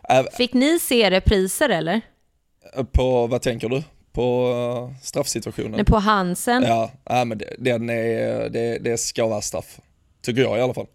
äh, 0.10 0.24
Fick 0.38 0.54
ni 0.54 0.80
se 0.80 1.12
repriser 1.12 1.70
eller? 1.70 2.02
På, 2.91 3.28
vad 3.28 3.41
tänker 3.41 3.70
du? 3.70 3.84
På 4.12 4.93
straffsituationen? 5.02 5.72
Nej, 5.72 5.86
på 5.86 5.98
Hansen? 5.98 6.63
Ja, 6.63 6.91
äh, 7.10 7.26
men 7.26 7.38
det, 7.38 7.56
den 7.58 7.89
är, 7.89 8.50
det, 8.50 8.78
det 8.78 8.98
ska 8.98 9.28
vara 9.28 9.41
straff. 9.41 9.80
Tycker 10.22 10.41
jag 10.41 10.58
i 10.58 10.62
alla 10.62 10.74
fall. 10.74 10.88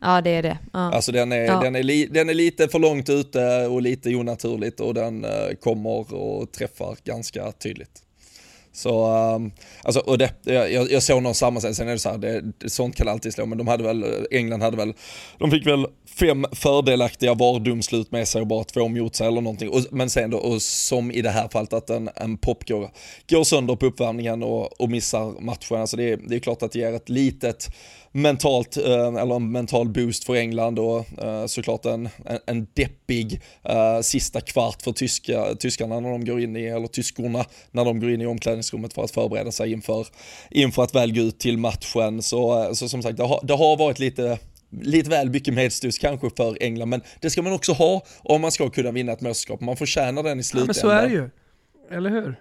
Ja 0.00 0.20
det 0.20 0.30
är 0.30 0.42
det. 0.42 0.58
Ja. 0.72 0.78
Alltså 0.78 1.12
den 1.12 1.32
är, 1.32 1.44
ja. 1.44 1.60
den, 1.60 1.76
är 1.76 1.82
li, 1.82 2.06
den 2.06 2.28
är 2.28 2.34
lite 2.34 2.68
för 2.68 2.78
långt 2.78 3.08
ute 3.08 3.66
och 3.66 3.82
lite 3.82 4.14
onaturligt 4.14 4.80
och 4.80 4.94
den 4.94 5.26
kommer 5.60 6.14
och 6.14 6.52
träffar 6.52 6.96
ganska 7.04 7.52
tydligt. 7.52 8.02
Så, 8.72 9.16
um, 9.34 9.52
alltså, 9.82 10.00
och 10.00 10.18
det, 10.18 10.32
jag, 10.42 10.90
jag 10.90 11.02
såg 11.02 11.22
någon 11.22 11.34
sammanställning, 11.34 11.74
sen 11.74 11.88
är 11.88 11.92
det 11.92 11.98
så 11.98 12.10
här, 12.10 12.18
det, 12.18 12.70
sånt 12.70 12.96
kan 12.96 13.08
alltid 13.08 13.34
slå, 13.34 13.46
men 13.46 13.58
de 13.58 13.68
hade 13.68 13.84
väl, 13.84 14.26
England 14.30 14.62
hade 14.62 14.76
väl, 14.76 14.94
de 15.38 15.50
fick 15.50 15.66
väl 15.66 15.86
fem 16.18 16.46
fördelaktiga 16.52 17.34
VAR-domslut 17.34 18.12
med 18.12 18.28
sig 18.28 18.40
och 18.40 18.46
bara 18.46 18.64
två 18.64 18.88
mot 18.88 19.14
sig 19.14 19.26
eller 19.26 19.40
någonting. 19.40 19.68
Och, 19.68 19.80
men 19.90 20.10
sen 20.10 20.30
då, 20.30 20.38
och 20.38 20.62
som 20.62 21.10
i 21.10 21.22
det 21.22 21.30
här 21.30 21.48
fallet, 21.48 21.72
att 21.72 21.90
en, 21.90 22.10
en 22.16 22.38
pop 22.38 22.68
går, 22.68 22.90
går 23.30 23.44
sönder 23.44 23.76
på 23.76 23.86
uppvärmningen 23.86 24.42
och, 24.42 24.80
och 24.80 24.90
missar 24.90 25.40
matchen. 25.40 25.80
Alltså 25.80 25.96
det, 25.96 26.16
det 26.16 26.34
är 26.34 26.40
klart 26.40 26.62
att 26.62 26.72
det 26.72 26.78
ger 26.78 26.92
ett 26.92 27.08
litet 27.08 27.68
mentalt, 28.12 28.76
eh, 28.76 29.06
eller 29.06 29.34
en 29.34 29.52
mental 29.52 29.88
boost 29.88 30.24
för 30.24 30.34
England 30.34 30.78
och 30.78 31.22
eh, 31.22 31.46
såklart 31.46 31.84
en, 31.84 32.08
en, 32.26 32.38
en 32.46 32.66
deppig 32.74 33.40
uh, 33.68 34.00
sista 34.02 34.40
kvart 34.40 34.82
för 34.82 34.92
tyska, 34.92 35.54
tyskarna 35.54 36.00
när 36.00 36.10
de 36.10 36.24
går 36.24 36.40
in 36.40 36.56
i, 36.56 36.64
eller 36.64 36.86
tyskorna 36.86 37.44
när 37.70 37.84
de 37.84 38.00
går 38.00 38.10
in 38.10 38.20
i 38.20 38.26
omklädningsrummet 38.26 38.94
för 38.94 39.04
att 39.04 39.10
förbereda 39.10 39.52
sig 39.52 39.72
inför, 39.72 40.06
inför 40.50 40.82
att 40.82 40.94
väl 40.94 41.14
gå 41.14 41.20
ut 41.20 41.38
till 41.38 41.58
matchen. 41.58 42.22
Så, 42.22 42.70
så 42.74 42.88
som 42.88 43.02
sagt, 43.02 43.16
det 43.16 43.24
har, 43.24 43.40
det 43.42 43.54
har 43.54 43.76
varit 43.76 43.98
lite 43.98 44.38
lite 44.80 45.10
väl 45.10 45.30
mycket 45.30 45.54
medstuds 45.54 45.98
kanske 45.98 46.30
för 46.36 46.56
England, 46.60 46.88
men 46.88 47.02
det 47.20 47.30
ska 47.30 47.42
man 47.42 47.52
också 47.52 47.72
ha 47.72 48.04
om 48.18 48.40
man 48.40 48.52
ska 48.52 48.70
kunna 48.70 48.90
vinna 48.90 49.12
ett 49.12 49.20
mästerskap. 49.20 49.60
Man 49.60 49.76
förtjänar 49.76 50.22
den 50.22 50.40
i 50.40 50.42
slutändan. 50.42 50.74
Ja, 50.82 50.88
men 50.88 51.00
så 51.00 51.04
är 51.04 51.08
det 51.08 51.14
ju, 51.14 51.30
eller 51.96 52.10
hur? 52.10 52.36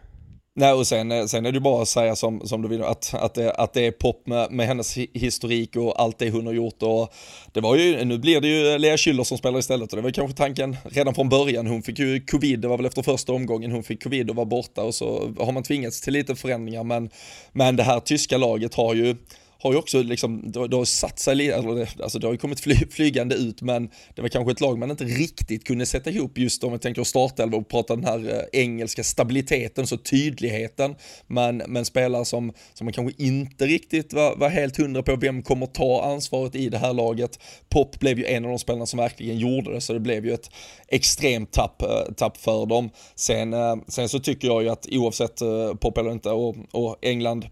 Nej 0.54 0.74
och 0.74 0.88
sen, 0.88 1.12
eh, 1.12 1.26
sen 1.26 1.46
är 1.46 1.52
det 1.52 1.60
bara 1.60 1.82
att 1.82 1.88
säga 1.88 2.16
som, 2.16 2.48
som 2.48 2.62
du 2.62 2.68
vill, 2.68 2.84
att, 2.84 3.14
att, 3.14 3.34
det, 3.34 3.52
att 3.52 3.74
det 3.74 3.88
är 3.88 3.92
pop 3.92 4.28
med, 4.28 4.52
med 4.52 4.68
hennes 4.68 4.98
historik 4.98 5.76
och 5.76 6.02
allt 6.02 6.20
det 6.20 6.30
hon 6.30 6.46
har 6.46 6.54
gjort 6.54 6.84
och 6.84 7.14
det 7.52 7.62
var 7.62 7.76
ju, 7.76 8.06
nu 8.06 8.18
blir 8.18 8.42
det 8.42 8.48
ju 8.48 8.78
Lea 8.78 8.96
Schüller 8.96 9.24
som 9.24 9.38
spelar 9.38 9.60
istället 9.60 9.94
och 9.94 9.98
det 9.98 10.04
var 10.04 10.12
kanske 10.12 10.38
tanken 10.38 10.78
redan 10.84 11.16
från 11.16 11.30
början. 11.30 11.68
Hon 11.68 11.82
fick 11.84 12.00
ju 12.00 12.26
covid, 12.26 12.60
det 12.60 12.68
var 12.68 12.78
väl 12.78 12.86
efter 12.86 13.02
första 13.02 13.34
omgången 13.34 13.72
hon 13.72 13.84
fick 13.84 14.04
covid 14.04 14.30
och 14.30 14.36
var 14.36 14.46
borta 14.46 14.84
och 14.84 14.96
så 14.96 15.34
har 15.40 15.52
man 15.52 15.64
tvingats 15.64 16.02
till 16.02 16.14
lite 16.14 16.36
förändringar 16.36 16.84
men, 16.84 17.10
men 17.52 17.76
det 17.76 17.84
här 17.84 18.00
tyska 18.00 18.38
laget 18.38 18.76
har 18.76 18.94
ju 18.94 19.16
har 19.62 19.72
ju 19.72 19.78
också 19.78 20.02
liksom, 20.02 20.52
det, 20.52 20.68
det 20.68 20.76
har 20.76 20.86
satt 20.86 21.20
sig, 21.20 21.36
lite, 21.36 21.56
alltså 22.04 22.20
det 22.20 22.28
har 22.28 22.32
ju 22.32 22.38
kommit 22.38 22.60
fly, 22.60 22.76
flygande 22.92 23.36
ut 23.36 23.62
men 23.62 23.90
det 24.16 24.22
var 24.22 24.30
kanske 24.30 24.52
ett 24.52 24.62
lag 24.62 24.78
man 24.78 24.92
inte 24.92 25.04
riktigt 25.04 25.64
kunde 25.68 25.86
sätta 25.86 26.10
ihop 26.10 26.38
just 26.38 26.64
om 26.64 26.74
vi 26.74 26.80
tänker 26.80 27.04
startelva 27.04 27.58
och 27.58 27.70
prata 27.70 27.96
den 27.96 28.06
här 28.06 28.30
eh, 28.30 28.62
engelska 28.62 29.04
stabiliteten, 29.04 29.88
så 29.88 29.98
tydligheten, 29.98 30.96
men, 31.28 31.58
men 31.58 31.86
spelare 31.86 32.26
som, 32.26 32.54
som 32.74 32.86
man 32.86 32.94
kanske 32.94 33.24
inte 33.24 33.66
riktigt 33.66 34.14
var, 34.14 34.36
var 34.36 34.50
helt 34.50 34.78
hundra 34.78 35.04
på 35.04 35.16
vem 35.16 35.44
kommer 35.44 35.66
ta 35.66 36.04
ansvaret 36.14 36.56
i 36.56 36.70
det 36.70 36.78
här 36.78 36.94
laget. 36.94 37.40
Pop 37.70 38.00
blev 38.00 38.20
ju 38.20 38.26
en 38.26 38.46
av 38.46 38.50
de 38.50 38.60
spelarna 38.60 38.86
som 38.86 39.00
verkligen 39.00 39.40
gjorde 39.40 39.74
det, 39.74 39.82
så 39.82 39.94
det 39.94 40.00
blev 40.00 40.26
ju 40.26 40.34
ett 40.34 40.50
extremt 40.88 41.52
tapp, 41.52 41.82
eh, 41.82 42.14
tapp 42.18 42.38
för 42.38 42.66
dem. 42.66 42.90
Sen, 43.16 43.54
eh, 43.54 43.76
sen 43.88 44.10
så 44.10 44.20
tycker 44.20 44.48
jag 44.48 44.64
ju 44.64 44.70
att 44.70 44.88
oavsett 44.92 45.40
Pop 45.80 45.98
eller 45.98 46.12
inte, 46.12 46.30
och, 46.30 46.56
och 46.72 46.98
England 47.02 47.46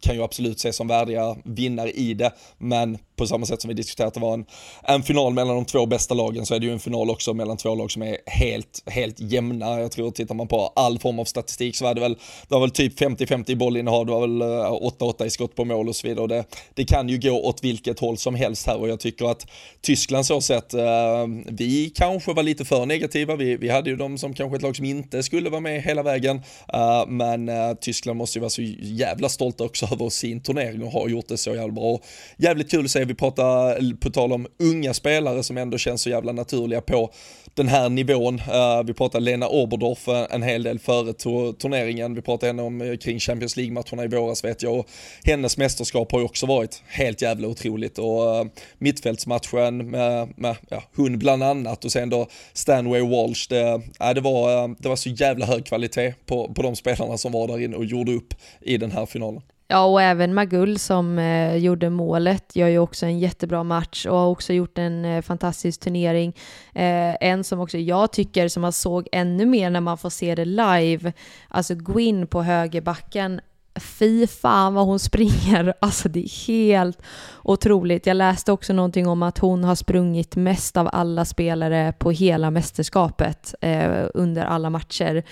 kan 0.00 0.14
ju 0.14 0.22
absolut 0.22 0.56
ses 0.56 0.76
som 0.76 0.88
värdiga 0.88 1.36
vinnare 1.54 1.90
i 1.90 2.14
det, 2.14 2.32
men 2.58 2.98
på 3.16 3.26
samma 3.26 3.46
sätt 3.46 3.60
som 3.60 3.68
vi 3.68 3.74
diskuterat 3.74 4.08
att 4.08 4.14
det 4.14 4.20
var 4.20 4.34
en, 4.34 4.44
en 4.82 5.02
final 5.02 5.32
mellan 5.32 5.54
de 5.54 5.64
två 5.64 5.86
bästa 5.86 6.14
lagen 6.14 6.46
så 6.46 6.54
är 6.54 6.58
det 6.58 6.66
ju 6.66 6.72
en 6.72 6.80
final 6.80 7.10
också 7.10 7.34
mellan 7.34 7.56
två 7.56 7.74
lag 7.74 7.90
som 7.90 8.02
är 8.02 8.16
helt, 8.26 8.82
helt 8.86 9.20
jämna. 9.20 9.80
Jag 9.80 9.92
tror, 9.92 10.10
tittar 10.10 10.34
man 10.34 10.48
på 10.48 10.72
all 10.76 10.98
form 10.98 11.18
av 11.18 11.24
statistik 11.24 11.76
så 11.76 11.84
var 11.84 11.94
det 11.94 12.00
väl, 12.00 12.14
det 12.48 12.54
var 12.54 12.60
väl 12.60 12.70
typ 12.70 13.00
50-50 13.00 13.50
i 13.50 13.56
bollinnehav, 13.56 14.06
det 14.06 14.12
var 14.12 14.20
väl 14.20 14.40
eh, 14.40 14.46
8-8 14.46 15.24
i 15.24 15.30
skott 15.30 15.56
på 15.56 15.64
mål 15.64 15.88
och 15.88 15.96
så 15.96 16.08
vidare. 16.08 16.22
Och 16.22 16.28
det, 16.28 16.44
det 16.74 16.84
kan 16.84 17.08
ju 17.08 17.18
gå 17.18 17.30
åt 17.30 17.64
vilket 17.64 18.00
håll 18.00 18.18
som 18.18 18.34
helst 18.34 18.66
här 18.66 18.80
och 18.80 18.88
jag 18.88 19.00
tycker 19.00 19.30
att 19.30 19.46
Tyskland 19.80 20.26
så 20.26 20.40
sett, 20.40 20.74
eh, 20.74 21.26
vi 21.46 21.92
kanske 21.94 22.32
var 22.32 22.42
lite 22.42 22.64
för 22.64 22.86
negativa, 22.86 23.36
vi, 23.36 23.56
vi 23.56 23.68
hade 23.68 23.90
ju 23.90 23.96
de 23.96 24.18
som 24.18 24.34
kanske 24.34 24.56
ett 24.56 24.62
lag 24.62 24.76
som 24.76 24.84
inte 24.84 25.22
skulle 25.22 25.50
vara 25.50 25.60
med 25.60 25.82
hela 25.82 26.02
vägen, 26.02 26.42
Eh, 26.74 27.06
men 27.06 27.48
eh, 27.48 27.74
Tyskland 27.80 28.18
måste 28.18 28.38
ju 28.38 28.40
vara 28.40 28.50
så 28.50 28.62
jävla 28.80 29.28
stolta 29.28 29.64
också 29.64 29.88
över 29.92 30.08
sin 30.08 30.42
turnering 30.42 30.82
och 30.82 30.92
har 30.92 31.08
gjort 31.08 31.28
det 31.28 31.36
så 31.44 31.54
jävla 31.54 31.72
bra. 31.72 32.00
Jävligt 32.36 32.70
kul 32.70 32.84
att 32.84 32.90
se 32.90 33.04
vi 33.04 33.14
pratar, 33.14 33.96
på 33.96 34.10
tal 34.10 34.32
om 34.32 34.46
unga 34.58 34.94
spelare 34.94 35.42
som 35.42 35.58
ändå 35.58 35.78
känns 35.78 36.02
så 36.02 36.10
jävla 36.10 36.32
naturliga 36.32 36.80
på 36.80 37.10
den 37.54 37.68
här 37.68 37.88
nivån. 37.88 38.34
Uh, 38.34 38.82
vi 38.84 38.94
pratar 38.94 39.20
Lena 39.20 39.48
Oberdorf 39.48 40.08
eh, 40.08 40.26
en 40.30 40.42
hel 40.42 40.62
del 40.62 40.78
före 40.78 41.12
turneringen. 41.52 42.14
Vi 42.14 42.22
pratade 42.22 42.46
henne 42.46 42.62
om 42.62 42.80
eh, 42.80 42.96
kring 42.96 43.20
Champions 43.20 43.56
League-matcherna 43.56 44.04
i 44.04 44.08
våras 44.08 44.44
vet 44.44 44.62
jag. 44.62 44.78
Och 44.78 44.86
hennes 45.24 45.56
mästerskap 45.56 46.12
har 46.12 46.18
ju 46.18 46.24
också 46.24 46.46
varit 46.46 46.82
helt 46.86 47.22
jävla 47.22 47.48
otroligt. 47.48 47.98
Och 47.98 48.40
uh, 48.40 48.50
mittfältsmatchen 48.78 49.90
med, 49.90 50.32
med 50.36 50.56
ja, 50.68 50.82
hon 50.96 51.18
bland 51.18 51.42
annat 51.42 51.84
och 51.84 51.92
sen 51.92 52.10
då 52.10 52.26
Stanway 52.52 53.00
Walsh. 53.00 53.46
Det, 53.48 53.80
ja, 53.98 54.14
det, 54.14 54.20
var, 54.20 54.68
det 54.82 54.88
var 54.88 54.96
så 54.96 55.08
jävla 55.08 55.46
hög 55.46 55.66
kvalitet 55.66 56.14
på, 56.26 56.54
på 56.54 56.62
de 56.62 56.76
spelarna 56.76 57.18
som 57.18 57.32
var 57.32 57.48
där 57.48 57.60
inne 57.60 57.76
och 57.76 57.84
gjorde 57.84 58.12
upp 58.12 58.34
i 58.60 58.76
den 58.76 58.90
här 58.90 59.06
finalen. 59.06 59.42
Ja, 59.68 59.84
och 59.84 60.02
även 60.02 60.34
Magull 60.34 60.78
som 60.78 61.18
eh, 61.18 61.56
gjorde 61.56 61.90
målet 61.90 62.56
gör 62.56 62.68
ju 62.68 62.78
också 62.78 63.06
en 63.06 63.18
jättebra 63.18 63.62
match 63.64 64.06
och 64.06 64.16
har 64.16 64.26
också 64.26 64.52
gjort 64.52 64.78
en 64.78 65.04
eh, 65.04 65.22
fantastisk 65.22 65.80
turnering. 65.80 66.36
Eh, 66.74 67.16
en 67.20 67.44
som 67.44 67.60
också 67.60 67.78
jag 67.78 68.12
tycker, 68.12 68.48
som 68.48 68.60
man 68.60 68.72
såg 68.72 69.08
ännu 69.12 69.46
mer 69.46 69.70
när 69.70 69.80
man 69.80 69.98
får 69.98 70.10
se 70.10 70.34
det 70.34 70.44
live, 70.44 71.12
alltså 71.48 71.74
Gwyn 71.74 72.26
på 72.26 72.42
högerbacken 72.42 73.40
fy 73.80 74.26
fan 74.26 74.74
vad 74.74 74.86
hon 74.86 74.98
springer. 74.98 75.74
Alltså 75.80 76.08
det 76.08 76.20
är 76.20 76.46
helt 76.46 77.02
otroligt. 77.42 78.06
Jag 78.06 78.16
läste 78.16 78.52
också 78.52 78.72
någonting 78.72 79.08
om 79.08 79.22
att 79.22 79.38
hon 79.38 79.64
har 79.64 79.74
sprungit 79.74 80.36
mest 80.36 80.76
av 80.76 80.88
alla 80.92 81.24
spelare 81.24 81.92
på 81.98 82.10
hela 82.10 82.50
mästerskapet 82.50 83.54
eh, 83.60 84.06
under 84.14 84.44
alla 84.44 84.70
matcher. 84.70 85.22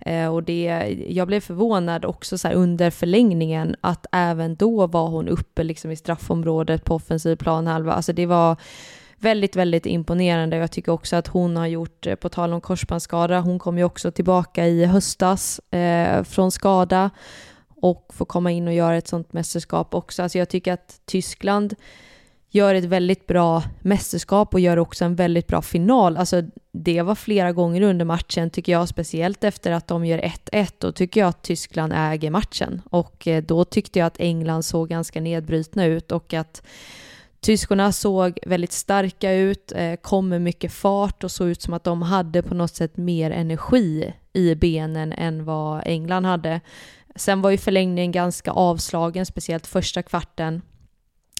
Eh, 0.00 0.34
och 0.34 0.42
det, 0.42 0.96
jag 1.08 1.26
blev 1.26 1.40
förvånad 1.40 2.04
också 2.04 2.38
så 2.38 2.48
under 2.48 2.90
förlängningen 2.90 3.76
att 3.80 4.06
även 4.12 4.56
då 4.56 4.86
var 4.86 5.08
hon 5.08 5.28
uppe 5.28 5.64
liksom 5.64 5.90
i 5.90 5.96
straffområdet 5.96 6.84
på 6.84 6.94
offensiv 6.94 7.36
planhalva. 7.36 7.92
Alltså 7.92 8.12
det 8.12 8.26
var 8.26 8.56
väldigt, 9.22 9.56
väldigt 9.56 9.86
imponerande. 9.86 10.56
Jag 10.56 10.70
tycker 10.70 10.92
också 10.92 11.16
att 11.16 11.26
hon 11.26 11.56
har 11.56 11.66
gjort, 11.66 12.06
eh, 12.06 12.14
på 12.14 12.28
tal 12.28 12.52
om 12.52 12.60
korsbandsskada, 12.60 13.40
hon 13.40 13.58
kom 13.58 13.78
ju 13.78 13.84
också 13.84 14.10
tillbaka 14.10 14.66
i 14.66 14.84
höstas 14.84 15.58
eh, 15.58 16.22
från 16.22 16.50
skada 16.50 17.10
och 17.82 18.06
få 18.14 18.24
komma 18.24 18.50
in 18.50 18.68
och 18.68 18.74
göra 18.74 18.96
ett 18.96 19.08
sånt 19.08 19.32
mästerskap 19.32 19.94
också. 19.94 20.22
Alltså 20.22 20.38
jag 20.38 20.48
tycker 20.48 20.72
att 20.72 21.00
Tyskland 21.04 21.74
gör 22.50 22.74
ett 22.74 22.84
väldigt 22.84 23.26
bra 23.26 23.62
mästerskap 23.80 24.54
och 24.54 24.60
gör 24.60 24.76
också 24.76 25.04
en 25.04 25.14
väldigt 25.14 25.46
bra 25.46 25.62
final. 25.62 26.16
Alltså 26.16 26.42
det 26.72 27.02
var 27.02 27.14
flera 27.14 27.52
gånger 27.52 27.82
under 27.82 28.04
matchen 28.04 28.50
tycker 28.50 28.72
jag, 28.72 28.88
speciellt 28.88 29.44
efter 29.44 29.72
att 29.72 29.88
de 29.88 30.04
gör 30.04 30.18
1-1. 30.18 30.72
Då 30.78 30.92
tycker 30.92 31.20
jag 31.20 31.28
att 31.28 31.42
Tyskland 31.42 31.92
äger 31.96 32.30
matchen 32.30 32.82
och 32.90 33.28
eh, 33.28 33.42
då 33.42 33.64
tyckte 33.64 33.98
jag 33.98 34.06
att 34.06 34.20
England 34.20 34.62
såg 34.62 34.88
ganska 34.88 35.20
nedbrutna 35.20 35.84
ut 35.84 36.12
och 36.12 36.34
att 36.34 36.62
Tyskorna 37.40 37.92
såg 37.92 38.38
väldigt 38.46 38.72
starka 38.72 39.32
ut, 39.32 39.72
eh, 39.76 39.96
kom 39.96 40.28
med 40.28 40.42
mycket 40.42 40.72
fart 40.72 41.24
och 41.24 41.30
såg 41.30 41.48
ut 41.48 41.62
som 41.62 41.74
att 41.74 41.84
de 41.84 42.02
hade 42.02 42.42
på 42.42 42.54
något 42.54 42.74
sätt 42.74 42.96
mer 42.96 43.30
energi 43.30 44.12
i 44.32 44.54
benen 44.54 45.12
än 45.12 45.44
vad 45.44 45.82
England 45.84 46.24
hade. 46.24 46.60
Sen 47.16 47.42
var 47.42 47.50
ju 47.50 47.58
förlängningen 47.58 48.12
ganska 48.12 48.50
avslagen, 48.50 49.26
speciellt 49.26 49.66
första 49.66 50.02
kvarten. 50.02 50.62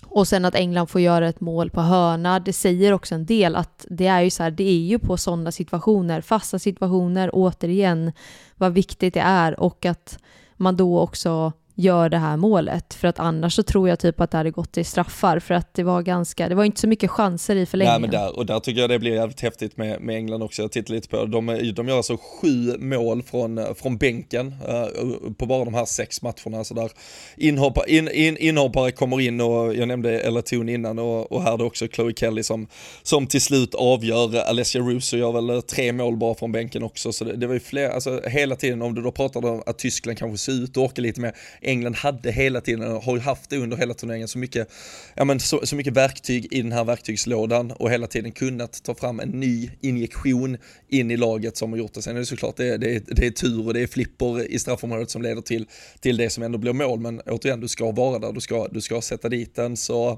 Och 0.06 0.28
sen 0.28 0.44
att 0.44 0.54
England 0.54 0.86
får 0.86 1.00
göra 1.00 1.28
ett 1.28 1.40
mål 1.40 1.70
på 1.70 1.80
hörna, 1.80 2.40
det 2.40 2.52
säger 2.52 2.92
också 2.92 3.14
en 3.14 3.26
del 3.26 3.56
att 3.56 3.86
det 3.90 4.06
är 4.06 4.20
ju 4.20 4.30
så 4.30 4.42
här, 4.42 4.50
det 4.50 4.64
är 4.64 4.78
ju 4.78 4.98
på 4.98 5.16
sådana 5.16 5.52
situationer, 5.52 6.20
fasta 6.20 6.58
situationer, 6.58 7.30
återigen, 7.32 8.12
vad 8.56 8.72
viktigt 8.72 9.14
det 9.14 9.20
är 9.20 9.60
och 9.60 9.86
att 9.86 10.18
man 10.56 10.76
då 10.76 11.00
också 11.00 11.52
gör 11.74 12.08
det 12.08 12.18
här 12.18 12.36
målet. 12.36 12.94
För 12.94 13.08
att 13.08 13.18
annars 13.18 13.54
så 13.54 13.62
tror 13.62 13.88
jag 13.88 13.98
typ 13.98 14.20
att 14.20 14.30
det 14.30 14.36
hade 14.36 14.50
gått 14.50 14.72
till 14.72 14.86
straffar 14.86 15.38
för 15.38 15.54
att 15.54 15.74
det 15.74 15.82
var 15.82 16.02
ganska, 16.02 16.48
det 16.48 16.54
var 16.54 16.64
inte 16.64 16.80
så 16.80 16.88
mycket 16.88 17.10
chanser 17.10 17.56
i 17.56 17.66
förlängningen. 17.66 18.00
Nej 18.00 18.10
men 18.10 18.20
där, 18.20 18.38
och 18.38 18.46
där 18.46 18.60
tycker 18.60 18.80
jag 18.80 18.90
det 18.90 18.98
blir 18.98 19.14
jävligt 19.14 19.40
häftigt 19.40 19.76
med, 19.76 20.00
med 20.00 20.16
England 20.16 20.42
också, 20.42 20.62
jag 20.62 20.72
tittar 20.72 20.94
lite 20.94 21.08
på 21.08 21.24
de, 21.24 21.72
de 21.74 21.88
gör 21.88 21.96
alltså 21.96 22.16
sju 22.16 22.78
mål 22.78 23.22
från, 23.22 23.74
från 23.74 23.96
bänken 23.96 24.46
uh, 24.46 25.32
på 25.32 25.46
bara 25.46 25.64
de 25.64 25.74
här 25.74 25.84
sex 25.84 26.22
matcherna. 26.22 26.64
Så 26.64 26.74
där 26.74 26.90
inhoppare, 27.36 27.90
in, 27.90 28.08
in, 28.08 28.36
inhoppare 28.36 28.92
kommer 28.92 29.20
in 29.20 29.40
och 29.40 29.74
jag 29.74 29.88
nämnde 29.88 30.20
Ella 30.20 30.42
Thun 30.42 30.68
innan 30.68 30.98
och, 30.98 31.32
och 31.32 31.42
här 31.42 31.52
är 31.52 31.58
det 31.58 31.64
också 31.64 31.88
Chloe 31.88 32.12
Kelly 32.16 32.42
som, 32.42 32.66
som 33.02 33.26
till 33.26 33.40
slut 33.40 33.74
avgör. 33.74 34.36
Alessia 34.48 34.82
Russo 34.82 35.16
gör 35.16 35.32
väl 35.32 35.50
eh, 35.50 35.60
tre 35.60 35.92
mål 35.92 36.16
bara 36.16 36.34
från 36.34 36.52
bänken 36.52 36.82
också, 36.82 37.12
så 37.12 37.24
det, 37.24 37.36
det 37.36 37.46
var 37.46 37.54
ju 37.54 37.60
fler, 37.60 37.90
alltså 37.90 38.20
hela 38.24 38.56
tiden 38.56 38.82
om 38.82 38.94
du 38.94 39.02
då 39.02 39.12
pratade 39.12 39.48
om 39.48 39.62
att 39.66 39.78
Tyskland 39.78 40.18
kanske 40.18 40.38
ser 40.38 40.64
ut 40.64 40.76
och 40.76 40.82
åker 40.82 41.02
lite 41.02 41.20
mer 41.20 41.32
England 41.72 41.96
hade 41.96 42.30
hela 42.32 42.60
tiden, 42.60 42.90
har 42.90 43.18
haft 43.18 43.50
det 43.50 43.56
under 43.56 43.76
hela 43.76 43.94
turneringen, 43.94 44.28
så 44.28 44.38
mycket, 44.38 44.68
ja, 45.14 45.24
men 45.24 45.40
så, 45.40 45.66
så 45.66 45.76
mycket 45.76 45.92
verktyg 45.92 46.48
i 46.50 46.62
den 46.62 46.72
här 46.72 46.84
verktygslådan 46.84 47.70
och 47.70 47.90
hela 47.90 48.06
tiden 48.06 48.32
kunnat 48.32 48.82
ta 48.82 48.94
fram 48.94 49.20
en 49.20 49.28
ny 49.28 49.70
injektion 49.80 50.56
in 50.88 51.10
i 51.10 51.16
laget 51.16 51.56
som 51.56 51.70
har 51.70 51.78
gjort 51.78 51.94
det. 51.94 52.02
Sen 52.02 52.16
är 52.16 52.20
det 52.20 52.26
såklart 52.26 52.56
det, 52.56 52.76
det, 52.76 53.06
det 53.06 53.26
är 53.26 53.30
tur 53.30 53.66
och 53.66 53.74
det 53.74 53.80
är 53.80 53.86
flipper 53.86 54.50
i 54.52 54.58
straffområdet 54.58 55.10
som 55.10 55.22
leder 55.22 55.42
till, 55.42 55.66
till 56.00 56.16
det 56.16 56.30
som 56.30 56.42
ändå 56.42 56.58
blir 56.58 56.72
mål, 56.72 57.00
men 57.00 57.20
återigen, 57.20 57.60
du 57.60 57.68
ska 57.68 57.90
vara 57.90 58.18
där, 58.18 58.32
du 58.32 58.40
ska, 58.40 58.68
du 58.68 58.80
ska 58.80 59.00
sätta 59.00 59.28
dit 59.28 59.54
den, 59.54 59.76
så 59.76 60.10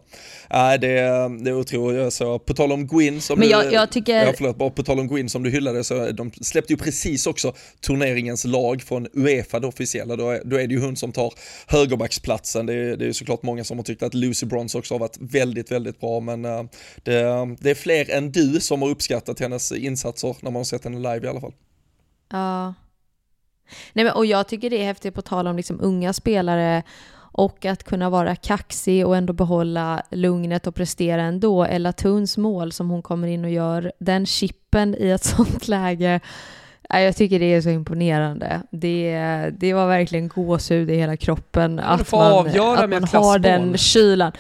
äh, 0.51 0.73
det, 0.81 0.89
det 1.45 1.51
är 1.51 1.59
otroligt. 1.59 2.15
Så, 2.15 2.39
på 2.39 2.55
tal 2.55 2.73
om 2.73 2.87
Gwyn 2.87 3.21
som 3.21 3.39
men 3.39 3.49
jag, 3.49 3.65
du, 3.65 3.71
jag 3.71 3.91
tycker... 3.91 4.27
ja, 4.27 4.33
förlåt, 4.37 4.57
bara 4.57 4.71
på 4.71 4.83
tal 4.83 5.01
om 5.01 5.09
Gwyn 5.09 5.29
som 5.29 5.43
du 5.43 5.51
hyllade, 5.51 5.85
så 5.85 6.11
de 6.11 6.33
släppte 6.41 6.73
ju 6.73 6.77
precis 6.77 7.27
också 7.27 7.55
turneringens 7.81 8.45
lag 8.45 8.83
från 8.83 9.07
Uefa, 9.13 9.61
det 9.61 9.67
officiella, 9.67 10.17
då 10.17 10.31
är, 10.31 10.43
då 10.45 10.57
är 10.57 10.67
det 10.67 10.75
ju 10.75 10.81
hon 10.81 10.97
som 10.97 11.13
tar 11.13 11.34
högerbacksplatsen. 11.67 12.67
Det 12.67 12.75
är, 12.75 12.97
det 12.97 13.07
är 13.07 13.13
såklart 13.13 13.43
många 13.43 13.65
som 13.65 13.79
har 13.79 13.85
tyckt 13.85 14.03
att 14.03 14.15
Lucy 14.15 14.47
Bronze 14.47 14.79
också 14.79 14.95
har 14.95 14.99
varit 14.99 15.19
väldigt, 15.21 15.71
väldigt 15.71 16.01
bra, 16.01 16.21
men 16.21 16.45
eh, 16.45 16.63
det, 16.97 17.21
det, 17.61 17.71
är 17.71 17.75
fler 17.75 18.11
än 18.11 18.33
du 18.33 18.61
som 18.61 18.83
har 18.83 18.89
uppskattat 18.89 19.41
hennes 19.41 19.73
insatser 19.73 20.37
när 20.41 20.51
man 20.51 20.61
har 20.61 20.65
sett 20.65 20.85
henne 20.85 21.15
live 21.15 21.27
i 21.27 21.31
alla 21.31 21.41
fall. 21.41 21.55
Ja. 22.31 22.75
Nej, 23.93 24.05
men, 24.05 24.15
och 24.15 24.27
jag 24.27 24.49
tycker 24.49 24.71
det 24.71 24.83
är 24.83 24.85
häftigt 24.85 25.15
på 25.15 25.23
tal 25.23 25.47
om 25.47 25.57
liksom 25.57 25.81
unga 25.81 26.13
spelare 26.13 26.83
och 27.37 27.65
att 27.65 27.85
kunna 27.85 28.11
vara 28.11 28.37
kaxig 28.37 29.07
och 29.07 29.17
ändå 29.17 29.33
behålla 29.33 30.03
lugnet 30.11 30.67
och 30.67 30.75
prestera 30.75 31.23
ändå. 31.23 31.65
Ella 31.65 31.93
Tuns 31.93 32.37
mål 32.37 32.73
som 32.73 32.91
hon 32.91 33.03
kommer 33.03 33.29
in 33.29 33.45
och 33.45 33.51
gör, 33.51 33.93
den 33.99 34.27
chippen 34.27 34.95
i 34.99 35.11
ett 35.11 35.25
sånt 35.37 35.69
läge 35.69 36.21
jag 36.89 37.17
tycker 37.17 37.39
det 37.39 37.55
är 37.55 37.61
så 37.61 37.71
imponerande. 37.71 38.61
Det, 38.71 39.51
det 39.59 39.75
var 39.75 39.87
verkligen 39.87 40.29
gåshud 40.29 40.91
i 40.91 40.95
hela 40.95 41.17
kroppen. 41.17 41.79
Att 41.79 42.13
man, 42.13 42.49
att 42.49 42.91
man 42.91 43.05
har 43.05 43.39
den 43.39 43.77
kylan. 43.77 44.33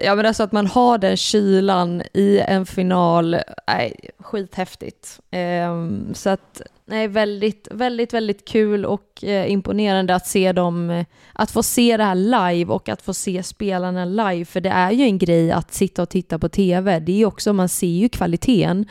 Ja 0.00 0.14
men 0.14 0.26
alltså 0.26 0.42
att 0.42 0.52
man 0.52 0.66
har 0.66 0.98
den 0.98 1.16
kylan 1.16 2.02
i 2.12 2.38
en 2.38 2.66
final, 2.66 3.36
nej, 3.66 4.10
skithäftigt. 4.18 5.20
Um, 5.68 6.14
så 6.14 6.30
att, 6.30 6.62
nej, 6.86 7.08
väldigt, 7.08 7.68
väldigt, 7.70 8.14
väldigt 8.14 8.48
kul 8.48 8.84
och 8.84 9.24
eh, 9.24 9.50
imponerande 9.50 10.14
att 10.14 10.26
se 10.26 10.52
dem, 10.52 11.04
att 11.32 11.50
få 11.50 11.62
se 11.62 11.96
det 11.96 12.04
här 12.04 12.14
live 12.14 12.72
och 12.72 12.88
att 12.88 13.02
få 13.02 13.14
se 13.14 13.42
spelarna 13.42 14.04
live, 14.04 14.44
för 14.44 14.60
det 14.60 14.70
är 14.70 14.90
ju 14.90 15.04
en 15.04 15.18
grej 15.18 15.52
att 15.52 15.74
sitta 15.74 16.02
och 16.02 16.08
titta 16.08 16.38
på 16.38 16.48
TV, 16.48 17.00
det 17.00 17.22
är 17.22 17.26
också, 17.26 17.52
man 17.52 17.68
ser 17.68 17.86
ju 17.86 18.08
kvaliteten, 18.08 18.86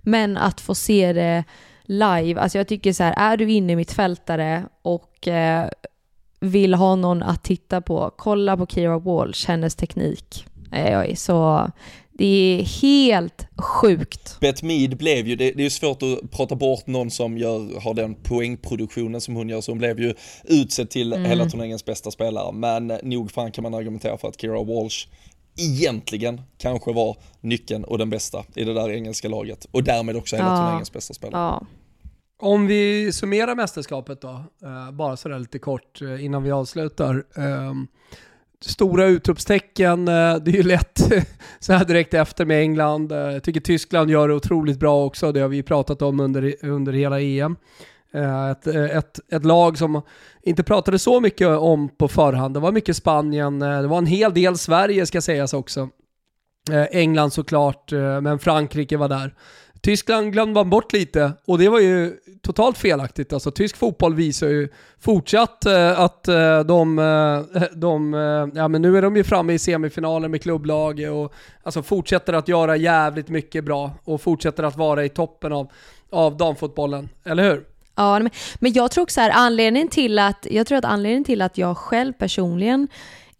men 0.00 0.36
att 0.36 0.60
få 0.60 0.74
se 0.74 1.12
det 1.12 1.44
live. 1.90 2.40
Alltså 2.40 2.58
jag 2.58 2.68
tycker 2.68 2.92
så 2.92 3.02
här, 3.02 3.14
är 3.16 3.36
du 3.36 3.52
inne 3.52 3.72
i 3.72 3.76
mitt 3.76 3.92
fältare 3.92 4.64
och 4.82 5.28
eh, 5.28 5.68
vill 6.40 6.74
ha 6.74 6.94
någon 6.94 7.22
att 7.22 7.44
titta 7.44 7.80
på, 7.80 8.10
kolla 8.16 8.56
på 8.56 8.66
Kira 8.66 8.98
Walsh, 8.98 9.48
hennes 9.48 9.74
teknik. 9.74 10.44
Eh, 10.72 11.14
så 11.14 11.70
det 12.12 12.26
är 12.26 12.62
helt 12.82 13.46
sjukt. 13.56 14.40
Beth 14.40 14.64
Mead 14.64 14.96
blev 14.96 15.26
ju, 15.26 15.36
det, 15.36 15.52
det 15.52 15.66
är 15.66 15.70
svårt 15.70 16.02
att 16.02 16.30
prata 16.30 16.56
bort 16.56 16.86
någon 16.86 17.10
som 17.10 17.38
gör, 17.38 17.80
har 17.80 17.94
den 17.94 18.14
poängproduktionen 18.14 19.20
som 19.20 19.34
hon 19.34 19.48
gör, 19.48 19.60
så 19.60 19.72
hon 19.72 19.78
blev 19.78 20.00
ju 20.00 20.14
utsedd 20.44 20.90
till 20.90 21.12
mm. 21.12 21.30
hela 21.30 21.46
turneringens 21.46 21.84
bästa 21.84 22.10
spelare. 22.10 22.52
Men 22.52 22.86
nog 23.02 23.30
fan 23.30 23.52
kan 23.52 23.62
man 23.62 23.74
argumentera 23.74 24.18
för 24.18 24.28
att 24.28 24.40
Kira 24.40 24.64
Walsh 24.64 25.06
egentligen 25.58 26.40
kanske 26.58 26.92
var 26.92 27.16
nyckeln 27.40 27.84
och 27.84 27.98
den 27.98 28.10
bästa 28.10 28.44
i 28.54 28.64
det 28.64 28.74
där 28.74 28.90
engelska 28.90 29.28
laget. 29.28 29.66
Och 29.70 29.84
därmed 29.84 30.16
också 30.16 30.36
hela 30.36 30.48
ja. 30.48 30.56
turneringens 30.56 30.92
bästa 30.92 31.14
spelare. 31.14 31.42
Ja. 31.42 31.66
Om 32.42 32.66
vi 32.66 33.12
summerar 33.12 33.54
mästerskapet 33.54 34.20
då, 34.20 34.44
eh, 34.62 34.90
bara 34.92 35.16
sådär 35.16 35.38
lite 35.38 35.58
kort 35.58 36.02
eh, 36.02 36.24
innan 36.24 36.42
vi 36.42 36.50
avslutar. 36.50 37.24
Ehm, 37.34 37.86
stora 38.60 39.06
utropstecken, 39.06 40.08
eh, 40.08 40.36
det 40.36 40.50
är 40.50 40.56
ju 40.56 40.62
lätt 40.62 41.00
så 41.60 41.72
här 41.72 41.84
direkt 41.84 42.14
efter 42.14 42.44
med 42.44 42.62
England. 42.62 43.12
Jag 43.12 43.42
tycker 43.42 43.60
Tyskland 43.60 44.10
gör 44.10 44.28
det 44.28 44.34
otroligt 44.34 44.78
bra 44.78 45.04
också, 45.04 45.32
det 45.32 45.40
har 45.40 45.48
vi 45.48 45.62
pratat 45.62 46.02
om 46.02 46.20
under, 46.20 46.54
under 46.62 46.92
hela 46.92 47.20
EM. 47.20 47.56
Ett, 48.50 48.66
ett, 48.66 49.20
ett 49.32 49.44
lag 49.44 49.78
som 49.78 50.02
inte 50.42 50.62
pratade 50.62 50.98
så 50.98 51.20
mycket 51.20 51.48
om 51.48 51.88
på 51.88 52.08
förhand. 52.08 52.54
Det 52.54 52.60
var 52.60 52.72
mycket 52.72 52.96
Spanien, 52.96 53.58
det 53.58 53.86
var 53.86 53.98
en 53.98 54.06
hel 54.06 54.34
del 54.34 54.58
Sverige 54.58 55.06
ska 55.06 55.20
sägas 55.20 55.54
också. 55.54 55.88
England 56.90 57.30
såklart, 57.30 57.92
men 58.22 58.38
Frankrike 58.38 58.96
var 58.96 59.08
där. 59.08 59.34
Tyskland 59.80 60.32
glömde 60.32 60.54
man 60.54 60.70
bort 60.70 60.92
lite 60.92 61.32
och 61.44 61.58
det 61.58 61.68
var 61.68 61.80
ju 61.80 62.16
totalt 62.42 62.78
felaktigt. 62.78 63.32
Alltså 63.32 63.50
tysk 63.50 63.76
fotboll 63.76 64.14
visar 64.14 64.46
ju 64.48 64.68
fortsatt 65.00 65.66
eh, 65.66 66.00
att 66.00 66.28
eh, 66.28 66.60
de, 66.60 66.98
eh, 66.98 67.62
de, 67.72 68.14
eh, 68.14 68.60
ja 68.60 68.68
men 68.68 68.82
nu 68.82 68.98
är 68.98 69.02
de 69.02 69.16
ju 69.16 69.24
framme 69.24 69.52
i 69.52 69.58
semifinalen 69.58 70.30
med 70.30 70.42
klubblag 70.42 71.00
och 71.12 71.34
alltså 71.62 71.82
fortsätter 71.82 72.32
att 72.32 72.48
göra 72.48 72.76
jävligt 72.76 73.28
mycket 73.28 73.64
bra 73.64 73.90
och 74.04 74.20
fortsätter 74.20 74.62
att 74.62 74.76
vara 74.76 75.04
i 75.04 75.08
toppen 75.08 75.52
av, 75.52 75.72
av 76.10 76.36
damfotbollen, 76.36 77.08
eller 77.24 77.50
hur? 77.50 77.64
Ja, 77.94 78.18
men, 78.18 78.30
men 78.58 78.72
jag 78.72 78.90
tror 78.90 79.02
också 79.02 79.20
här, 79.20 79.30
anledningen 79.34 79.88
till 79.88 80.18
att, 80.18 80.46
jag 80.50 80.66
tror 80.66 80.78
att 80.78 80.84
anledningen 80.84 81.24
till 81.24 81.42
att 81.42 81.58
jag 81.58 81.76
själv 81.76 82.12
personligen 82.12 82.88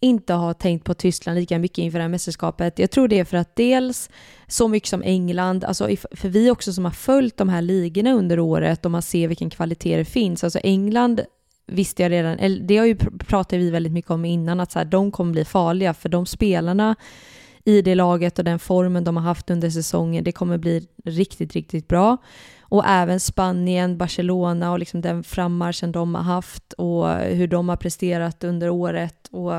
inte 0.01 0.33
har 0.33 0.53
tänkt 0.53 0.83
på 0.83 0.93
Tyskland 0.93 1.39
lika 1.39 1.59
mycket 1.59 1.77
inför 1.77 1.99
det 1.99 2.03
här 2.03 2.09
mästerskapet. 2.09 2.79
Jag 2.79 2.91
tror 2.91 3.07
det 3.07 3.19
är 3.19 3.25
för 3.25 3.37
att 3.37 3.55
dels 3.55 4.09
så 4.47 4.67
mycket 4.67 4.89
som 4.89 5.03
England, 5.03 5.63
alltså 5.63 5.89
för 6.11 6.29
vi 6.29 6.51
också 6.51 6.73
som 6.73 6.85
har 6.85 6.91
följt 6.91 7.37
de 7.37 7.49
här 7.49 7.61
ligorna 7.61 8.13
under 8.13 8.39
året 8.39 8.85
och 8.85 8.91
man 8.91 9.01
ser 9.01 9.27
vilken 9.27 9.49
kvalitet 9.49 9.97
det 9.97 10.05
finns. 10.05 10.43
Alltså 10.43 10.59
England 10.63 11.21
visste 11.67 12.03
jag 12.03 12.11
redan, 12.11 12.39
eller 12.39 12.63
det 12.63 12.77
har 12.77 12.85
ju 12.85 12.95
pratat 13.27 13.59
vi 13.59 13.69
väldigt 13.69 13.91
mycket 13.91 14.11
om 14.11 14.25
innan, 14.25 14.59
att 14.59 14.71
så 14.71 14.79
här, 14.79 14.85
de 14.85 15.11
kommer 15.11 15.31
bli 15.31 15.45
farliga 15.45 15.93
för 15.93 16.09
de 16.09 16.25
spelarna 16.25 16.95
i 17.65 17.81
det 17.81 17.95
laget 17.95 18.39
och 18.39 18.45
den 18.45 18.59
formen 18.59 19.03
de 19.03 19.17
har 19.17 19.23
haft 19.23 19.49
under 19.49 19.69
säsongen, 19.69 20.23
det 20.23 20.31
kommer 20.31 20.57
bli 20.57 20.87
riktigt, 21.05 21.53
riktigt 21.53 21.87
bra. 21.87 22.17
Och 22.71 22.83
även 22.87 23.19
Spanien, 23.19 23.97
Barcelona 23.97 24.71
och 24.71 24.79
liksom 24.79 25.01
den 25.01 25.23
frammarschen 25.23 25.91
de 25.91 26.15
har 26.15 26.23
haft 26.23 26.73
och 26.73 27.09
hur 27.15 27.47
de 27.47 27.69
har 27.69 27.75
presterat 27.75 28.43
under 28.43 28.69
året 28.69 29.27
och 29.31 29.53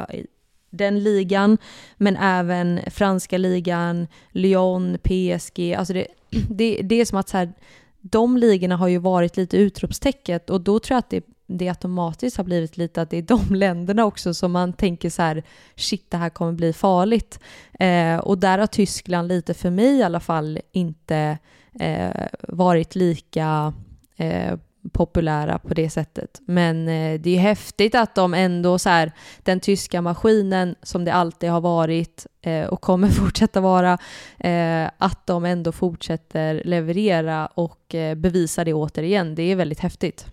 den 0.70 1.02
ligan, 1.02 1.58
men 1.96 2.16
även 2.16 2.80
franska 2.90 3.38
ligan, 3.38 4.06
Lyon, 4.30 4.98
PSG. 5.02 5.74
Alltså 5.74 5.94
det, 5.94 6.06
det, 6.50 6.80
det 6.82 7.00
är 7.00 7.04
som 7.04 7.18
att 7.18 7.28
så 7.28 7.36
här, 7.36 7.52
de 8.00 8.36
ligorna 8.36 8.76
har 8.76 8.88
ju 8.88 8.98
varit 8.98 9.36
lite 9.36 9.56
utropstecket 9.56 10.50
och 10.50 10.60
då 10.60 10.78
tror 10.78 10.94
jag 10.94 10.98
att 10.98 11.10
det, 11.10 11.24
det 11.58 11.68
automatiskt 11.68 12.36
har 12.36 12.44
blivit 12.44 12.76
lite 12.76 13.02
att 13.02 13.10
det 13.10 13.16
är 13.16 13.22
de 13.22 13.40
länderna 13.54 14.04
också 14.04 14.34
som 14.34 14.52
man 14.52 14.72
tänker 14.72 15.10
så 15.10 15.22
här, 15.22 15.42
shit 15.76 16.10
det 16.10 16.16
här 16.16 16.30
kommer 16.30 16.52
bli 16.52 16.72
farligt. 16.72 17.40
Eh, 17.78 18.18
och 18.18 18.38
där 18.38 18.58
har 18.58 18.66
Tyskland 18.66 19.28
lite 19.28 19.54
för 19.54 19.70
mig 19.70 19.98
i 19.98 20.02
alla 20.02 20.20
fall 20.20 20.58
inte 20.72 21.38
eh, 21.80 22.26
varit 22.48 22.94
lika 22.94 23.74
eh, 24.16 24.54
populära 24.92 25.58
på 25.58 25.74
det 25.74 25.90
sättet. 25.90 26.40
Men 26.46 26.88
eh, 26.88 27.20
det 27.20 27.36
är 27.36 27.40
häftigt 27.40 27.94
att 27.94 28.14
de 28.14 28.34
ändå 28.34 28.78
så 28.78 28.88
här, 28.88 29.12
den 29.42 29.60
tyska 29.60 30.02
maskinen 30.02 30.74
som 30.82 31.04
det 31.04 31.12
alltid 31.12 31.50
har 31.50 31.60
varit 31.60 32.26
eh, 32.42 32.66
och 32.66 32.80
kommer 32.80 33.08
fortsätta 33.20 33.60
vara, 33.60 33.98
eh, 34.38 34.90
att 34.98 35.26
de 35.26 35.44
ändå 35.44 35.72
fortsätter 35.72 36.62
leverera 36.64 37.46
och 37.46 37.94
eh, 37.94 38.14
bevisa 38.14 38.64
det 38.64 38.74
återigen. 38.74 39.34
Det 39.34 39.42
är 39.42 39.56
väldigt 39.56 39.80
häftigt. 39.80 40.26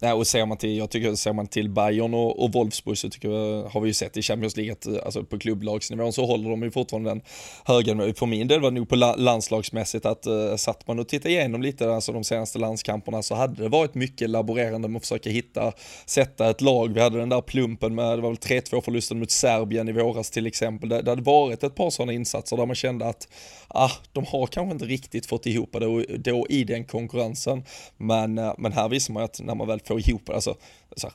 Och 0.00 0.26
ser 0.26 0.46
man 0.46 0.56
till, 0.56 0.76
jag 0.76 0.90
tycker, 0.90 1.14
ser 1.14 1.32
man 1.32 1.46
till 1.46 1.70
Bayern 1.70 2.14
och, 2.14 2.44
och 2.44 2.52
Wolfsburg 2.52 2.98
så 2.98 3.10
tycker 3.10 3.30
jag, 3.30 3.64
har 3.68 3.80
vi 3.80 3.86
ju 3.86 3.94
sett 3.94 4.16
i 4.16 4.22
Champions 4.22 4.56
League 4.56 4.72
att 4.72 5.04
alltså 5.04 5.24
på 5.24 5.38
klubblagsnivån 5.38 6.12
så 6.12 6.26
håller 6.26 6.50
de 6.50 6.62
ju 6.62 6.70
fortfarande 6.70 7.10
den 7.10 7.20
höga, 7.64 8.14
för 8.14 8.26
min 8.26 8.48
del 8.48 8.60
var 8.60 8.70
det 8.70 8.74
nog 8.74 8.88
på 8.88 8.96
landslagsmässigt 8.96 10.06
att 10.06 10.26
uh, 10.26 10.56
satt 10.56 10.86
man 10.86 10.98
och 10.98 11.08
tittade 11.08 11.34
igenom 11.34 11.62
lite 11.62 11.94
alltså 11.94 12.12
de 12.12 12.24
senaste 12.24 12.58
landskamperna 12.58 13.22
så 13.22 13.34
hade 13.34 13.62
det 13.62 13.68
varit 13.68 13.94
mycket 13.94 14.30
laborerande 14.30 14.88
med 14.88 14.96
att 14.96 15.02
försöka 15.02 15.30
hitta, 15.30 15.72
sätta 16.06 16.50
ett 16.50 16.60
lag. 16.60 16.94
Vi 16.94 17.00
hade 17.00 17.18
den 17.18 17.28
där 17.28 17.40
plumpen 17.40 17.94
med, 17.94 18.18
det 18.18 18.22
var 18.22 18.30
väl 18.30 18.38
3-2 18.38 18.80
förlusten 18.80 19.18
mot 19.18 19.30
Serbien 19.30 19.88
i 19.88 19.92
våras 19.92 20.30
till 20.30 20.46
exempel. 20.46 20.88
Det, 20.88 21.02
det 21.02 21.10
hade 21.10 21.22
varit 21.22 21.62
ett 21.62 21.74
par 21.74 21.90
sådana 21.90 22.12
insatser 22.12 22.56
där 22.56 22.66
man 22.66 22.76
kände 22.76 23.06
att 23.06 23.28
ah, 23.68 23.90
de 24.12 24.24
har 24.24 24.46
kanske 24.46 24.72
inte 24.72 24.84
riktigt 24.84 25.26
fått 25.26 25.46
ihop 25.46 25.72
det 25.72 25.78
då, 25.78 26.02
då 26.18 26.46
i 26.48 26.64
den 26.64 26.84
konkurrensen. 26.84 27.64
Men, 27.96 28.38
uh, 28.38 28.54
men 28.58 28.72
här 28.72 28.88
visar 28.88 29.14
man 29.14 29.22
att 29.22 29.40
när 29.40 29.54
man 29.54 29.66
väl 29.66 29.80
få 29.86 30.00
ihop 30.00 30.22
det, 30.26 30.34
alltså 30.34 30.56
så 30.96 31.06
här, 31.06 31.14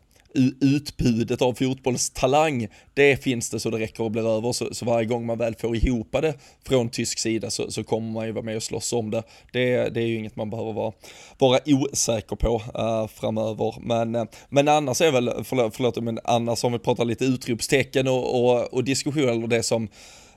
utbudet 0.61 1.41
av 1.41 1.53
fotbollstalang, 1.53 2.67
det 2.93 3.23
finns 3.23 3.49
det 3.49 3.59
så 3.59 3.69
det 3.69 3.79
räcker 3.79 4.03
och 4.03 4.11
blir 4.11 4.37
över. 4.37 4.51
Så, 4.51 4.73
så 4.73 4.85
varje 4.85 5.05
gång 5.05 5.25
man 5.25 5.37
väl 5.37 5.55
får 5.55 5.75
ihop 5.75 6.11
det 6.11 6.33
från 6.67 6.89
tysk 6.89 7.19
sida 7.19 7.49
så, 7.49 7.71
så 7.71 7.83
kommer 7.83 8.11
man 8.11 8.25
ju 8.25 8.31
vara 8.31 8.45
med 8.45 8.55
och 8.55 8.63
slåss 8.63 8.93
om 8.93 9.11
det. 9.11 9.23
Det, 9.53 9.89
det 9.89 10.01
är 10.01 10.05
ju 10.05 10.17
inget 10.17 10.35
man 10.35 10.49
behöver 10.49 10.73
vara, 10.73 10.93
vara 11.37 11.59
osäker 11.65 12.35
på 12.35 12.55
uh, 12.55 13.07
framöver. 13.07 13.75
Men, 13.81 14.15
uh, 14.15 14.23
men 14.49 14.67
annars 14.67 15.01
är 15.01 15.11
väl, 15.11 15.31
förlåt, 15.43 15.75
förlåt 15.75 16.03
men 16.03 16.19
annars 16.23 16.63
om 16.63 16.71
vi 16.71 16.79
pratar 16.79 17.05
lite 17.05 17.25
utropstecken 17.25 18.07
och, 18.07 18.43
och, 18.43 18.73
och 18.73 18.83
diskussioner, 18.83 19.27
eller 19.27 19.47
det 19.47 19.63
som 19.63 19.87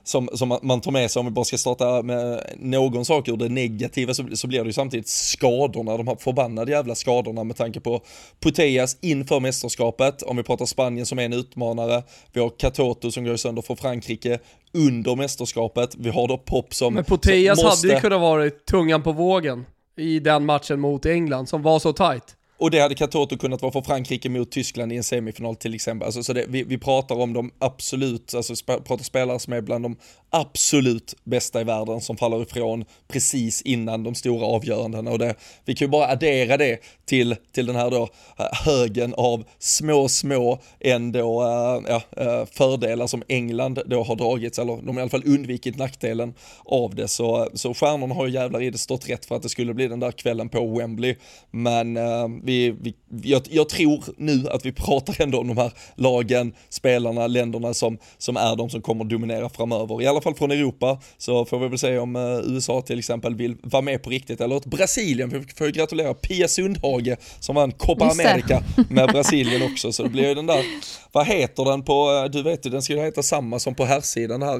som, 0.03 0.29
som 0.33 0.59
man 0.61 0.81
tar 0.81 0.91
med 0.91 1.11
sig, 1.11 1.19
om 1.19 1.25
vi 1.25 1.31
bara 1.31 1.45
ska 1.45 1.57
starta 1.57 2.01
med 2.01 2.43
någon 2.59 3.05
sak 3.05 3.27
ur 3.27 3.37
det 3.37 3.49
negativa 3.49 4.13
så, 4.13 4.25
så 4.33 4.47
blir 4.47 4.59
det 4.59 4.65
ju 4.65 4.73
samtidigt 4.73 5.07
skadorna, 5.07 5.97
de 5.97 6.07
här 6.07 6.15
förbannade 6.15 6.71
jävla 6.71 6.95
skadorna 6.95 7.43
med 7.43 7.55
tanke 7.55 7.79
på 7.79 8.01
Putellas 8.39 8.97
inför 9.01 9.39
mästerskapet, 9.39 10.21
om 10.21 10.37
vi 10.37 10.43
pratar 10.43 10.65
Spanien 10.65 11.05
som 11.05 11.19
är 11.19 11.25
en 11.25 11.33
utmanare, 11.33 12.03
vi 12.33 12.41
har 12.41 12.49
Katoto 12.49 13.11
som 13.11 13.25
går 13.25 13.35
sönder 13.35 13.61
för 13.61 13.75
Frankrike 13.75 14.39
under 14.73 15.15
mästerskapet, 15.15 15.95
vi 15.95 16.09
har 16.09 16.27
då 16.27 16.37
Pop 16.37 16.73
som 16.73 16.93
Men 16.93 17.03
Putellas 17.03 17.63
måste... 17.63 17.87
hade 17.87 17.95
ju 17.95 18.01
kunnat 18.01 18.21
vara 18.21 18.49
tungan 18.49 19.03
på 19.03 19.11
vågen 19.11 19.65
i 19.97 20.19
den 20.19 20.45
matchen 20.45 20.79
mot 20.79 21.05
England 21.05 21.49
som 21.49 21.61
var 21.61 21.79
så 21.79 21.93
tight. 21.93 22.35
Och 22.63 22.71
det 22.71 22.79
hade 22.79 22.95
Katoto 22.95 23.37
kunnat 23.37 23.61
vara 23.61 23.71
för 23.71 23.81
Frankrike 23.81 24.29
mot 24.29 24.51
Tyskland 24.51 24.93
i 24.93 24.97
en 24.97 25.03
semifinal 25.03 25.55
till 25.55 25.73
exempel. 25.73 26.05
Alltså, 26.05 26.23
så 26.23 26.33
det, 26.33 26.45
vi, 26.47 26.63
vi 26.63 26.77
pratar 26.77 27.15
om 27.15 27.33
de 27.33 27.51
absolut, 27.59 28.33
alltså 28.33 28.55
sp 28.61 28.67
pratar 28.67 29.03
spelare 29.03 29.39
som 29.39 29.53
är 29.53 29.61
bland 29.61 29.85
de 29.85 29.95
absolut 30.29 31.15
bästa 31.23 31.61
i 31.61 31.63
världen 31.63 32.01
som 32.01 32.17
faller 32.17 32.41
ifrån 32.41 32.85
precis 33.07 33.61
innan 33.61 34.03
de 34.03 34.15
stora 34.15 34.45
avgörandena. 34.45 35.11
Och 35.11 35.19
det, 35.19 35.35
vi 35.65 35.75
kan 35.75 35.85
ju 35.85 35.89
bara 35.89 36.07
addera 36.07 36.57
det 36.57 36.79
till, 37.05 37.35
till 37.51 37.65
den 37.65 37.75
här 37.75 37.91
då 37.91 38.09
eh, 38.39 38.45
högen 38.65 39.13
av 39.17 39.43
små, 39.59 40.07
små 40.07 40.59
ändå 40.79 41.41
äh, 41.41 41.83
ja, 41.87 42.01
äh, 42.17 42.45
fördelar 42.45 43.07
som 43.07 43.23
England 43.27 43.79
då 43.85 44.03
har 44.03 44.15
dragits, 44.15 44.59
eller 44.59 44.75
de 44.75 44.87
har 44.87 44.97
i 44.97 45.01
alla 45.01 45.09
fall 45.09 45.23
undvikit 45.25 45.77
nackdelen 45.77 46.33
av 46.65 46.95
det. 46.95 47.07
Så, 47.07 47.49
så 47.53 47.73
stjärnorna 47.73 48.15
har 48.15 48.27
ju 48.27 48.33
jävlar 48.33 48.61
i 48.61 48.69
det 48.69 48.77
stått 48.77 49.09
rätt 49.09 49.25
för 49.25 49.35
att 49.35 49.43
det 49.43 49.49
skulle 49.49 49.73
bli 49.73 49.87
den 49.87 49.99
där 49.99 50.11
kvällen 50.11 50.49
på 50.49 50.77
Wembley. 50.77 51.15
Men 51.51 51.97
äh, 51.97 52.27
vi, 52.43 52.52
vi, 52.61 52.93
jag, 53.23 53.41
jag, 53.49 53.69
tror 53.69 54.03
nu 54.17 54.47
att 54.49 54.65
vi 54.65 54.71
pratar 54.71 55.21
ändå 55.21 55.39
om 55.39 55.47
de 55.47 55.57
här 55.57 55.71
lagen, 55.95 56.53
spelarna, 56.69 57.27
länderna 57.27 57.73
som, 57.73 57.97
som 58.17 58.37
är 58.37 58.55
de 58.55 58.69
som 58.69 58.81
kommer 58.81 59.05
dominera 59.05 59.49
framöver. 59.49 60.01
I 60.01 60.07
alla 60.07 60.21
fall 60.21 60.35
från 60.35 60.51
Europa 60.51 61.01
så 61.17 61.45
får 61.45 61.59
vi 61.59 61.67
väl 61.67 61.77
se 61.77 61.97
om 61.97 62.15
USA 62.45 62.81
till 62.81 62.99
exempel 62.99 63.35
vill 63.35 63.55
vara 63.63 63.81
med 63.81 64.03
på 64.03 64.09
riktigt, 64.09 64.41
eller 64.41 64.57
ett 64.57 64.65
Brasilien, 64.65 65.29
vi 65.29 65.43
får 65.57 65.67
ju 65.67 65.73
gratulera 65.73 66.13
Pia 66.13 66.47
Sundhage 66.47 67.17
som 67.39 67.55
vann 67.55 67.71
Copa 67.71 68.05
America 68.05 68.63
med 68.89 69.09
Brasilien 69.09 69.71
också, 69.71 69.91
så 69.91 70.03
det 70.03 70.09
blir 70.09 70.27
ju 70.27 70.35
den 70.35 70.45
där, 70.45 70.65
vad 71.11 71.27
heter 71.27 71.65
den 71.65 71.83
på, 71.83 72.29
du 72.31 72.43
vet 72.43 72.65
ju, 72.65 72.69
den 72.69 72.81
ska 72.81 72.93
ju 72.93 72.99
heta 72.99 73.23
samma 73.23 73.59
som 73.59 73.75
på 73.75 73.85
herrsidan 73.85 74.41
här, 74.41 74.59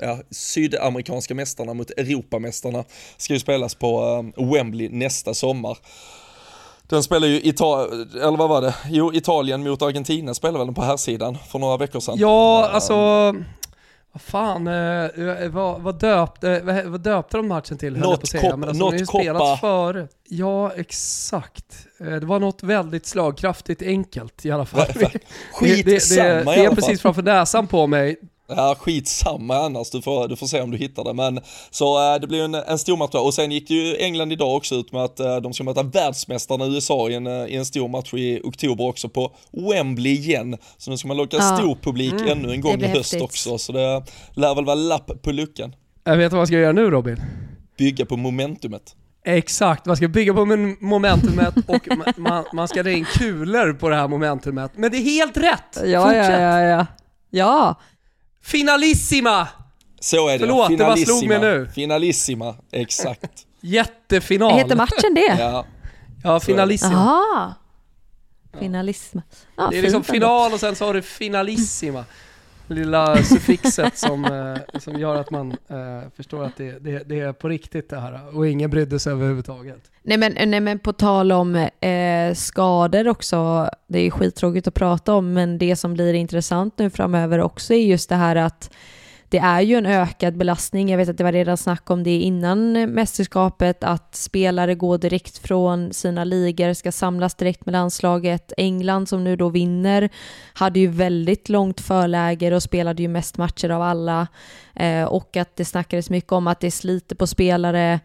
ja, 0.00 0.18
sydamerikanska 0.30 1.34
mästarna 1.34 1.74
mot 1.74 1.90
Europamästarna 1.90 2.84
ska 3.16 3.32
ju 3.32 3.40
spelas 3.40 3.74
på 3.74 4.24
Wembley 4.36 4.88
nästa 4.88 5.34
sommar. 5.34 5.78
Den 6.88 7.02
spelar 7.02 7.28
ju 7.28 7.40
Italien, 7.40 8.10
eller 8.14 8.36
vad 8.36 8.48
var 8.48 8.62
det? 8.62 8.74
Jo, 8.88 9.14
Italien 9.14 9.62
mot 9.62 9.82
Argentina 9.82 10.34
spelar 10.34 10.58
väl 10.58 10.66
den 10.66 10.74
på 10.74 10.82
här 10.82 10.96
sidan 10.96 11.38
för 11.48 11.58
några 11.58 11.76
veckor 11.76 12.00
sedan. 12.00 12.14
Ja, 12.18 12.68
alltså 12.68 13.34
vad 14.16 14.22
fan, 14.22 14.66
eh, 14.66 15.48
vad, 15.48 15.82
vad, 15.82 16.00
döpte, 16.00 16.60
vad, 16.64 16.84
vad 16.84 17.00
döpte 17.00 17.36
de 17.36 17.48
matchen 17.48 17.78
till? 17.78 17.96
Något 17.96 18.20
på 18.20 18.26
säga. 18.26 18.56
Men 18.56 18.68
alltså, 18.68 18.84
något 18.84 19.08
spelats 19.08 19.60
före. 19.60 20.08
Ja, 20.28 20.72
exakt. 20.72 21.86
Eh, 22.00 22.06
det 22.06 22.26
var 22.26 22.40
något 22.40 22.62
väldigt 22.62 23.06
slagkraftigt 23.06 23.82
enkelt 23.82 24.44
i 24.44 24.50
alla 24.50 24.66
fall. 24.66 24.86
Skitsamma 25.52 25.60
det, 25.60 25.82
det, 25.82 26.16
det, 26.16 26.44
det 26.44 26.64
är 26.64 26.74
precis 26.74 27.00
framför 27.00 27.22
näsan 27.22 27.66
på 27.66 27.86
mig. 27.86 28.16
Ja, 28.48 28.76
skitsamma 28.78 29.56
annars, 29.56 29.90
du 29.90 30.02
får, 30.02 30.28
du 30.28 30.36
får 30.36 30.46
se 30.46 30.60
om 30.60 30.70
du 30.70 30.78
hittar 30.78 31.04
det. 31.04 31.12
Men 31.12 31.40
så 31.70 32.14
äh, 32.14 32.20
det 32.20 32.26
blir 32.26 32.44
en, 32.44 32.54
en 32.54 32.78
stor 32.78 32.96
match 32.96 33.14
Och 33.14 33.34
sen 33.34 33.52
gick 33.52 33.70
ju 33.70 33.96
England 33.96 34.32
idag 34.32 34.56
också 34.56 34.74
ut 34.74 34.92
med 34.92 35.04
att 35.04 35.20
äh, 35.20 35.36
de 35.36 35.52
ska 35.52 35.64
möta 35.64 35.82
världsmästarna 35.82 36.66
USA 36.66 37.08
i 37.10 37.14
en, 37.14 37.26
äh, 37.26 37.46
i 37.46 37.56
en 37.56 37.64
stor 37.64 37.88
match 37.88 38.14
i 38.14 38.40
oktober 38.44 38.84
också 38.84 39.08
på 39.08 39.32
Wembley 39.52 40.12
igen. 40.12 40.56
Så 40.76 40.90
nu 40.90 40.96
ska 40.96 41.08
man 41.08 41.16
locka 41.16 41.36
ja. 41.36 41.56
stor 41.56 41.74
publik 41.82 42.12
mm. 42.12 42.28
ännu 42.28 42.52
en 42.52 42.60
gång 42.60 42.80
i 42.80 42.86
höst 42.86 42.94
häftigt. 42.94 43.22
också. 43.22 43.58
Så 43.58 43.72
det 43.72 44.02
lär 44.34 44.54
väl 44.54 44.64
vara 44.64 44.74
lapp 44.74 45.22
på 45.22 45.32
luckan. 45.32 45.74
Jag 46.04 46.16
vet 46.16 46.32
vad 46.32 46.38
man 46.38 46.46
ska 46.46 46.56
göra 46.56 46.72
nu 46.72 46.90
Robin? 46.90 47.22
Bygga 47.78 48.06
på 48.06 48.16
momentumet. 48.16 48.96
Exakt, 49.24 49.86
man 49.86 49.96
ska 49.96 50.08
bygga 50.08 50.34
på 50.34 50.44
momentumet 50.80 51.54
och 51.66 51.88
man, 52.18 52.44
man 52.52 52.68
ska 52.68 52.82
dra 52.82 52.90
in 52.90 53.04
kulor 53.04 53.72
på 53.72 53.88
det 53.88 53.96
här 53.96 54.08
momentumet. 54.08 54.70
Men 54.74 54.90
det 54.90 54.96
är 54.96 55.02
helt 55.02 55.36
rätt! 55.36 55.84
Ja, 55.84 56.02
Fortsätt. 56.02 56.40
ja, 56.40 56.40
ja, 56.40 56.60
ja. 56.60 56.86
Ja, 57.30 57.80
Finalissima! 58.46 59.48
Så 60.00 60.28
är 60.28 60.32
det. 60.32 60.38
Förlåt, 60.38 60.68
det 60.68 60.76
bara 60.76 60.96
slog 60.96 61.26
mig 61.28 61.38
nu. 61.40 61.68
Finalissima, 61.74 62.56
exakt. 62.72 63.46
Jättefinal. 63.60 64.58
Heter 64.58 64.76
matchen 64.76 65.14
det? 65.14 65.36
ja. 65.38 65.66
Ja, 66.24 66.40
finalissima. 66.40 66.94
Aha. 66.94 67.54
Finalisma. 68.60 69.22
Ja, 69.56 69.68
det 69.70 69.78
är 69.78 69.82
liksom 69.82 70.04
final 70.04 70.52
och 70.52 70.60
sen 70.60 70.76
så 70.76 70.86
har 70.86 70.94
du 70.94 71.02
finalissima. 71.02 72.04
Lilla 72.66 73.22
suffixet 73.22 73.98
som, 73.98 74.24
eh, 74.24 74.78
som 74.80 75.00
gör 75.00 75.14
att 75.14 75.30
man 75.30 75.50
eh, 75.68 76.10
förstår 76.16 76.44
att 76.44 76.56
det, 76.56 76.78
det, 76.78 77.08
det, 77.08 77.20
är 77.20 77.32
på 77.32 77.48
riktigt 77.48 77.90
det 77.90 78.00
här 78.00 78.36
och 78.36 78.48
ingen 78.48 78.70
brydde 78.70 78.98
sig 78.98 79.12
överhuvudtaget. 79.12 79.90
Nej 80.02 80.18
men, 80.18 80.50
nej 80.50 80.60
men 80.60 80.78
på 80.78 80.92
tal 80.92 81.32
om 81.32 81.56
eh, 81.80 82.34
skador 82.34 83.08
också, 83.08 83.70
det 83.86 83.98
är 83.98 84.10
skittråkigt 84.10 84.68
att 84.68 84.74
prata 84.74 85.14
om, 85.14 85.32
men 85.32 85.58
det 85.58 85.76
som 85.76 85.94
blir 85.94 86.14
intressant 86.14 86.78
nu 86.78 86.90
framöver 86.90 87.40
också 87.40 87.74
är 87.74 87.86
just 87.86 88.08
det 88.08 88.16
här 88.16 88.36
att 88.36 88.70
det 89.28 89.38
är 89.38 89.60
ju 89.60 89.76
en 89.76 89.86
ökad 89.86 90.36
belastning. 90.36 90.88
Jag 90.90 90.98
vet 90.98 91.08
att 91.08 91.18
det 91.18 91.24
var 91.24 91.32
redan 91.32 91.56
snack 91.56 91.90
om 91.90 92.02
det 92.02 92.18
innan 92.18 92.72
mästerskapet, 92.72 93.84
att 93.84 94.14
spelare 94.14 94.74
går 94.74 94.98
direkt 94.98 95.38
från 95.38 95.92
sina 95.92 96.24
ligor, 96.24 96.72
ska 96.72 96.92
samlas 96.92 97.34
direkt 97.34 97.66
med 97.66 97.72
landslaget. 97.72 98.52
England 98.56 99.08
som 99.08 99.24
nu 99.24 99.36
då 99.36 99.48
vinner 99.48 100.08
hade 100.52 100.80
ju 100.80 100.86
väldigt 100.86 101.48
långt 101.48 101.80
förläger 101.80 102.52
och 102.52 102.62
spelade 102.62 103.02
ju 103.02 103.08
mest 103.08 103.38
matcher 103.38 103.70
av 103.70 103.82
alla. 103.82 104.26
Eh, 104.74 105.04
och 105.04 105.36
att 105.36 105.56
det 105.56 105.64
snackades 105.64 106.10
mycket 106.10 106.32
om 106.32 106.46
att 106.46 106.60
det 106.60 106.70
sliter 106.70 107.16
på 107.16 107.26
spelare 107.26 108.00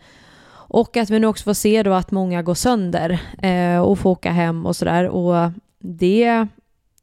och 0.73 0.97
att 0.97 1.09
vi 1.09 1.19
nu 1.19 1.27
också 1.27 1.43
får 1.43 1.53
se 1.53 1.83
då 1.83 1.93
att 1.93 2.11
många 2.11 2.41
går 2.41 2.53
sönder 2.53 3.19
eh, 3.41 3.79
och 3.79 3.99
får 3.99 4.09
åka 4.09 4.31
hem 4.31 4.65
och 4.65 4.75
sådär. 4.75 5.07
Och 5.07 5.51
det, 5.79 6.47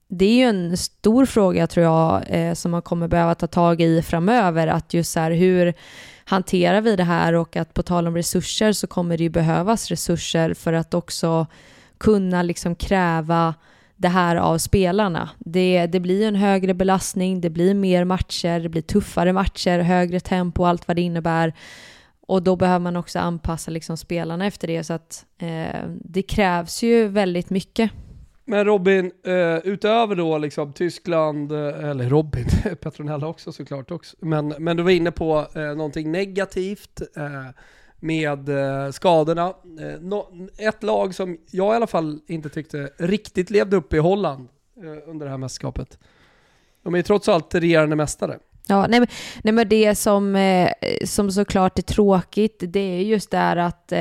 det 0.09 0.25
är 0.25 0.35
ju 0.35 0.45
en 0.45 0.77
stor 0.77 1.27
fråga 1.27 1.67
tror 1.67 1.87
jag 1.87 2.23
eh, 2.27 2.55
som 2.55 2.71
man 2.71 2.83
kommer 2.83 3.09
behöva 3.09 3.35
ta 3.35 3.47
tag 3.47 3.81
i 3.81 4.03
framöver. 4.03 4.67
Att 4.67 4.95
just 4.95 5.13
så 5.13 5.21
här, 5.21 5.31
hur 5.31 5.75
hanterar 6.25 6.81
vi 6.81 6.97
det 6.97 7.05
här 7.05 7.33
och 7.33 7.57
att 7.57 7.75
på 7.75 7.83
tal 7.83 8.07
om 8.07 8.17
resurser 8.17 8.73
så 8.73 8.87
kommer 8.87 9.17
det 9.17 9.23
ju 9.23 9.31
behövas 9.31 9.89
resurser 9.89 10.55
för 10.55 10.73
att 10.73 10.95
också 10.95 11.47
kunna 11.99 12.43
liksom 12.43 12.75
kräva 12.75 13.55
det 13.97 14.09
här 14.09 14.37
av 14.37 14.59
spelarna. 14.59 15.31
Det, 15.39 15.87
det 15.87 16.01
blir 16.01 16.29
en 16.29 16.35
högre 16.35 16.75
belastning, 16.75 17.41
det 17.41 17.51
blir 17.51 17.75
mer 17.75 18.05
matcher, 18.05 18.61
det 18.61 18.69
blir 18.69 18.83
tuffare 18.83 19.33
matcher, 19.33 19.79
högre 19.79 20.21
tempo, 20.21 20.65
allt 20.65 20.89
vad 20.89 20.97
det 20.97 21.03
innebär. 21.03 21.55
Och 22.21 22.43
då 22.43 22.57
behöver 22.57 22.79
man 22.79 22.97
också 22.97 23.19
anpassa 23.19 23.71
liksom 23.71 23.97
spelarna 23.97 24.47
efter 24.47 24.69
det 24.69 24.85
så 24.85 24.93
att 24.93 25.27
eh, 25.39 25.89
det 26.05 26.23
krävs 26.23 26.83
ju 26.83 27.09
väldigt 27.09 27.51
mycket. 27.51 27.91
Men 28.51 28.65
Robin, 28.65 29.13
eh, 29.25 29.57
utöver 29.57 30.15
då 30.17 30.39
liksom 30.39 30.73
Tyskland, 30.73 31.53
eh, 31.53 31.91
eller 31.91 32.09
Robin, 32.09 32.47
Petronella 32.81 33.27
också 33.27 33.53
såklart 33.53 33.91
också, 33.91 34.17
men, 34.21 34.55
men 34.59 34.77
du 34.77 34.83
var 34.83 34.91
inne 34.91 35.11
på 35.11 35.47
eh, 35.55 35.63
någonting 35.63 36.13
negativt 36.13 37.01
eh, 37.17 37.47
med 37.97 38.49
skadorna. 38.95 39.55
Ett 40.59 40.83
lag 40.83 41.15
som 41.15 41.39
jag 41.51 41.73
i 41.73 41.77
alla 41.77 41.87
fall 41.87 42.21
inte 42.27 42.49
tyckte 42.49 42.91
riktigt 42.97 43.51
levde 43.51 43.77
upp 43.77 43.95
i 43.95 43.99
Holland 43.99 44.49
under 45.07 45.27
det 45.27 45.31
här 45.31 45.39
mästerskapet. 45.39 45.99
De 46.83 46.95
är 46.95 46.99
ju 46.99 47.03
trots 47.03 47.29
allt 47.29 47.55
regerande 47.55 47.97
mästare. 47.97 48.39
Ja, 48.67 48.87
nej, 48.87 49.01
men, 49.01 49.09
nej, 49.43 49.53
men 49.53 49.69
det 49.69 49.95
som, 49.95 50.39
som 51.05 51.31
såklart 51.31 51.79
är 51.79 51.83
tråkigt, 51.83 52.63
det 52.67 52.81
är 52.81 53.01
just 53.01 53.31
det 53.31 53.39
här 53.39 53.57
att 53.57 53.93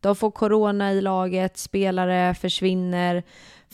De 0.00 0.16
får 0.16 0.30
corona 0.30 0.92
i 0.92 1.00
laget, 1.00 1.58
spelare 1.58 2.34
försvinner, 2.34 3.22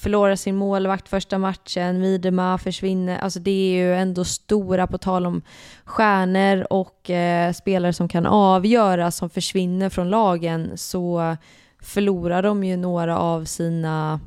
förlorar 0.00 0.36
sin 0.36 0.56
målvakt 0.56 1.08
första 1.08 1.38
matchen, 1.38 2.00
Midema 2.00 2.58
försvinner. 2.58 3.18
Alltså 3.18 3.40
det 3.40 3.50
är 3.50 3.72
ju 3.72 3.94
ändå 3.94 4.24
stora, 4.24 4.86
på 4.86 4.98
tal 4.98 5.26
om 5.26 5.42
stjärnor 5.84 6.66
och 6.70 7.10
eh, 7.10 7.52
spelare 7.52 7.92
som 7.92 8.08
kan 8.08 8.26
avgöra, 8.26 9.10
som 9.10 9.30
försvinner 9.30 9.88
från 9.88 10.10
lagen, 10.10 10.78
så 10.78 11.36
förlorar 11.82 12.42
de 12.42 12.64
ju 12.64 12.76
några 12.76 13.18
av 13.18 13.44
sina 13.44 14.20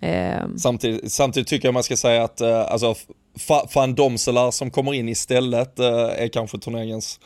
Eh. 0.00 0.42
Samtidigt, 0.56 1.12
samtidigt, 1.12 1.48
tycker 1.48 1.68
jag 1.68 1.74
man 1.74 1.82
ska 1.82 1.96
säga 1.96 2.24
att 2.24 2.40
eh, 2.40 2.60
alltså, 2.60 2.94
van 3.74 3.94
Domselar 3.94 4.50
som 4.50 4.70
kommer 4.70 4.94
in 4.94 5.08
istället 5.08 5.78
eh, 5.78 5.86
är 5.94 6.28
kanske 6.28 6.58
turneringens 6.58 7.20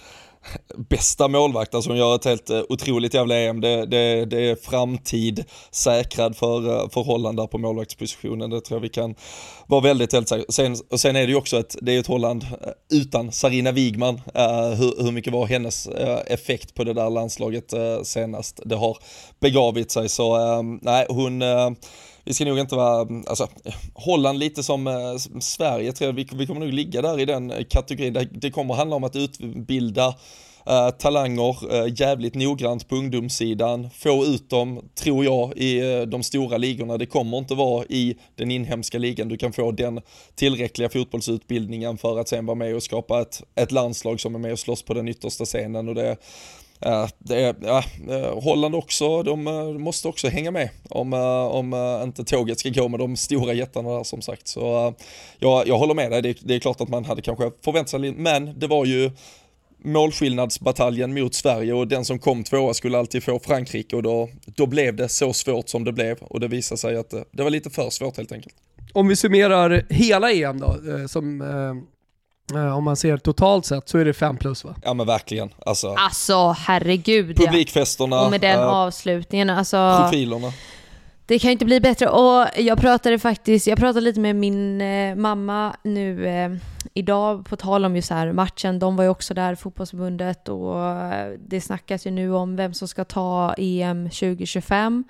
bästa 0.76 1.28
målvakt, 1.28 1.82
som 1.82 1.97
gör 1.97 2.14
ett 2.14 2.24
helt 2.24 2.51
eh, 2.51 2.62
otroligt 2.68 3.14
jävla 3.14 3.38
EM. 3.38 3.61
Det, 3.61 3.86
det, 3.86 4.24
det 4.24 4.51
är 4.51 4.57
framtid 4.57 5.45
säkrad 5.70 6.36
för, 6.36 6.68
eh, 6.68 6.88
för 6.88 7.03
Holland 7.03 7.36
där 7.36 7.47
på 7.47 7.59
målvaktspositionen. 7.59 8.51
Det 8.51 8.61
tror 8.61 8.76
jag 8.76 8.82
vi 8.82 8.88
kan 8.88 9.14
vara 9.66 9.80
väldigt, 9.80 10.12
helt 10.12 10.28
säkra. 10.28 10.45
Sen, 10.49 10.76
och 10.90 11.01
sen 11.01 11.16
är 11.16 11.20
det 11.20 11.28
ju 11.28 11.36
också 11.36 11.59
ett, 11.59 11.76
det 11.82 11.92
är 11.92 12.01
ett 12.01 12.07
Holland 12.07 12.42
eh, 12.42 12.99
utan 12.99 13.32
Sarina 13.32 13.72
Wigman. 13.72 14.14
Uh, 14.14 14.74
hur, 14.74 15.03
hur 15.05 15.12
mycket 15.12 15.32
var 15.32 15.47
hennes 15.47 15.88
uh, 15.88 16.18
effekt 16.26 16.74
på 16.74 16.84
det 16.84 16.92
där 16.92 17.11
landslaget 17.11 17.74
uh, 17.74 18.03
senast? 18.03 18.61
Det 18.64 18.76
har 18.76 18.99
begravit 19.40 19.90
sig 19.90 20.09
så, 20.09 20.62
nej 20.82 21.07
hon 21.09 21.42
vi 22.25 22.35
ska 22.35 22.45
nog 22.45 22.59
inte 22.59 22.75
vara, 22.75 23.22
alltså 23.27 23.49
Holland 23.95 24.39
lite 24.39 24.62
som 24.62 24.87
eh, 24.87 25.16
Sverige 25.41 25.93
tror 25.93 26.09
jag, 26.09 26.12
vi, 26.12 26.29
vi 26.33 26.47
kommer 26.47 26.61
nog 26.61 26.72
ligga 26.72 27.03
där 27.03 27.20
i 27.20 27.25
den 27.25 27.51
eh, 27.51 27.64
kategorin. 27.64 28.12
Det, 28.12 28.29
det 28.33 28.51
kommer 28.51 28.75
handla 28.75 28.97
om 28.97 29.05
att 29.05 29.16
utbilda 29.16 30.14
Uh, 30.70 30.91
talanger 30.91 31.75
uh, 31.75 31.93
jävligt 32.01 32.35
noggrant 32.35 32.89
på 32.89 32.97
ungdomssidan, 32.97 33.91
få 33.91 34.25
ut 34.25 34.51
dem, 34.51 34.89
tror 34.95 35.25
jag, 35.25 35.53
i 35.57 35.83
uh, 35.83 36.03
de 36.03 36.22
stora 36.22 36.57
ligorna. 36.57 36.99
Det 36.99 37.07
kommer 37.07 37.39
inte 37.39 37.55
vara 37.55 37.85
i 37.85 38.16
den 38.37 38.51
inhemska 38.51 38.99
ligan 38.99 39.29
du 39.29 39.37
kan 39.37 39.53
få 39.53 39.72
den 39.72 40.01
tillräckliga 40.35 40.89
fotbollsutbildningen 40.89 41.99
för 41.99 42.18
att 42.18 42.29
sen 42.29 42.47
vara 42.47 42.55
med 42.55 42.75
och 42.75 42.83
skapa 42.83 43.20
ett, 43.20 43.43
ett 43.55 43.72
landslag 43.72 44.20
som 44.20 44.35
är 44.35 44.39
med 44.39 44.53
och 44.53 44.59
slåss 44.59 44.83
på 44.83 44.95
den 44.95 45.09
yttersta 45.09 45.45
scenen. 45.45 45.89
Och 45.89 45.95
det, 45.95 46.16
Eh, 46.81 47.09
det 47.18 47.41
är, 47.41 47.55
ja, 47.61 47.85
eh, 48.11 48.43
Holland 48.43 48.75
också, 48.75 49.22
de 49.22 49.47
eh, 49.47 49.68
måste 49.68 50.09
också 50.09 50.29
hänga 50.29 50.51
med 50.51 50.68
om, 50.89 51.12
om 51.51 51.75
inte 52.05 52.25
tåget 52.25 52.59
ska 52.59 52.68
gå 52.68 52.89
med 52.89 53.01
de 53.01 53.16
stora 53.16 53.53
jättarna 53.53 53.91
där 53.91 54.05
som 54.05 54.22
sagt. 54.22 54.49
Så 54.49 54.95
jag, 55.39 55.68
jag 55.68 55.79
håller 55.79 55.95
med 55.95 56.11
dig, 56.11 56.22
det, 56.22 56.39
det 56.41 56.55
är 56.55 56.61
klart 56.61 56.81
att 56.81 56.89
man 56.89 57.05
hade 57.05 57.22
kanske 57.22 57.51
förväntat 57.64 57.91
sig, 57.91 58.01
lite, 58.01 58.18
men 58.18 58.59
det 58.59 58.66
var 58.66 58.85
ju 58.85 59.11
målskillnadsbataljen 59.85 61.14
mot 61.14 61.35
Sverige 61.35 61.72
och 61.72 61.89
den 61.89 62.05
som 62.05 62.18
kom 62.18 62.45
tvåa 62.45 62.75
skulle 62.75 62.99
alltid 62.99 63.22
få 63.22 63.39
Frankrike 63.39 63.97
och 63.97 64.03
då, 64.03 64.29
då 64.47 64.66
blev 64.66 64.97
det 64.97 65.09
så 65.09 65.33
svårt 65.33 65.68
som 65.68 65.85
det 65.85 65.93
blev 65.93 66.18
och 66.18 66.41
det 66.41 66.49
visade 66.49 66.79
sig 66.79 66.97
att 66.97 67.11
det, 67.11 67.25
det 67.31 67.43
var 67.43 67.51
lite 67.51 67.70
för 67.70 67.91
svårt 67.91 68.16
helt 68.16 68.33
enkelt. 68.33 68.55
Om 68.93 69.09
vi 69.09 69.16
summerar 69.16 69.87
hela 69.91 70.33
EM 70.33 70.61
då, 70.61 70.77
som 71.09 71.41
Eh, 71.41 71.93
om 72.53 72.84
man 72.84 72.97
ser 72.97 73.16
totalt 73.16 73.66
sett 73.66 73.88
så 73.88 73.99
är 73.99 74.05
det 74.05 74.12
5 74.14 74.36
plus 74.36 74.64
va? 74.64 74.74
Ja 74.82 74.95
men 74.95 75.07
verkligen. 75.07 75.51
Alltså, 75.66 75.95
alltså 75.99 76.57
herregud 76.59 77.36
Publikfesterna. 77.36 78.16
Ja. 78.16 78.24
Och 78.24 78.30
med 78.30 78.40
den 78.40 78.61
äh, 78.61 78.66
avslutningen. 78.66 79.51
Alltså, 79.51 79.99
profilerna. 80.03 80.53
Det 81.26 81.38
kan 81.38 81.49
ju 81.49 81.53
inte 81.53 81.64
bli 81.64 81.80
bättre. 81.80 82.09
Och 82.09 82.47
jag 82.57 82.78
pratade 82.78 83.18
faktiskt, 83.18 83.66
jag 83.66 83.78
pratade 83.78 84.01
lite 84.01 84.20
med 84.20 84.36
min 84.36 84.80
eh, 84.80 85.14
mamma 85.14 85.76
nu 85.82 86.26
eh, 86.26 86.51
idag 86.95 87.47
på 87.47 87.57
tal 87.57 87.84
om 87.84 87.97
just 87.97 88.11
här 88.11 88.32
matchen. 88.32 88.78
De 88.78 88.97
var 88.97 89.05
ju 89.05 89.11
också 89.11 89.34
där, 89.34 89.55
fotbollsförbundet, 89.55 90.49
och 90.49 90.74
det 91.38 91.61
snackas 91.61 92.07
ju 92.07 92.11
nu 92.11 92.34
om 92.34 92.57
vem 92.57 92.74
som 92.74 92.88
ska 92.88 93.05
ta 93.05 93.55
EM 93.59 94.11
2025. 94.11 95.05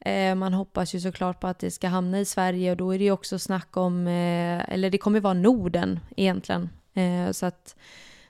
Eh, 0.00 0.34
man 0.34 0.54
hoppas 0.54 0.94
ju 0.94 1.00
såklart 1.00 1.40
på 1.40 1.46
att 1.46 1.58
det 1.58 1.70
ska 1.70 1.88
hamna 1.88 2.20
i 2.20 2.24
Sverige 2.24 2.70
och 2.70 2.76
då 2.76 2.94
är 2.94 2.98
det 2.98 3.04
ju 3.04 3.10
också 3.10 3.38
snack 3.38 3.76
om, 3.76 4.06
eh, 4.06 4.74
eller 4.74 4.90
det 4.90 4.98
kommer 4.98 5.20
vara 5.20 5.34
Norden 5.34 6.00
egentligen. 6.16 6.70
Eh, 6.94 7.32
så 7.32 7.46
att 7.46 7.76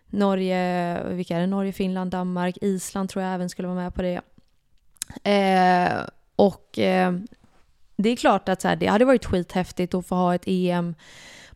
Norge, 0.07 1.03
vilka 1.09 1.37
är 1.37 1.41
det? 1.41 1.47
Norge, 1.47 1.73
Finland, 1.73 2.11
Danmark, 2.11 2.59
Island 2.61 3.09
tror 3.09 3.25
jag 3.25 3.35
även 3.35 3.49
skulle 3.49 3.69
vara 3.69 3.79
med 3.79 3.95
på 3.95 4.03
det. 4.03 4.21
och 6.37 6.79
det 7.97 8.11
är 8.11 8.17
klart 8.17 8.49
att 8.49 8.63
så 8.63 8.69
här, 8.69 8.77
det 8.77 8.87
hade 8.87 9.05
varit 9.05 9.25
skithäftigt 9.25 9.95
att 9.95 10.07
få 10.07 10.15
ha 10.15 10.35
ett 10.35 10.43
EM 10.47 10.95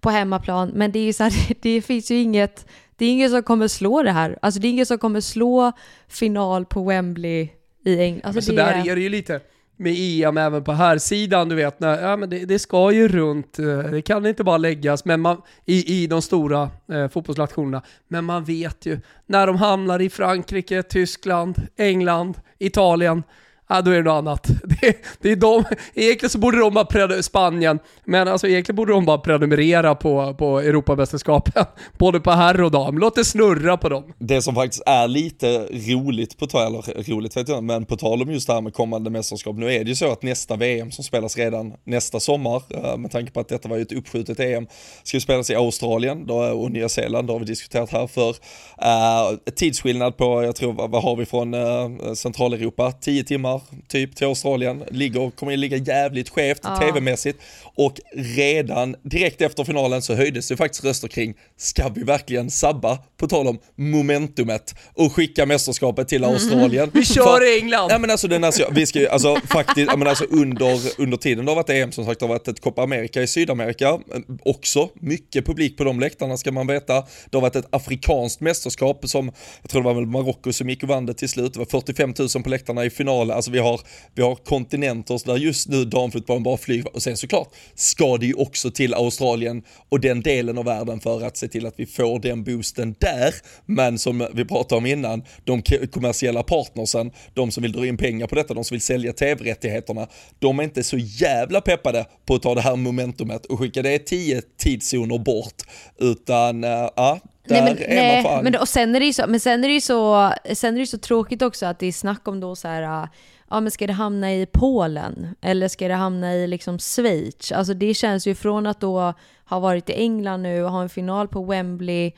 på 0.01 0.11
hemmaplan, 0.11 0.71
men 0.75 0.93
det 0.93 0.99
är 0.99 1.05
ju 1.05 1.13
så 1.13 1.25
här, 1.25 1.57
det 1.63 1.83
finns 1.83 2.11
ju 2.11 2.21
inget, 2.23 2.67
det 2.97 3.05
är 3.05 3.11
ingen 3.11 3.31
som 3.31 3.43
kommer 3.43 3.69
slå 3.69 4.03
det 4.03 4.11
här. 4.11 4.39
Alltså 4.43 4.61
det 4.61 4.69
är 4.69 4.71
ingen 4.71 4.87
som 4.87 4.99
kommer 4.99 5.21
slå 5.21 5.73
final 6.09 6.67
på 6.67 6.85
Wembley 6.85 7.49
i 7.85 8.01
England. 8.01 8.21
Alltså 8.25 8.37
men 8.37 8.43
så 8.43 8.51
det... 8.51 8.57
där 8.57 8.91
är 8.91 8.97
det 8.97 9.03
ju 9.03 9.09
lite 9.09 9.41
med 9.83 9.95
EM 9.97 10.37
även 10.37 10.65
på 10.65 10.73
här 10.73 10.99
sidan 10.99 11.49
du 11.49 11.55
vet, 11.55 11.81
när, 11.81 12.03
ja, 12.03 12.17
men 12.17 12.31
det, 12.31 12.45
det, 12.45 12.59
ska 12.59 12.93
ju 12.93 13.09
runt, 13.09 13.59
eh, 13.59 13.79
det 13.79 14.03
kan 14.03 14.27
inte 14.27 14.45
bara 14.45 14.57
läggas 14.57 15.05
men 15.05 15.21
man, 15.21 15.43
i, 15.65 16.03
i 16.03 16.07
de 16.07 16.23
stora 16.23 16.71
eh, 16.93 17.09
fotbollsnationerna. 17.09 17.83
Men 18.09 18.25
man 18.25 18.45
vet 18.45 18.87
ju, 18.87 19.01
när 19.27 19.47
de 19.47 19.57
hamnar 19.57 20.03
i 20.03 20.11
Frankrike, 20.11 20.83
Tyskland, 20.83 21.57
England, 21.77 22.41
Italien, 22.59 23.23
ja 23.69 23.83
då 23.83 23.91
är 23.91 23.97
det 23.97 24.03
något 24.03 24.19
annat. 24.19 24.47
Det, 24.83 24.97
det 25.21 25.33
är 25.33 25.37
de, 25.37 25.65
egentligen 25.95 26.31
så 26.31 26.39
borde 26.39 26.59
de 26.59 26.75
bara, 26.75 27.23
Spanien, 27.23 27.79
men 28.05 28.29
alltså 28.29 28.49
egentligen 28.49 28.77
borde 28.77 28.93
de 28.93 29.05
bara 29.05 29.19
prenumerera 29.19 29.95
på, 29.95 30.35
på 30.35 30.61
Europamästerskapen. 30.61 31.65
Både 31.99 32.21
på 32.21 32.31
herr 32.31 32.63
och 32.63 32.71
dam. 32.71 32.99
Låt 32.99 33.15
det 33.15 33.25
snurra 33.25 33.77
på 33.77 33.89
dem. 33.89 34.13
Det 34.19 34.43
som 34.43 34.55
faktiskt 34.55 34.83
är 34.87 35.09
lite 35.09 35.59
roligt, 35.59 36.39
på 36.39 36.47
tal, 36.47 36.67
eller 36.67 37.13
roligt 37.13 37.37
vet 37.37 37.49
jag 37.49 37.65
men 37.65 37.85
på 37.85 37.97
tal 37.97 38.23
om 38.23 38.31
just 38.31 38.47
det 38.47 38.53
här 38.53 38.61
med 38.61 38.75
kommande 38.75 39.11
mästerskap. 39.11 39.57
Nu 39.57 39.73
är 39.73 39.85
det 39.85 39.89
ju 39.89 39.97
så 39.97 40.13
att 40.13 40.23
nästa 40.23 40.57
VM 40.57 40.91
som 40.91 41.05
spelas 41.05 41.39
redan 41.39 41.73
nästa 41.85 42.21
sommar, 42.21 42.63
eh, 42.71 42.97
med 42.97 43.11
tanke 43.11 43.33
på 43.33 43.41
att 43.41 43.49
detta 43.49 43.69
var 43.69 43.77
ju 43.77 43.83
ett 43.83 43.93
uppskjutet 43.93 44.41
EM, 44.41 44.67
ska 45.03 45.17
ju 45.17 45.21
spelas 45.21 45.51
i 45.51 45.55
Australien 45.55 46.27
då, 46.27 46.45
eh, 46.45 46.51
och 46.51 46.71
Nya 46.71 46.89
Zeeland, 46.89 47.29
det 47.29 47.33
har 47.33 47.41
vi 47.41 47.47
diskuterat 47.47 47.91
här 47.91 48.07
för. 48.07 48.29
Uh, 48.31 49.39
tidsskillnad 49.57 50.17
på, 50.17 50.43
jag 50.43 50.57
tror, 50.57 50.73
vad 50.89 51.03
har 51.03 51.17
vi 51.17 51.27
från 51.27 51.55
uh, 51.55 52.15
Centraleuropa? 52.15 52.93
10 52.93 53.25
timmar 53.25 53.62
typ 53.89 54.17
till 54.17 54.27
Australien, 54.27 54.85
ligger, 54.91 55.31
kommer 55.31 55.53
att 55.53 55.59
ligga 55.59 55.77
jävligt 55.77 56.29
skevt 56.29 56.61
ja. 56.63 56.77
tv-mässigt 56.77 57.39
och 57.75 58.01
redan 58.37 58.97
direkt 59.03 59.41
efter 59.41 59.65
finalen 59.65 60.03
så 60.03 60.15
höjdes 60.15 60.49
det 60.49 60.57
faktiskt 60.57 60.85
röster 60.85 61.09
kring, 61.09 61.35
ska 61.57 61.89
vi 61.89 62.03
verkligen 62.03 62.51
sabba, 62.51 62.99
på 63.17 63.29
tal 63.29 63.47
om 63.47 63.59
momentumet, 63.77 64.75
och 64.95 65.13
skicka 65.13 65.47
mästerskapet 65.47 66.09
till 66.09 66.25
mm. 66.25 66.35
Australien? 66.35 66.91
Vi 66.95 67.05
kör 67.05 67.25
För, 67.25 67.59
England! 67.59 67.91
Ja 67.91 67.99
men 67.99 68.11
alltså, 68.11 68.29
den, 68.29 68.45
alltså 68.45 68.69
vi 68.71 68.87
ska 68.87 69.09
alltså 69.09 69.37
faktiskt, 69.37 69.91
ja, 69.91 69.97
men 69.97 70.09
alltså 70.09 70.25
under, 70.25 70.81
under 70.99 71.17
tiden 71.17 71.45
det 71.45 71.51
har 71.51 71.57
varit 71.57 71.71
EM 71.71 71.93
som 71.93 72.05
sagt, 72.05 72.21
det 72.21 72.27
har 72.27 72.29
varit 72.35 72.49
ett 72.49 72.61
Copa 72.61 72.83
America 72.83 73.23
i 73.23 73.27
Sydamerika, 73.27 73.99
också 74.45 74.89
mycket 74.95 75.47
publik 75.47 75.77
på 75.77 75.85
de 75.85 76.01
läktarna 76.01 76.37
ska 76.37 76.53
man 76.53 76.67
veta. 76.67 76.95
Det 77.31 77.37
har 77.37 77.41
varit 77.41 77.57
ett 77.57 77.69
afrikanskt 77.71 78.41
mästerskap 78.41 79.09
som, 79.09 79.33
jag 79.63 79.71
tror 79.71 79.83
det 79.83 79.87
var 79.87 79.95
väl 79.95 80.07
Marocko 80.07 80.53
som 80.53 80.71
gick 80.71 80.83
och 80.83 80.89
vann 80.89 81.07
det 81.07 81.15
till 81.15 81.29
slut, 81.29 81.53
det 81.53 81.59
var 81.59 81.67
45 81.67 82.15
000 82.19 82.29
på 82.43 82.49
läktarna 82.49 82.85
i 82.85 82.91
finalen, 82.91 83.37
alltså 83.43 83.51
vi 83.51 83.59
har, 83.59 83.81
vi 84.15 84.23
har 84.23 84.35
kontinenter 84.35 85.27
där 85.27 85.37
just 85.37 85.69
nu 85.69 85.85
damfotbollen 85.85 86.43
bara 86.43 86.57
flyger, 86.57 86.95
och 86.95 87.03
sen 87.03 87.17
såklart 87.17 87.49
ska 87.75 88.17
det 88.17 88.27
ju 88.27 88.35
också 88.35 88.71
till 88.71 88.95
Australien 88.95 89.63
och 89.89 90.01
den 90.01 90.21
delen 90.21 90.59
av 90.59 90.65
världen 90.65 91.01
för 91.01 91.23
att 91.23 91.37
se 91.37 91.49
till 91.49 91.67
att 91.67 91.75
vi 91.77 91.87
får 91.87 92.19
den 92.19 92.45
boosten 92.45 92.95
där. 92.99 93.35
Men 93.67 93.99
som 93.99 94.29
vi 94.35 94.45
pratade 94.45 94.79
om 94.79 94.87
innan, 94.87 95.23
de 95.45 95.63
kommersiella 95.93 96.43
partnersen, 96.43 97.11
de 97.35 97.51
som 97.51 97.63
vill 97.63 97.73
dra 97.73 97.87
in 97.87 97.97
pengar 97.97 98.27
på 98.27 98.35
detta, 98.35 98.55
de 98.55 98.65
som 98.65 98.75
vill 98.75 98.83
sälja 98.83 99.13
tv-rättigheterna, 99.13 100.07
de 100.39 100.59
är 100.59 100.63
inte 100.63 100.83
så 100.83 100.97
jävla 100.99 101.61
peppade 101.61 102.07
på 102.27 102.35
att 102.35 102.43
ta 102.43 102.55
det 102.55 102.61
här 102.61 102.77
momentumet 102.77 103.47
och 103.47 103.59
skicka 103.59 103.83
det 103.83 103.99
tio 103.99 104.43
tidszoner 104.59 105.19
bort, 105.19 105.63
utan 105.99 106.65
äh, 106.65 106.71
ja, 106.71 107.21
där 107.49 107.63
nej, 107.63 107.75
men, 107.89 107.97
nej. 107.97 108.43
Men, 108.43 108.57
och 108.57 108.69
sen 108.69 108.95
är 108.95 109.01
det 109.01 109.07
ju 109.07 109.13
så, 109.13 109.27
men 109.27 109.41
sen 109.41 109.65
är 109.65 109.69
det 109.69 109.81
så, 109.81 110.33
sen 110.55 110.75
är 110.75 110.81
det 110.81 110.87
så 110.87 110.99
tråkigt 110.99 111.43
också 111.43 111.67
att 111.67 111.79
det 111.79 111.87
är 111.87 111.93
snack 111.93 112.29
om 112.29 112.41
då 112.41 112.57
så 112.57 112.69
här 112.69 113.09
ja 113.53 113.61
men 113.61 113.71
ska 113.71 113.87
det 113.87 113.93
hamna 113.93 114.33
i 114.33 114.47
Polen? 114.47 115.35
Eller 115.41 115.69
ska 115.69 115.89
det 115.89 115.95
hamna 115.95 116.35
i 116.35 116.47
liksom 116.47 116.79
Schweiz? 116.79 117.53
Alltså 117.53 117.75
det 117.75 117.95
känns 117.95 118.27
ju 118.27 118.35
från 118.35 118.67
att 118.67 118.81
då 118.81 119.15
ha 119.45 119.59
varit 119.59 119.91
i 119.91 119.93
England 119.93 120.43
nu 120.43 120.65
och 120.65 120.71
ha 120.71 120.83
en 120.83 120.89
final 120.89 121.29
på 121.29 121.45
Wembley, 121.45 122.13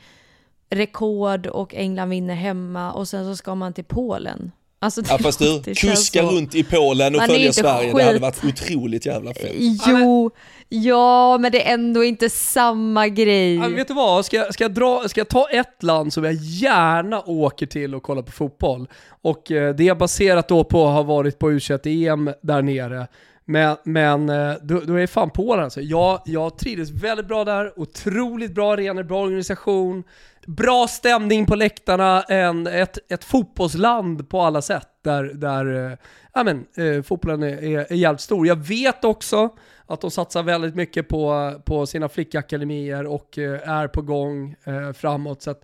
rekord 0.69 1.47
och 1.47 1.75
England 1.75 2.09
vinner 2.09 2.35
hemma 2.35 2.91
och 2.91 3.07
sen 3.07 3.25
så 3.25 3.35
ska 3.35 3.55
man 3.55 3.73
till 3.73 3.83
Polen. 3.83 4.51
Alltså 4.79 5.01
ja 5.09 5.17
fast 5.17 5.39
du, 5.39 5.63
kuska 5.75 6.21
så... 6.21 6.31
runt 6.31 6.55
i 6.55 6.63
Polen 6.63 7.15
och 7.15 7.21
följa 7.21 7.53
Sverige, 7.53 7.87
skit. 7.87 7.97
det 7.97 8.03
hade 8.03 8.19
varit 8.19 8.43
otroligt 8.43 9.05
jävla 9.05 9.33
fett. 9.33 9.51
Jo, 9.87 10.31
ja 10.69 11.37
men 11.37 11.51
det 11.51 11.67
är 11.67 11.73
ändå 11.73 12.03
inte 12.03 12.29
samma 12.29 13.07
grej. 13.07 13.55
Ja, 13.55 13.67
vet 13.67 13.87
du 13.87 13.93
vad, 13.93 14.25
ska, 14.25 14.45
ska, 14.51 14.63
jag 14.63 14.73
dra, 14.73 15.03
ska 15.07 15.19
jag 15.19 15.29
ta 15.29 15.49
ett 15.49 15.83
land 15.83 16.13
som 16.13 16.23
jag 16.23 16.33
gärna 16.33 17.21
åker 17.25 17.65
till 17.65 17.95
och 17.95 18.03
kollar 18.03 18.21
på 18.21 18.31
fotboll, 18.31 18.87
och 19.21 19.51
eh, 19.51 19.75
det 19.75 19.87
är 19.87 19.95
baserat 19.95 20.47
då 20.47 20.63
på 20.63 20.87
att 20.87 20.93
ha 20.93 21.03
varit 21.03 21.39
på 21.39 21.51
u 21.51 21.59
em 21.83 22.33
där 22.41 22.61
nere, 22.61 23.07
men, 23.45 23.77
men 23.83 24.29
eh, 24.29 24.53
då, 24.61 24.79
då 24.79 24.93
är 24.93 25.07
fan 25.07 25.29
Polen 25.29 25.63
alltså. 25.63 25.81
Jag, 25.81 26.21
jag 26.25 26.57
trivdes 26.57 26.89
väldigt 26.89 27.27
bra 27.27 27.45
där, 27.45 27.79
otroligt 27.79 28.55
bra 28.55 28.73
arenor, 28.73 29.03
bra 29.03 29.21
organisation, 29.21 30.03
bra 30.45 30.87
stämning 30.87 31.45
på 31.45 31.55
läktarna, 31.55 32.21
en, 32.23 32.67
ett, 32.67 33.11
ett 33.11 33.23
fotbollsland 33.23 34.29
på 34.29 34.41
alla 34.41 34.61
sätt 34.61 34.87
där, 35.03 35.23
där 35.23 35.91
eh, 35.91 35.97
ja, 36.33 36.43
men, 36.43 36.65
eh, 36.77 37.03
fotbollen 37.03 37.43
är, 37.43 37.63
är, 37.63 37.79
är 37.79 37.95
jävligt 37.95 38.21
stor. 38.21 38.47
Jag 38.47 38.67
vet 38.67 39.05
också 39.05 39.49
att 39.85 40.01
de 40.01 40.11
satsar 40.11 40.43
väldigt 40.43 40.75
mycket 40.75 41.07
på, 41.07 41.53
på 41.65 41.85
sina 41.85 42.09
flickakademier 42.09 43.05
och 43.05 43.37
eh, 43.37 43.69
är 43.69 43.87
på 43.87 44.01
gång 44.01 44.55
eh, 44.63 44.93
framåt. 44.93 45.41
Så 45.41 45.51
att, 45.51 45.63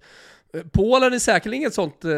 eh, 0.53 0.61
Polen 0.71 1.13
är 1.13 1.19
säkerligen 1.19 1.67
ett 1.67 1.73
sånt 1.73 2.05
eh, 2.05 2.11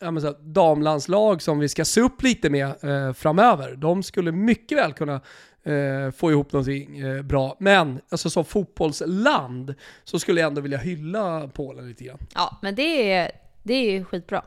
ja, 0.00 0.10
men 0.10 0.22
så, 0.22 0.32
damlandslag 0.40 1.42
som 1.42 1.58
vi 1.58 1.68
ska 1.68 1.84
se 1.84 2.00
upp 2.00 2.22
lite 2.22 2.50
med 2.50 2.66
eh, 2.66 3.12
framöver. 3.12 3.76
De 3.76 4.02
skulle 4.02 4.32
mycket 4.32 4.78
väl 4.78 4.92
kunna 4.92 5.20
eh, 5.64 6.10
få 6.10 6.30
ihop 6.30 6.52
någonting 6.52 6.98
eh, 6.98 7.22
bra. 7.22 7.56
Men 7.60 8.00
alltså 8.08 8.30
som 8.30 8.44
fotbollsland 8.44 9.74
så 10.04 10.18
skulle 10.18 10.40
jag 10.40 10.48
ändå 10.48 10.60
vilja 10.60 10.78
hylla 10.78 11.48
Polen 11.54 11.88
lite 11.88 12.04
grann. 12.04 12.18
Ja, 12.34 12.58
men 12.62 12.74
det 12.74 13.12
är, 13.12 13.30
det 13.62 13.74
är 13.74 13.90
ju 13.90 14.04
skitbra. 14.04 14.44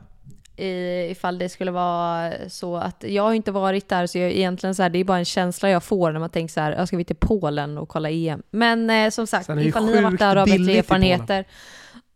I, 0.56 1.10
ifall 1.10 1.38
det 1.38 1.48
skulle 1.48 1.70
vara 1.70 2.32
så 2.48 2.76
att, 2.76 3.04
jag 3.08 3.22
har 3.22 3.34
inte 3.34 3.52
varit 3.52 3.88
där 3.88 4.06
så 4.06 4.18
jag, 4.18 4.30
egentligen 4.32 4.74
så 4.74 4.82
här, 4.82 4.90
det 4.90 4.98
är 4.98 5.04
bara 5.04 5.18
en 5.18 5.24
känsla 5.24 5.70
jag 5.70 5.82
får 5.82 6.12
när 6.12 6.20
man 6.20 6.30
tänker 6.30 6.52
så 6.52 6.60
här, 6.60 6.72
jag 6.72 6.88
ska 6.88 6.96
vi 6.96 7.04
till 7.04 7.16
Polen 7.16 7.78
och 7.78 7.88
kolla 7.88 8.10
EM. 8.10 8.42
Men 8.50 8.90
eh, 8.90 9.10
som 9.10 9.26
sagt, 9.26 9.48
ifall 9.48 9.86
ni 9.86 9.94
har 9.96 10.02
varit 10.02 10.18
där 10.18 10.36
och 10.36 10.40
har 10.40 10.58
bättre 10.58 10.78
erfarenheter. 10.78 11.44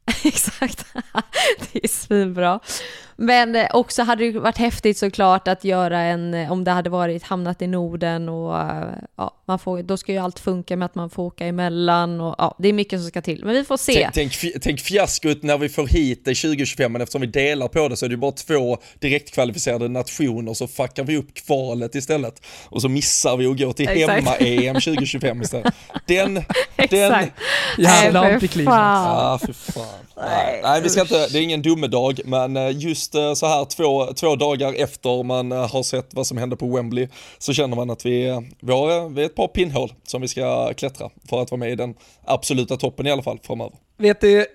Exakt, 0.24 0.86
det 1.72 1.84
är 1.84 1.88
svinbra. 1.88 2.60
Men 3.20 3.56
eh, 3.56 3.66
också 3.70 4.02
hade 4.02 4.32
det 4.32 4.38
varit 4.38 4.58
häftigt 4.58 4.98
såklart 4.98 5.48
att 5.48 5.64
göra 5.64 6.00
en, 6.00 6.34
eh, 6.34 6.52
om 6.52 6.64
det 6.64 6.70
hade 6.70 6.90
varit 6.90 7.22
hamnat 7.22 7.62
i 7.62 7.66
Norden 7.66 8.28
och 8.28 8.60
eh, 8.60 8.88
ja, 9.16 9.34
man 9.44 9.58
får, 9.58 9.82
då 9.82 9.96
ska 9.96 10.12
ju 10.12 10.18
allt 10.18 10.38
funka 10.38 10.76
med 10.76 10.86
att 10.86 10.94
man 10.94 11.10
får 11.10 11.22
åka 11.22 11.46
emellan 11.46 12.20
och 12.20 12.34
ja, 12.38 12.56
det 12.58 12.68
är 12.68 12.72
mycket 12.72 13.00
som 13.00 13.08
ska 13.08 13.22
till. 13.22 13.44
Men 13.44 13.54
vi 13.54 13.64
får 13.64 13.76
se. 13.76 14.10
Tänk, 14.14 14.36
tänk, 14.40 14.62
tänk 14.62 14.80
fiaskot 14.80 15.42
när 15.42 15.58
vi 15.58 15.68
får 15.68 15.86
hit 15.86 16.24
det 16.24 16.34
2025, 16.34 16.92
men 16.92 17.02
eftersom 17.02 17.20
vi 17.20 17.26
delar 17.26 17.68
på 17.68 17.88
det 17.88 17.96
så 17.96 18.04
är 18.04 18.10
det 18.10 18.16
bara 18.16 18.32
två 18.32 18.78
direktkvalificerade 18.98 19.88
nationer 19.88 20.54
så 20.54 20.66
fuckar 20.66 21.04
vi 21.04 21.16
upp 21.16 21.34
kvalet 21.34 21.94
istället. 21.94 22.42
Och 22.64 22.82
så 22.82 22.88
missar 22.88 23.36
vi 23.36 23.46
att 23.46 23.58
gå 23.58 23.72
till 23.72 23.88
hemma-EM 23.88 24.74
2025 24.80 25.42
istället. 25.42 25.74
Den, 26.06 26.34
den. 26.90 27.30
Jävla 27.78 28.34
antiklimax. 28.34 28.74
fan. 28.76 29.30
Ja, 29.30 29.38
för 29.46 29.52
fan. 29.52 30.08
Nej, 30.16 30.60
nej, 30.62 30.82
vi 30.82 30.88
ska 30.88 31.00
inte, 31.00 31.28
det 31.28 31.38
är 31.38 31.42
ingen 31.42 31.62
domedag, 31.62 32.20
men 32.24 32.56
eh, 32.56 32.68
just 33.08 33.14
eh, 33.14 33.34
så 33.34 33.46
här 33.46 33.64
två, 33.64 34.04
två 34.14 34.36
dagar 34.36 34.74
efter 34.76 35.22
man 35.22 35.52
eh, 35.52 35.70
har 35.72 35.82
sett 35.82 36.14
vad 36.14 36.26
som 36.26 36.38
hände 36.38 36.56
på 36.56 36.66
Wembley 36.76 37.08
så 37.38 37.52
känner 37.52 37.76
man 37.76 37.90
att 37.90 38.06
vi, 38.06 38.28
eh, 38.28 38.40
vi, 38.60 38.72
har, 38.72 39.08
vi 39.08 39.24
ett 39.24 39.34
par 39.34 39.48
pinnhål 39.48 39.92
som 40.02 40.20
vi 40.22 40.28
ska 40.28 40.74
klättra 40.74 41.10
för 41.28 41.42
att 41.42 41.50
vara 41.50 41.58
med 41.58 41.70
i 41.72 41.74
den 41.76 41.94
absoluta 42.24 42.76
toppen 42.76 43.06
i 43.06 43.10
alla 43.10 43.22
fall 43.22 43.38
framöver. 43.42 43.72
Vet 43.98 44.20
du, 44.20 44.46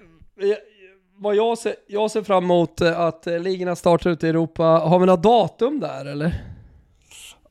vad 1.17 1.35
jag 1.35 1.57
ser, 1.57 1.75
jag 1.87 2.11
ser 2.11 2.23
fram 2.23 2.43
emot 2.43 2.81
att 2.81 3.25
ligorna 3.25 3.75
startar 3.75 4.09
ute 4.09 4.27
i 4.27 4.29
Europa. 4.29 4.63
Har 4.63 4.99
vi 4.99 5.05
några 5.05 5.21
datum 5.21 5.79
där 5.79 6.05
eller? 6.05 6.43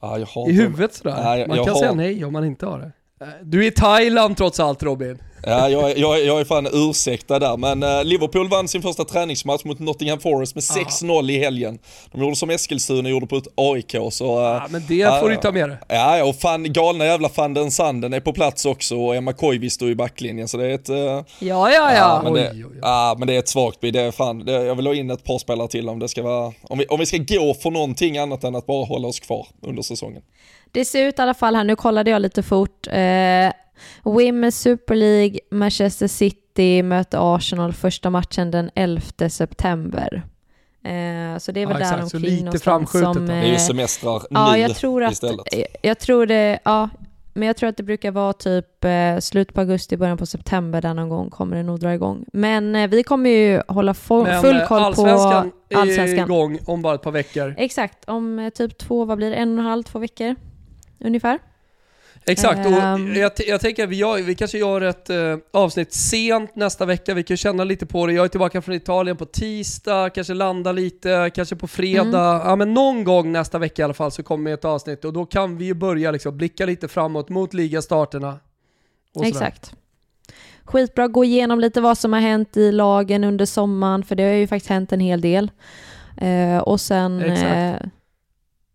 Har 0.00 0.48
I 0.50 0.52
huvudet 0.52 0.94
sådär? 0.94 1.16
Nej, 1.24 1.40
jag- 1.40 1.48
Man 1.48 1.56
jag 1.56 1.66
kan 1.66 1.74
har- 1.74 1.80
säga 1.80 1.92
nej 1.94 2.24
om 2.24 2.32
man 2.32 2.44
inte 2.44 2.66
har 2.66 2.78
det. 2.78 2.92
Eh, 3.22 3.28
Du 3.44 3.62
är 3.64 3.68
i 3.68 3.70
Thailand 3.70 4.36
trots 4.36 4.60
allt 4.60 4.82
Robin. 4.82 5.18
Ja, 5.46 5.68
jag, 5.68 5.90
är- 5.90 5.96
jag, 6.00 6.24
jag 6.24 6.40
är 6.40 6.44
fan 6.44 6.68
ursäktad 6.72 7.38
där, 7.38 7.56
men 7.56 7.82
eh, 7.82 8.04
Liverpool 8.04 8.48
vann 8.48 8.68
sin 8.68 8.82
första 8.82 9.04
träningsmatch 9.04 9.64
mot 9.64 9.78
Nottingham 9.78 10.20
Forest 10.20 10.54
med 10.54 10.62
6-0 10.64 11.30
i 11.30 11.38
helgen. 11.38 11.78
De 12.12 12.20
gjorde 12.22 12.36
som 12.36 12.50
Eskilstuna 12.50 13.08
gjorde 13.08 13.26
på 13.26 13.36
ett 13.36 13.46
AIK, 13.54 13.96
så... 14.10 14.38
eh, 14.38 14.42
Ja, 14.44 14.66
men 14.70 14.82
det 14.88 14.94
ja, 14.94 15.20
får 15.20 15.28
du 15.28 15.34
ja. 15.34 15.40
ta 15.40 15.52
med 15.52 15.68
dig. 15.68 15.78
Ja, 15.88 16.18
ja, 16.18 16.24
och 16.24 16.36
fan 16.36 16.72
galna 16.72 17.04
jävla 17.04 17.28
van 17.36 17.54
den 17.54 17.70
Sanden 17.70 18.12
är 18.12 18.20
på 18.20 18.32
plats 18.32 18.64
också 18.66 18.96
och 18.96 19.14
Emma 19.16 19.32
Koivisto 19.32 19.86
i 19.88 19.94
backlinjen, 19.94 20.48
så 20.48 20.56
det 20.56 20.66
är 20.66 20.74
ett... 20.74 20.88
eh, 20.88 20.96
Ja, 20.96 21.24
ja, 21.40 21.70
ja. 21.94 22.20
men, 22.24 22.32
det, 22.32 22.50
Oj, 22.52 22.64
oj, 22.64 22.66
oj. 22.72 22.78
ja, 22.82 23.14
men 23.18 23.28
det 23.28 23.34
är 23.34 23.38
ett 23.38 23.48
svagt 23.48 23.80
bud. 23.80 23.94
Det 23.94 24.00
är 24.00 24.10
fan, 24.10 24.38
det, 24.44 24.52
jag 24.52 24.74
vill 24.74 24.86
ha 24.86 24.94
in 24.94 25.10
ett 25.10 25.24
par 25.24 25.38
spelare 25.38 25.68
till 25.68 25.88
om 25.88 25.98
det 25.98 26.08
ska 26.08 26.22
vara... 26.22 26.52
Om 26.62 26.78
vi, 26.78 26.86
om 26.86 26.98
vi 27.00 27.06
ska 27.06 27.16
gå 27.16 27.54
för 27.54 27.70
någonting 27.70 28.18
annat 28.18 28.44
än 28.44 28.56
att 28.56 28.66
bara 28.66 28.84
hålla 28.84 29.08
oss 29.08 29.20
kvar 29.20 29.46
under 29.62 29.82
säsongen. 29.82 30.22
Det 30.72 30.84
ser 30.84 31.06
ut 31.08 31.18
i 31.18 31.22
alla 31.22 31.34
fall 31.34 31.56
här, 31.56 31.64
nu 31.64 31.76
kollade 31.76 32.10
jag 32.10 32.22
lite 32.22 32.42
fort. 32.42 32.86
Eh, 32.86 32.92
Women's 34.02 34.50
Super 34.50 34.94
League, 34.94 35.38
Manchester 35.50 36.06
City 36.08 36.82
möter 36.82 37.34
Arsenal 37.36 37.72
första 37.72 38.10
matchen 38.10 38.50
den 38.50 38.70
11 38.74 39.02
september. 39.30 40.22
Eh, 40.84 41.38
så 41.38 41.52
det 41.52 41.60
är 41.62 41.66
väl 41.66 41.76
Ja, 41.80 41.86
där 41.86 41.94
exakt, 41.94 42.10
så 42.10 42.16
omkring 42.16 42.44
lite 42.44 42.58
framskjutet 42.58 43.14
som... 43.14 43.26
då. 43.26 43.32
Det 43.32 43.38
är 43.38 43.46
ju 43.46 43.52
eh, 43.52 43.58
semestrar 43.58 44.22
Ja, 44.30 44.52
nu 44.52 44.58
jag 44.58 44.76
tror 44.76 45.02
att, 45.04 45.12
istället. 45.12 45.40
jag- 45.52 45.66
jag 45.82 45.98
tror 45.98 46.26
det, 46.26 46.58
ja, 46.64 46.88
men 47.34 47.46
jag 47.46 47.56
tror 47.56 47.68
att 47.68 47.76
det 47.76 47.82
brukar 47.82 48.10
vara 48.10 48.32
typ 48.32 48.84
eh, 48.84 49.18
slut 49.20 49.54
på 49.54 49.60
augusti, 49.60 49.96
början 49.96 50.16
på 50.18 50.26
september 50.26 50.82
där 50.82 50.94
någon 50.94 51.08
gång 51.08 51.30
kommer 51.30 51.56
det 51.56 51.62
nog 51.62 51.80
dra 51.80 51.94
igång. 51.94 52.24
Men 52.32 52.76
eh, 52.76 52.88
vi 52.90 53.02
kommer 53.02 53.30
ju 53.30 53.62
hålla 53.68 53.94
Men 54.08 54.42
full 54.42 54.56
eh, 54.60 54.66
koll 54.66 54.78
på 54.78 54.84
allsvenskan 54.84 55.52
är 55.68 55.76
allsvenskan. 55.76 56.18
igång 56.30 56.58
om 56.66 56.82
bara 56.82 56.94
ett 56.94 57.02
par 57.02 57.12
veckor. 57.12 57.54
Exakt, 57.58 58.08
om 58.08 58.38
eh, 58.38 58.48
typ 58.50 58.78
två, 58.78 59.04
vad 59.04 59.16
blir 59.16 59.30
det, 59.30 59.36
en 59.36 59.52
och 59.58 59.64
en 59.64 59.70
halv, 59.70 59.82
två 59.82 59.98
veckor 59.98 60.36
ungefär. 61.04 61.38
Exakt, 62.24 62.66
Ehm. 62.66 63.10
och 63.10 63.16
jag, 63.16 63.36
t- 63.36 63.44
jag 63.46 63.60
tänker 63.60 63.84
att 63.84 63.90
vi, 63.90 63.96
gör, 63.96 64.22
vi 64.22 64.34
kanske 64.34 64.58
gör 64.58 64.80
ett 64.80 65.10
eh, 65.10 65.36
avsnitt 65.52 65.92
sent 65.92 66.56
nästa 66.56 66.84
vecka, 66.86 67.14
vi 67.14 67.22
kan 67.22 67.36
känna 67.36 67.64
lite 67.64 67.86
på 67.86 68.06
det. 68.06 68.12
Jag 68.12 68.24
är 68.24 68.28
tillbaka 68.28 68.62
från 68.62 68.74
Italien 68.74 69.16
på 69.16 69.24
tisdag, 69.24 70.10
kanske 70.10 70.34
landa 70.34 70.72
lite, 70.72 71.30
kanske 71.34 71.56
på 71.56 71.66
fredag. 71.68 72.34
Mm. 72.34 72.46
Ja 72.48 72.56
men 72.56 72.74
någon 72.74 73.04
gång 73.04 73.32
nästa 73.32 73.58
vecka 73.58 73.82
i 73.82 73.84
alla 73.84 73.94
fall 73.94 74.10
så 74.10 74.22
kommer 74.22 74.54
ett 74.54 74.64
avsnitt 74.64 75.04
och 75.04 75.12
då 75.12 75.26
kan 75.26 75.56
vi 75.58 75.64
ju 75.64 75.74
börja 75.74 76.10
liksom 76.10 76.36
blicka 76.36 76.66
lite 76.66 76.88
framåt 76.88 77.28
mot 77.28 77.54
ligastarterna. 77.54 78.38
Exakt. 79.24 79.72
Skitbra, 80.64 81.08
gå 81.08 81.24
igenom 81.24 81.60
lite 81.60 81.80
vad 81.80 81.98
som 81.98 82.12
har 82.12 82.20
hänt 82.20 82.56
i 82.56 82.72
lagen 82.72 83.24
under 83.24 83.46
sommaren, 83.46 84.02
för 84.04 84.14
det 84.14 84.22
har 84.22 84.30
ju 84.30 84.46
faktiskt 84.46 84.70
hänt 84.70 84.92
en 84.92 85.00
hel 85.00 85.20
del. 85.20 85.50
Eh, 86.16 86.58
och 86.58 86.80
sen 86.80 87.20
Exakt. 87.20 87.82
eh, 87.82 87.88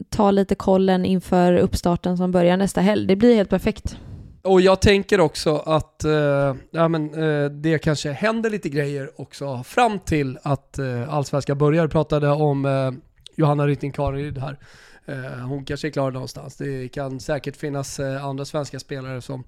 ta 0.10 0.32
lite 0.32 0.56
kollen 0.56 1.06
inför 1.06 1.54
uppstarten 1.58 2.18
som 2.18 2.32
börjar 2.32 2.58
nästa 2.58 2.82
helg. 2.82 3.08
Det 3.08 3.16
blir 3.16 3.36
helt 3.36 3.50
perfekt. 3.50 3.98
Och 4.42 4.62
jag 4.62 4.82
tänker 4.82 5.20
också 5.20 5.58
att 5.58 6.04
eh, 6.04 6.56
ja, 6.72 6.88
men, 6.88 7.14
eh, 7.14 7.50
det 7.50 7.80
kanske 7.80 8.12
händer 8.12 8.50
lite 8.50 8.70
grejer 8.70 9.22
också 9.22 9.64
fram 9.64 10.00
till 10.00 10.38
att 10.44 10.80
eh, 10.80 11.14
Allsvenskan 11.14 11.58
börjar. 11.58 11.88
Pratade 11.88 12.30
om 12.30 12.66
eh, 12.66 12.92
Johanna 13.36 13.68
Rytting 13.68 13.92
Karin 13.92 14.38
här. 14.38 14.58
Eh, 15.06 15.48
hon 15.48 15.66
kanske 15.66 15.88
är 15.88 15.92
klar 15.92 16.12
någonstans. 16.12 16.56
Det 16.56 16.88
kan 16.88 17.20
säkert 17.20 17.56
finnas 17.56 18.00
eh, 18.00 18.26
andra 18.26 18.46
svenska 18.46 18.80
spelare 18.80 19.22
som, 19.22 19.44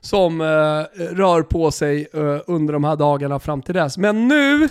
som 0.00 0.40
eh, 0.40 0.46
rör 1.14 1.42
på 1.42 1.70
sig 1.70 2.08
eh, 2.14 2.40
under 2.46 2.72
de 2.72 2.84
här 2.84 2.96
dagarna 2.96 3.38
fram 3.38 3.62
till 3.62 3.74
dess. 3.74 3.98
Men 3.98 4.28
nu 4.28 4.68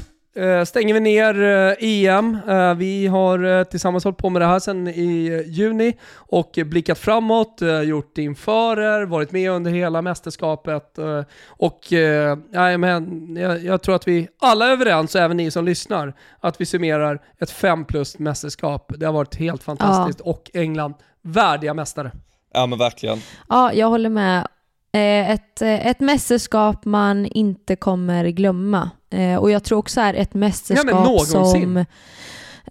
stänger 0.65 0.93
vi 0.93 0.99
ner 0.99 1.41
eh, 1.43 1.73
EM. 1.79 2.37
Eh, 2.47 2.73
vi 2.73 3.07
har 3.07 3.43
eh, 3.59 3.63
tillsammans 3.63 4.03
hållit 4.03 4.17
på 4.17 4.29
med 4.29 4.41
det 4.41 4.45
här 4.45 4.59
sedan 4.59 4.87
i 4.87 5.27
eh, 5.27 5.51
juni 5.53 5.97
och 6.15 6.57
eh, 6.57 6.65
blickat 6.65 6.97
framåt, 6.97 7.61
eh, 7.61 7.81
gjort 7.81 8.17
införer, 8.17 9.05
varit 9.05 9.31
med 9.31 9.51
under 9.51 9.71
hela 9.71 10.01
mästerskapet 10.01 10.97
eh, 10.97 11.21
och 11.47 11.93
eh, 11.93 12.37
nej, 12.51 12.77
men 12.77 13.35
jag, 13.35 13.63
jag 13.63 13.81
tror 13.81 13.95
att 13.95 14.07
vi 14.07 14.27
alla 14.41 14.67
är 14.67 14.71
överens, 14.71 15.15
och 15.15 15.21
även 15.21 15.37
ni 15.37 15.51
som 15.51 15.65
lyssnar, 15.65 16.13
att 16.39 16.61
vi 16.61 16.65
summerar 16.65 17.19
ett 17.39 17.51
5 17.51 17.85
plus 17.85 18.19
mästerskap. 18.19 18.91
Det 18.97 19.05
har 19.05 19.13
varit 19.13 19.35
helt 19.35 19.63
fantastiskt 19.63 20.19
och 20.19 20.51
England 20.53 20.93
värdiga 21.21 21.73
mästare. 21.73 22.11
Ja 22.53 22.65
men 22.65 22.79
verkligen. 22.79 23.17
Ja, 23.49 23.73
jag 23.73 23.87
håller 23.87 24.09
med. 24.09 24.47
Eh, 24.95 25.31
Ett, 25.31 25.61
eh, 25.61 25.87
ett 25.87 25.99
mästerskap 25.99 26.85
man 26.85 27.25
inte 27.25 27.75
kommer 27.75 28.25
glömma. 28.27 28.89
Eh, 29.13 29.35
Och 29.37 29.51
jag 29.51 29.63
tror 29.63 29.77
också 29.77 30.01
är 30.01 30.13
ett 30.13 30.33
mästerskap 30.33 30.91
någonsin. 31.05 31.45
som... 31.45 31.85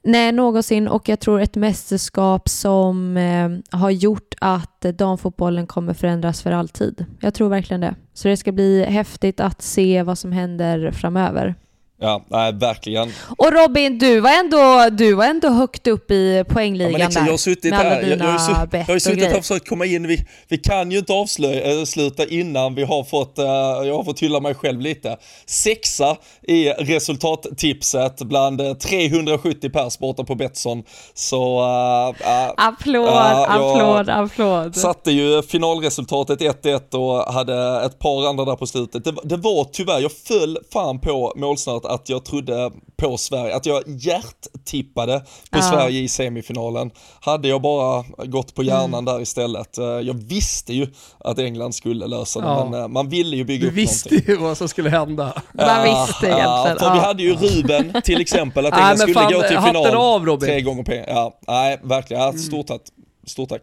Nej, 0.02 0.32
någonsin. 0.32 0.88
Och 0.88 1.08
jag 1.08 1.20
tror 1.20 1.40
ett 1.40 1.54
mästerskap 1.56 2.48
som 2.48 3.16
eh, 3.16 3.78
har 3.78 3.90
gjort 3.90 4.34
att 4.40 4.80
damfotbollen 4.80 5.66
kommer 5.66 5.94
förändras 5.94 6.42
för 6.42 6.52
alltid. 6.52 7.06
Jag 7.20 7.34
tror 7.34 7.48
verkligen 7.48 7.80
det. 7.80 7.94
Så 8.14 8.28
det 8.28 8.36
ska 8.36 8.52
bli 8.52 8.84
häftigt 8.84 9.40
att 9.40 9.62
se 9.62 10.02
vad 10.02 10.18
som 10.18 10.32
händer 10.32 10.90
framöver. 10.90 11.54
Ja, 12.02 12.24
nej, 12.28 12.52
verkligen. 12.52 13.12
Och 13.36 13.52
Robin, 13.52 13.98
du 13.98 14.20
var 14.20 14.30
ändå, 14.30 14.88
du 14.96 15.14
var 15.14 15.24
ändå 15.24 15.48
högt 15.48 15.86
upp 15.86 16.10
i 16.10 16.36
Ja, 16.36 16.44
poängligan 16.54 16.92
men 16.92 17.00
liksom, 17.00 17.20
där. 17.20 17.26
jag 17.26 17.32
har 17.32 17.38
suttit 17.38 17.70
med 17.70 17.78
här, 17.78 17.84
jag, 17.84 17.92
jag, 17.94 18.02
har 18.02 18.08
ju 18.10 18.16
dina 18.16 18.38
sutt- 18.38 18.68
jag 18.72 18.94
har 18.94 18.98
suttit 18.98 19.24
här 19.24 19.30
och 19.38 19.42
försökt 19.44 19.68
komma 19.68 19.86
in, 19.86 20.06
vi, 20.06 20.26
vi 20.48 20.58
kan 20.58 20.90
ju 20.90 20.98
inte 20.98 21.12
avsluta 21.12 22.26
innan 22.26 22.74
vi 22.74 22.84
har 22.84 23.04
fått, 23.04 23.38
eh, 23.38 23.44
jag 23.88 23.96
har 23.96 24.04
fått 24.04 24.20
hylla 24.20 24.40
mig 24.40 24.54
själv 24.54 24.80
lite. 24.80 25.16
Sexa 25.46 26.16
i 26.42 26.68
resultattipset 26.68 28.18
bland 28.22 28.60
eh, 28.60 28.74
370 28.74 29.70
pers 29.70 29.98
borta 29.98 30.24
på 30.24 30.34
Betsson. 30.34 30.82
Så, 31.14 31.60
uh, 31.60 32.14
Applåd, 32.56 33.08
Ja, 33.08 33.46
jag- 33.48 33.72
applåd, 33.72 34.08
applåd. 34.08 34.76
Satte 34.76 35.10
ju 35.12 35.42
finalresultatet 35.42 36.40
1-1 36.40 36.94
och 36.94 37.32
hade 37.32 37.82
ett 37.86 37.98
par 37.98 38.28
andra 38.28 38.44
där 38.44 38.56
på 38.56 38.66
slutet. 38.66 39.04
Det, 39.04 39.14
det 39.24 39.36
var 39.36 39.64
tyvärr, 39.72 40.00
jag 40.00 40.12
föll 40.12 40.58
fan 40.72 40.98
på 41.00 41.32
målsnöret 41.36 41.84
att 41.94 42.08
jag 42.08 42.24
trodde 42.24 42.70
på 42.96 43.16
Sverige, 43.16 43.56
att 43.56 43.66
jag 43.66 43.82
hjärttippade 43.86 45.20
på 45.50 45.58
Ja. 45.58 45.62
Sverige 45.62 46.00
i 46.00 46.08
semifinalen. 46.08 46.90
Hade 47.20 47.48
jag 47.48 47.62
bara 47.62 48.04
gått 48.24 48.54
på 48.54 48.62
hjärnan 48.62 48.94
Mm. 48.94 49.04
där 49.04 49.20
istället. 49.20 49.78
Eh, 49.78 49.84
Jag 49.84 50.14
visste 50.14 50.74
ju 50.74 50.86
att 51.18 51.38
England 51.38 51.72
skulle 51.74 52.06
lösa 52.06 52.40
det, 52.40 52.46
Ja. 52.46 52.68
men 52.70 52.80
eh, 52.82 52.88
man 52.88 53.08
ville 53.08 53.36
ju 53.36 53.44
bygga 53.44 53.62
Du 53.62 53.68
upp 53.68 53.74
visste 53.74 54.08
någonting. 54.14 54.34
ju 54.34 54.40
vad 54.40 54.58
som 54.58 54.68
skulle 54.68 54.90
hända. 54.90 55.42
Man 55.54 55.82
visste 55.84 56.26
egentligen. 56.26 56.78
För 56.78 56.90
vi 56.92 56.98
ja. 56.98 57.02
hade 57.04 57.22
ju 57.22 57.34
Ruben 57.34 58.02
till 58.04 58.20
exempel, 58.20 58.66
att 58.66 58.72
England 58.74 58.98
skulle 58.98 59.14
fan, 59.14 59.32
gå 59.32 59.42
till 59.42 59.56
hatten 59.56 59.74
final 59.74 59.96
av, 59.96 60.26
Robin. 60.26 60.48
tre 60.48 60.60
gånger 60.60 60.90
en. 60.92 61.04
Ja, 61.08 61.38
nej, 61.48 61.80
verkligen. 61.82 62.22
Mm. 62.22 62.36
Ja, 62.36 62.42
stort 62.42 62.66
tack. 62.66 62.80
Stort 63.26 63.48
tack. 63.48 63.62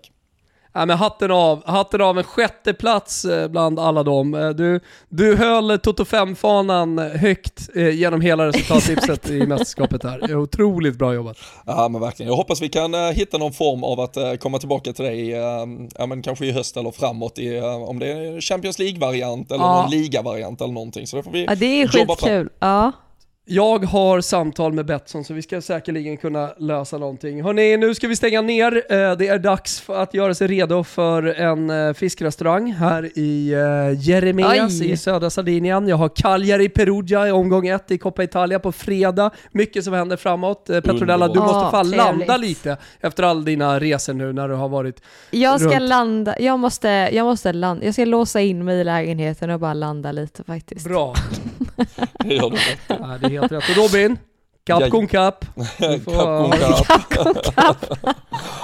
Ja, 0.73 0.85
men 0.85 0.97
hatten 0.97 1.31
av, 1.31 1.67
hatten 1.67 2.01
av 2.01 2.17
en 2.17 2.23
sjätte 2.23 2.73
plats 2.73 3.25
eh, 3.25 3.47
bland 3.47 3.79
alla 3.79 4.03
dem. 4.03 4.33
Eh, 4.33 4.49
Du, 4.49 4.79
du 5.09 5.35
höll 5.35 5.79
Toto 5.79 6.03
5-fanan 6.03 6.99
högt 6.99 7.69
eh, 7.75 7.89
genom 7.89 8.21
hela 8.21 8.47
resultattipset 8.47 9.29
i 9.29 9.39
mästerskapet 9.47 10.03
här. 10.03 10.35
Otroligt 10.35 10.97
bra 10.97 11.13
jobbat. 11.13 11.37
Ja 11.65 11.89
men 11.89 12.01
verkligen, 12.01 12.29
jag 12.29 12.35
hoppas 12.37 12.61
vi 12.61 12.69
kan 12.69 12.93
hitta 13.13 13.37
någon 13.37 13.53
form 13.53 13.83
av 13.83 13.99
att 13.99 14.17
komma 14.39 14.57
tillbaka 14.59 14.93
till 14.93 15.05
dig, 15.05 15.33
uh, 15.33 15.41
ja 15.97 16.05
men 16.05 16.21
kanske 16.21 16.45
i 16.45 16.51
höst 16.51 16.77
eller 16.77 16.91
framåt 16.91 17.39
i, 17.39 17.59
om 17.61 17.99
det 17.99 18.07
är 18.11 18.41
Champions 18.41 18.79
League-variant 18.79 19.51
eller 19.51 19.63
Ja. 19.63 19.81
någon 19.81 19.91
liga-variant 19.91 20.61
eller 20.61 20.73
någonting. 20.73 21.07
Så 21.07 21.15
det 21.17 21.23
får 21.23 21.31
vi 21.31 21.45
Ja, 21.45 21.55
det 21.55 21.65
är 21.65 21.97
jobba 21.97 22.15
fram. 22.15 22.29
skitkul. 22.29 22.49
Ja. 22.59 22.91
Jag 23.51 23.85
har 23.85 24.21
samtal 24.21 24.73
med 24.73 24.85
Betsson 24.85 25.23
så 25.23 25.33
vi 25.33 25.41
ska 25.41 25.61
säkerligen 25.61 26.17
kunna 26.17 26.49
lösa 26.57 26.97
någonting. 26.97 27.43
Hörni, 27.43 27.77
nu 27.77 27.95
ska 27.95 28.07
vi 28.07 28.15
stänga 28.15 28.41
ner. 28.41 28.75
Eh, 28.89 29.11
Det 29.17 29.27
är 29.27 29.39
dags 29.39 29.83
att 29.89 30.13
göra 30.13 30.33
sig 30.33 30.47
redo 30.47 30.83
för 30.83 31.23
en 31.23 31.69
eh, 31.69 31.93
fiskrestaurang 31.93 32.71
här 32.71 33.17
i 33.19 33.53
eh, 33.53 34.07
Jeremias 34.09 34.81
Oj. 34.81 34.91
i 34.91 34.97
södra 34.97 35.29
Sardinien. 35.29 35.87
Jag 35.87 35.95
har 35.97 36.09
Cagliari 36.15 36.69
Perugia 36.69 37.27
i 37.27 37.31
omgång 37.31 37.67
ett 37.67 37.91
i 37.91 37.97
Coppa 37.97 38.23
Italia 38.23 38.59
på 38.59 38.71
fredag. 38.71 39.31
Mycket 39.51 39.83
som 39.83 39.93
händer 39.93 40.17
framåt. 40.17 40.65
Petronella, 40.65 41.27
du 41.27 41.39
måste 41.39 41.71
fan 41.71 41.91
Ja, 41.91 41.97
landa 41.97 42.25
trevligt. 42.25 42.49
lite 42.49 42.77
efter 43.01 43.23
all 43.23 43.45
dina 43.45 43.79
resor 43.79 44.13
nu 44.13 44.33
när 44.33 44.47
du 44.47 44.53
har 44.55 44.69
varit... 44.69 45.01
Jag 45.31 45.61
ska 45.61 45.79
Runt. 45.79 45.89
landa, 45.89 46.35
jag 46.39 46.59
måste, 46.59 46.87
jag 46.87 47.23
måste 47.25 47.53
landa, 47.53 47.85
jag 47.85 47.93
ska 47.93 48.05
låsa 48.05 48.41
in 48.41 48.65
mig 48.65 48.79
i 48.79 48.83
lägenheten 48.83 49.49
och 49.49 49.59
bara 49.59 49.73
landa 49.73 50.11
lite 50.11 50.43
faktiskt. 50.43 50.87
Bra. 50.87 51.13
Det 52.23 52.33
gör 52.35 52.49
du. 52.49 52.57
Ja, 52.87 52.95
det 53.21 53.25
är 53.25 53.29
helt 53.29 53.51
rätt. 53.51 53.69
Och 53.69 53.75
Robin, 53.77 54.17
cap. 54.65 54.79
Du 55.79 55.99
får- 55.99 56.51
Kapkon 56.51 57.33
Cup. 57.43 57.85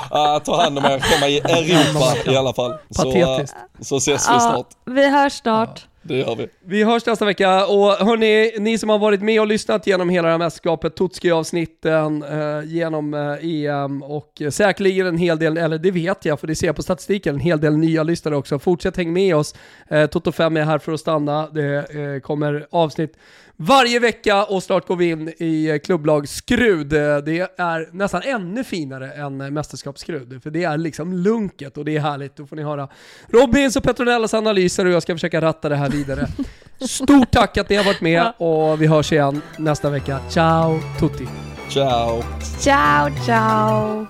Ja, 0.10 0.40
ta 0.46 0.62
hand 0.62 0.78
om 0.80 0.86
er, 0.86 1.00
komma 1.00 1.28
i 1.28 1.38
Europa 1.40 2.32
i 2.32 2.36
alla 2.36 2.54
fall. 2.54 2.74
Så, 2.90 3.12
eh, 3.12 3.26
Patetiskt. 3.28 3.56
så 3.82 3.98
ses 3.98 4.30
vi 4.30 4.34
Ja, 4.34 4.40
snart. 4.40 4.68
vi 4.86 5.10
hörs 5.10 5.34
snart. 5.34 5.88
Det 6.08 6.18
gör 6.18 6.36
vi. 6.36 6.48
Vi 6.60 6.84
hörs 6.84 7.06
nästa 7.06 7.26
vecka 7.26 7.66
och 7.66 7.92
hörni, 7.92 8.52
ni 8.60 8.78
som 8.78 8.90
har 8.90 9.00
varit 9.00 9.22
med 9.22 9.42
och 9.42 9.48
lyssnat 9.48 9.88
genom 9.88 10.10
hela 10.10 10.28
det 10.28 10.32
här 10.32 10.38
mästerskapet, 10.38 10.96
Totski-avsnitten, 10.96 12.24
eh, 12.24 12.66
genom 12.66 13.14
eh, 13.14 13.46
EM 13.46 14.04
och 14.04 14.42
eh, 14.42 14.50
säkerligen 14.50 15.08
en 15.08 15.18
hel 15.18 15.40
del, 15.40 15.58
eller 15.58 15.78
det 15.78 15.92
vet 15.92 16.26
jag 16.26 16.40
för 16.40 16.48
det 16.48 16.56
ser 16.56 16.68
jag 16.68 16.76
på 16.76 16.84
statistiken, 16.84 17.36
en 17.36 17.42
hel 17.42 17.62
del 17.62 17.78
nya 17.78 18.04
lyssnare 18.04 18.36
också. 18.36 18.60
Fortsätt 18.60 18.98
häng 18.98 19.14
med 19.14 19.36
oss. 19.36 19.56
Eh, 19.88 20.06
Toto 20.06 20.32
5 20.32 20.58
är 20.58 20.64
här 20.64 20.80
för 20.80 20.92
att 20.92 21.00
stanna. 21.00 21.50
Det 21.50 21.76
eh, 21.76 22.20
kommer 22.22 22.68
avsnitt 22.70 23.18
varje 23.58 24.00
vecka 24.00 24.44
och 24.44 24.64
snart 24.64 24.88
går 24.88 24.96
vi 24.96 25.10
in 25.10 25.34
i 25.38 25.70
eh, 25.70 25.78
klubblag 25.78 26.28
Skrud. 26.30 26.94
Eh, 26.94 27.18
Det 27.18 27.40
är 27.58 27.90
nästan 27.96 28.22
ännu 28.26 28.64
finare 28.64 29.12
än 29.12 29.42
eh, 29.42 29.50
mästerskapsskrud, 29.52 30.40
för 30.44 30.50
det 30.50 30.64
är 30.64 30.78
liksom 30.78 31.14
lunket 31.14 31.78
och 31.78 31.86
det 31.86 31.96
är 31.96 32.00
härligt. 32.00 32.36
Då 32.36 32.46
får 32.46 32.56
ni 32.56 32.64
höra 32.64 32.88
Robins 33.30 33.76
och 33.76 33.84
Petronellas 33.84 34.34
analyser 34.34 34.86
och 34.86 34.92
jag 34.92 35.04
ska 35.04 35.14
försöka 35.16 35.42
ratta 35.42 35.70
det 35.70 35.76
här 35.76 35.90
vidare. 35.90 36.28
Stort 36.90 37.32
tack 37.32 37.58
att 37.58 37.70
ni 37.70 37.76
har 37.76 37.84
varit 37.84 38.02
med 38.02 38.34
och 38.38 38.82
vi 38.82 38.88
hörs 38.88 39.12
igen 39.12 39.42
nästa 39.58 39.90
vecka. 39.90 40.20
Ciao 40.30 40.80
tutti! 41.00 41.28
Ciao. 41.70 42.24
Ciao, 42.60 43.10
ciao. 43.26 44.06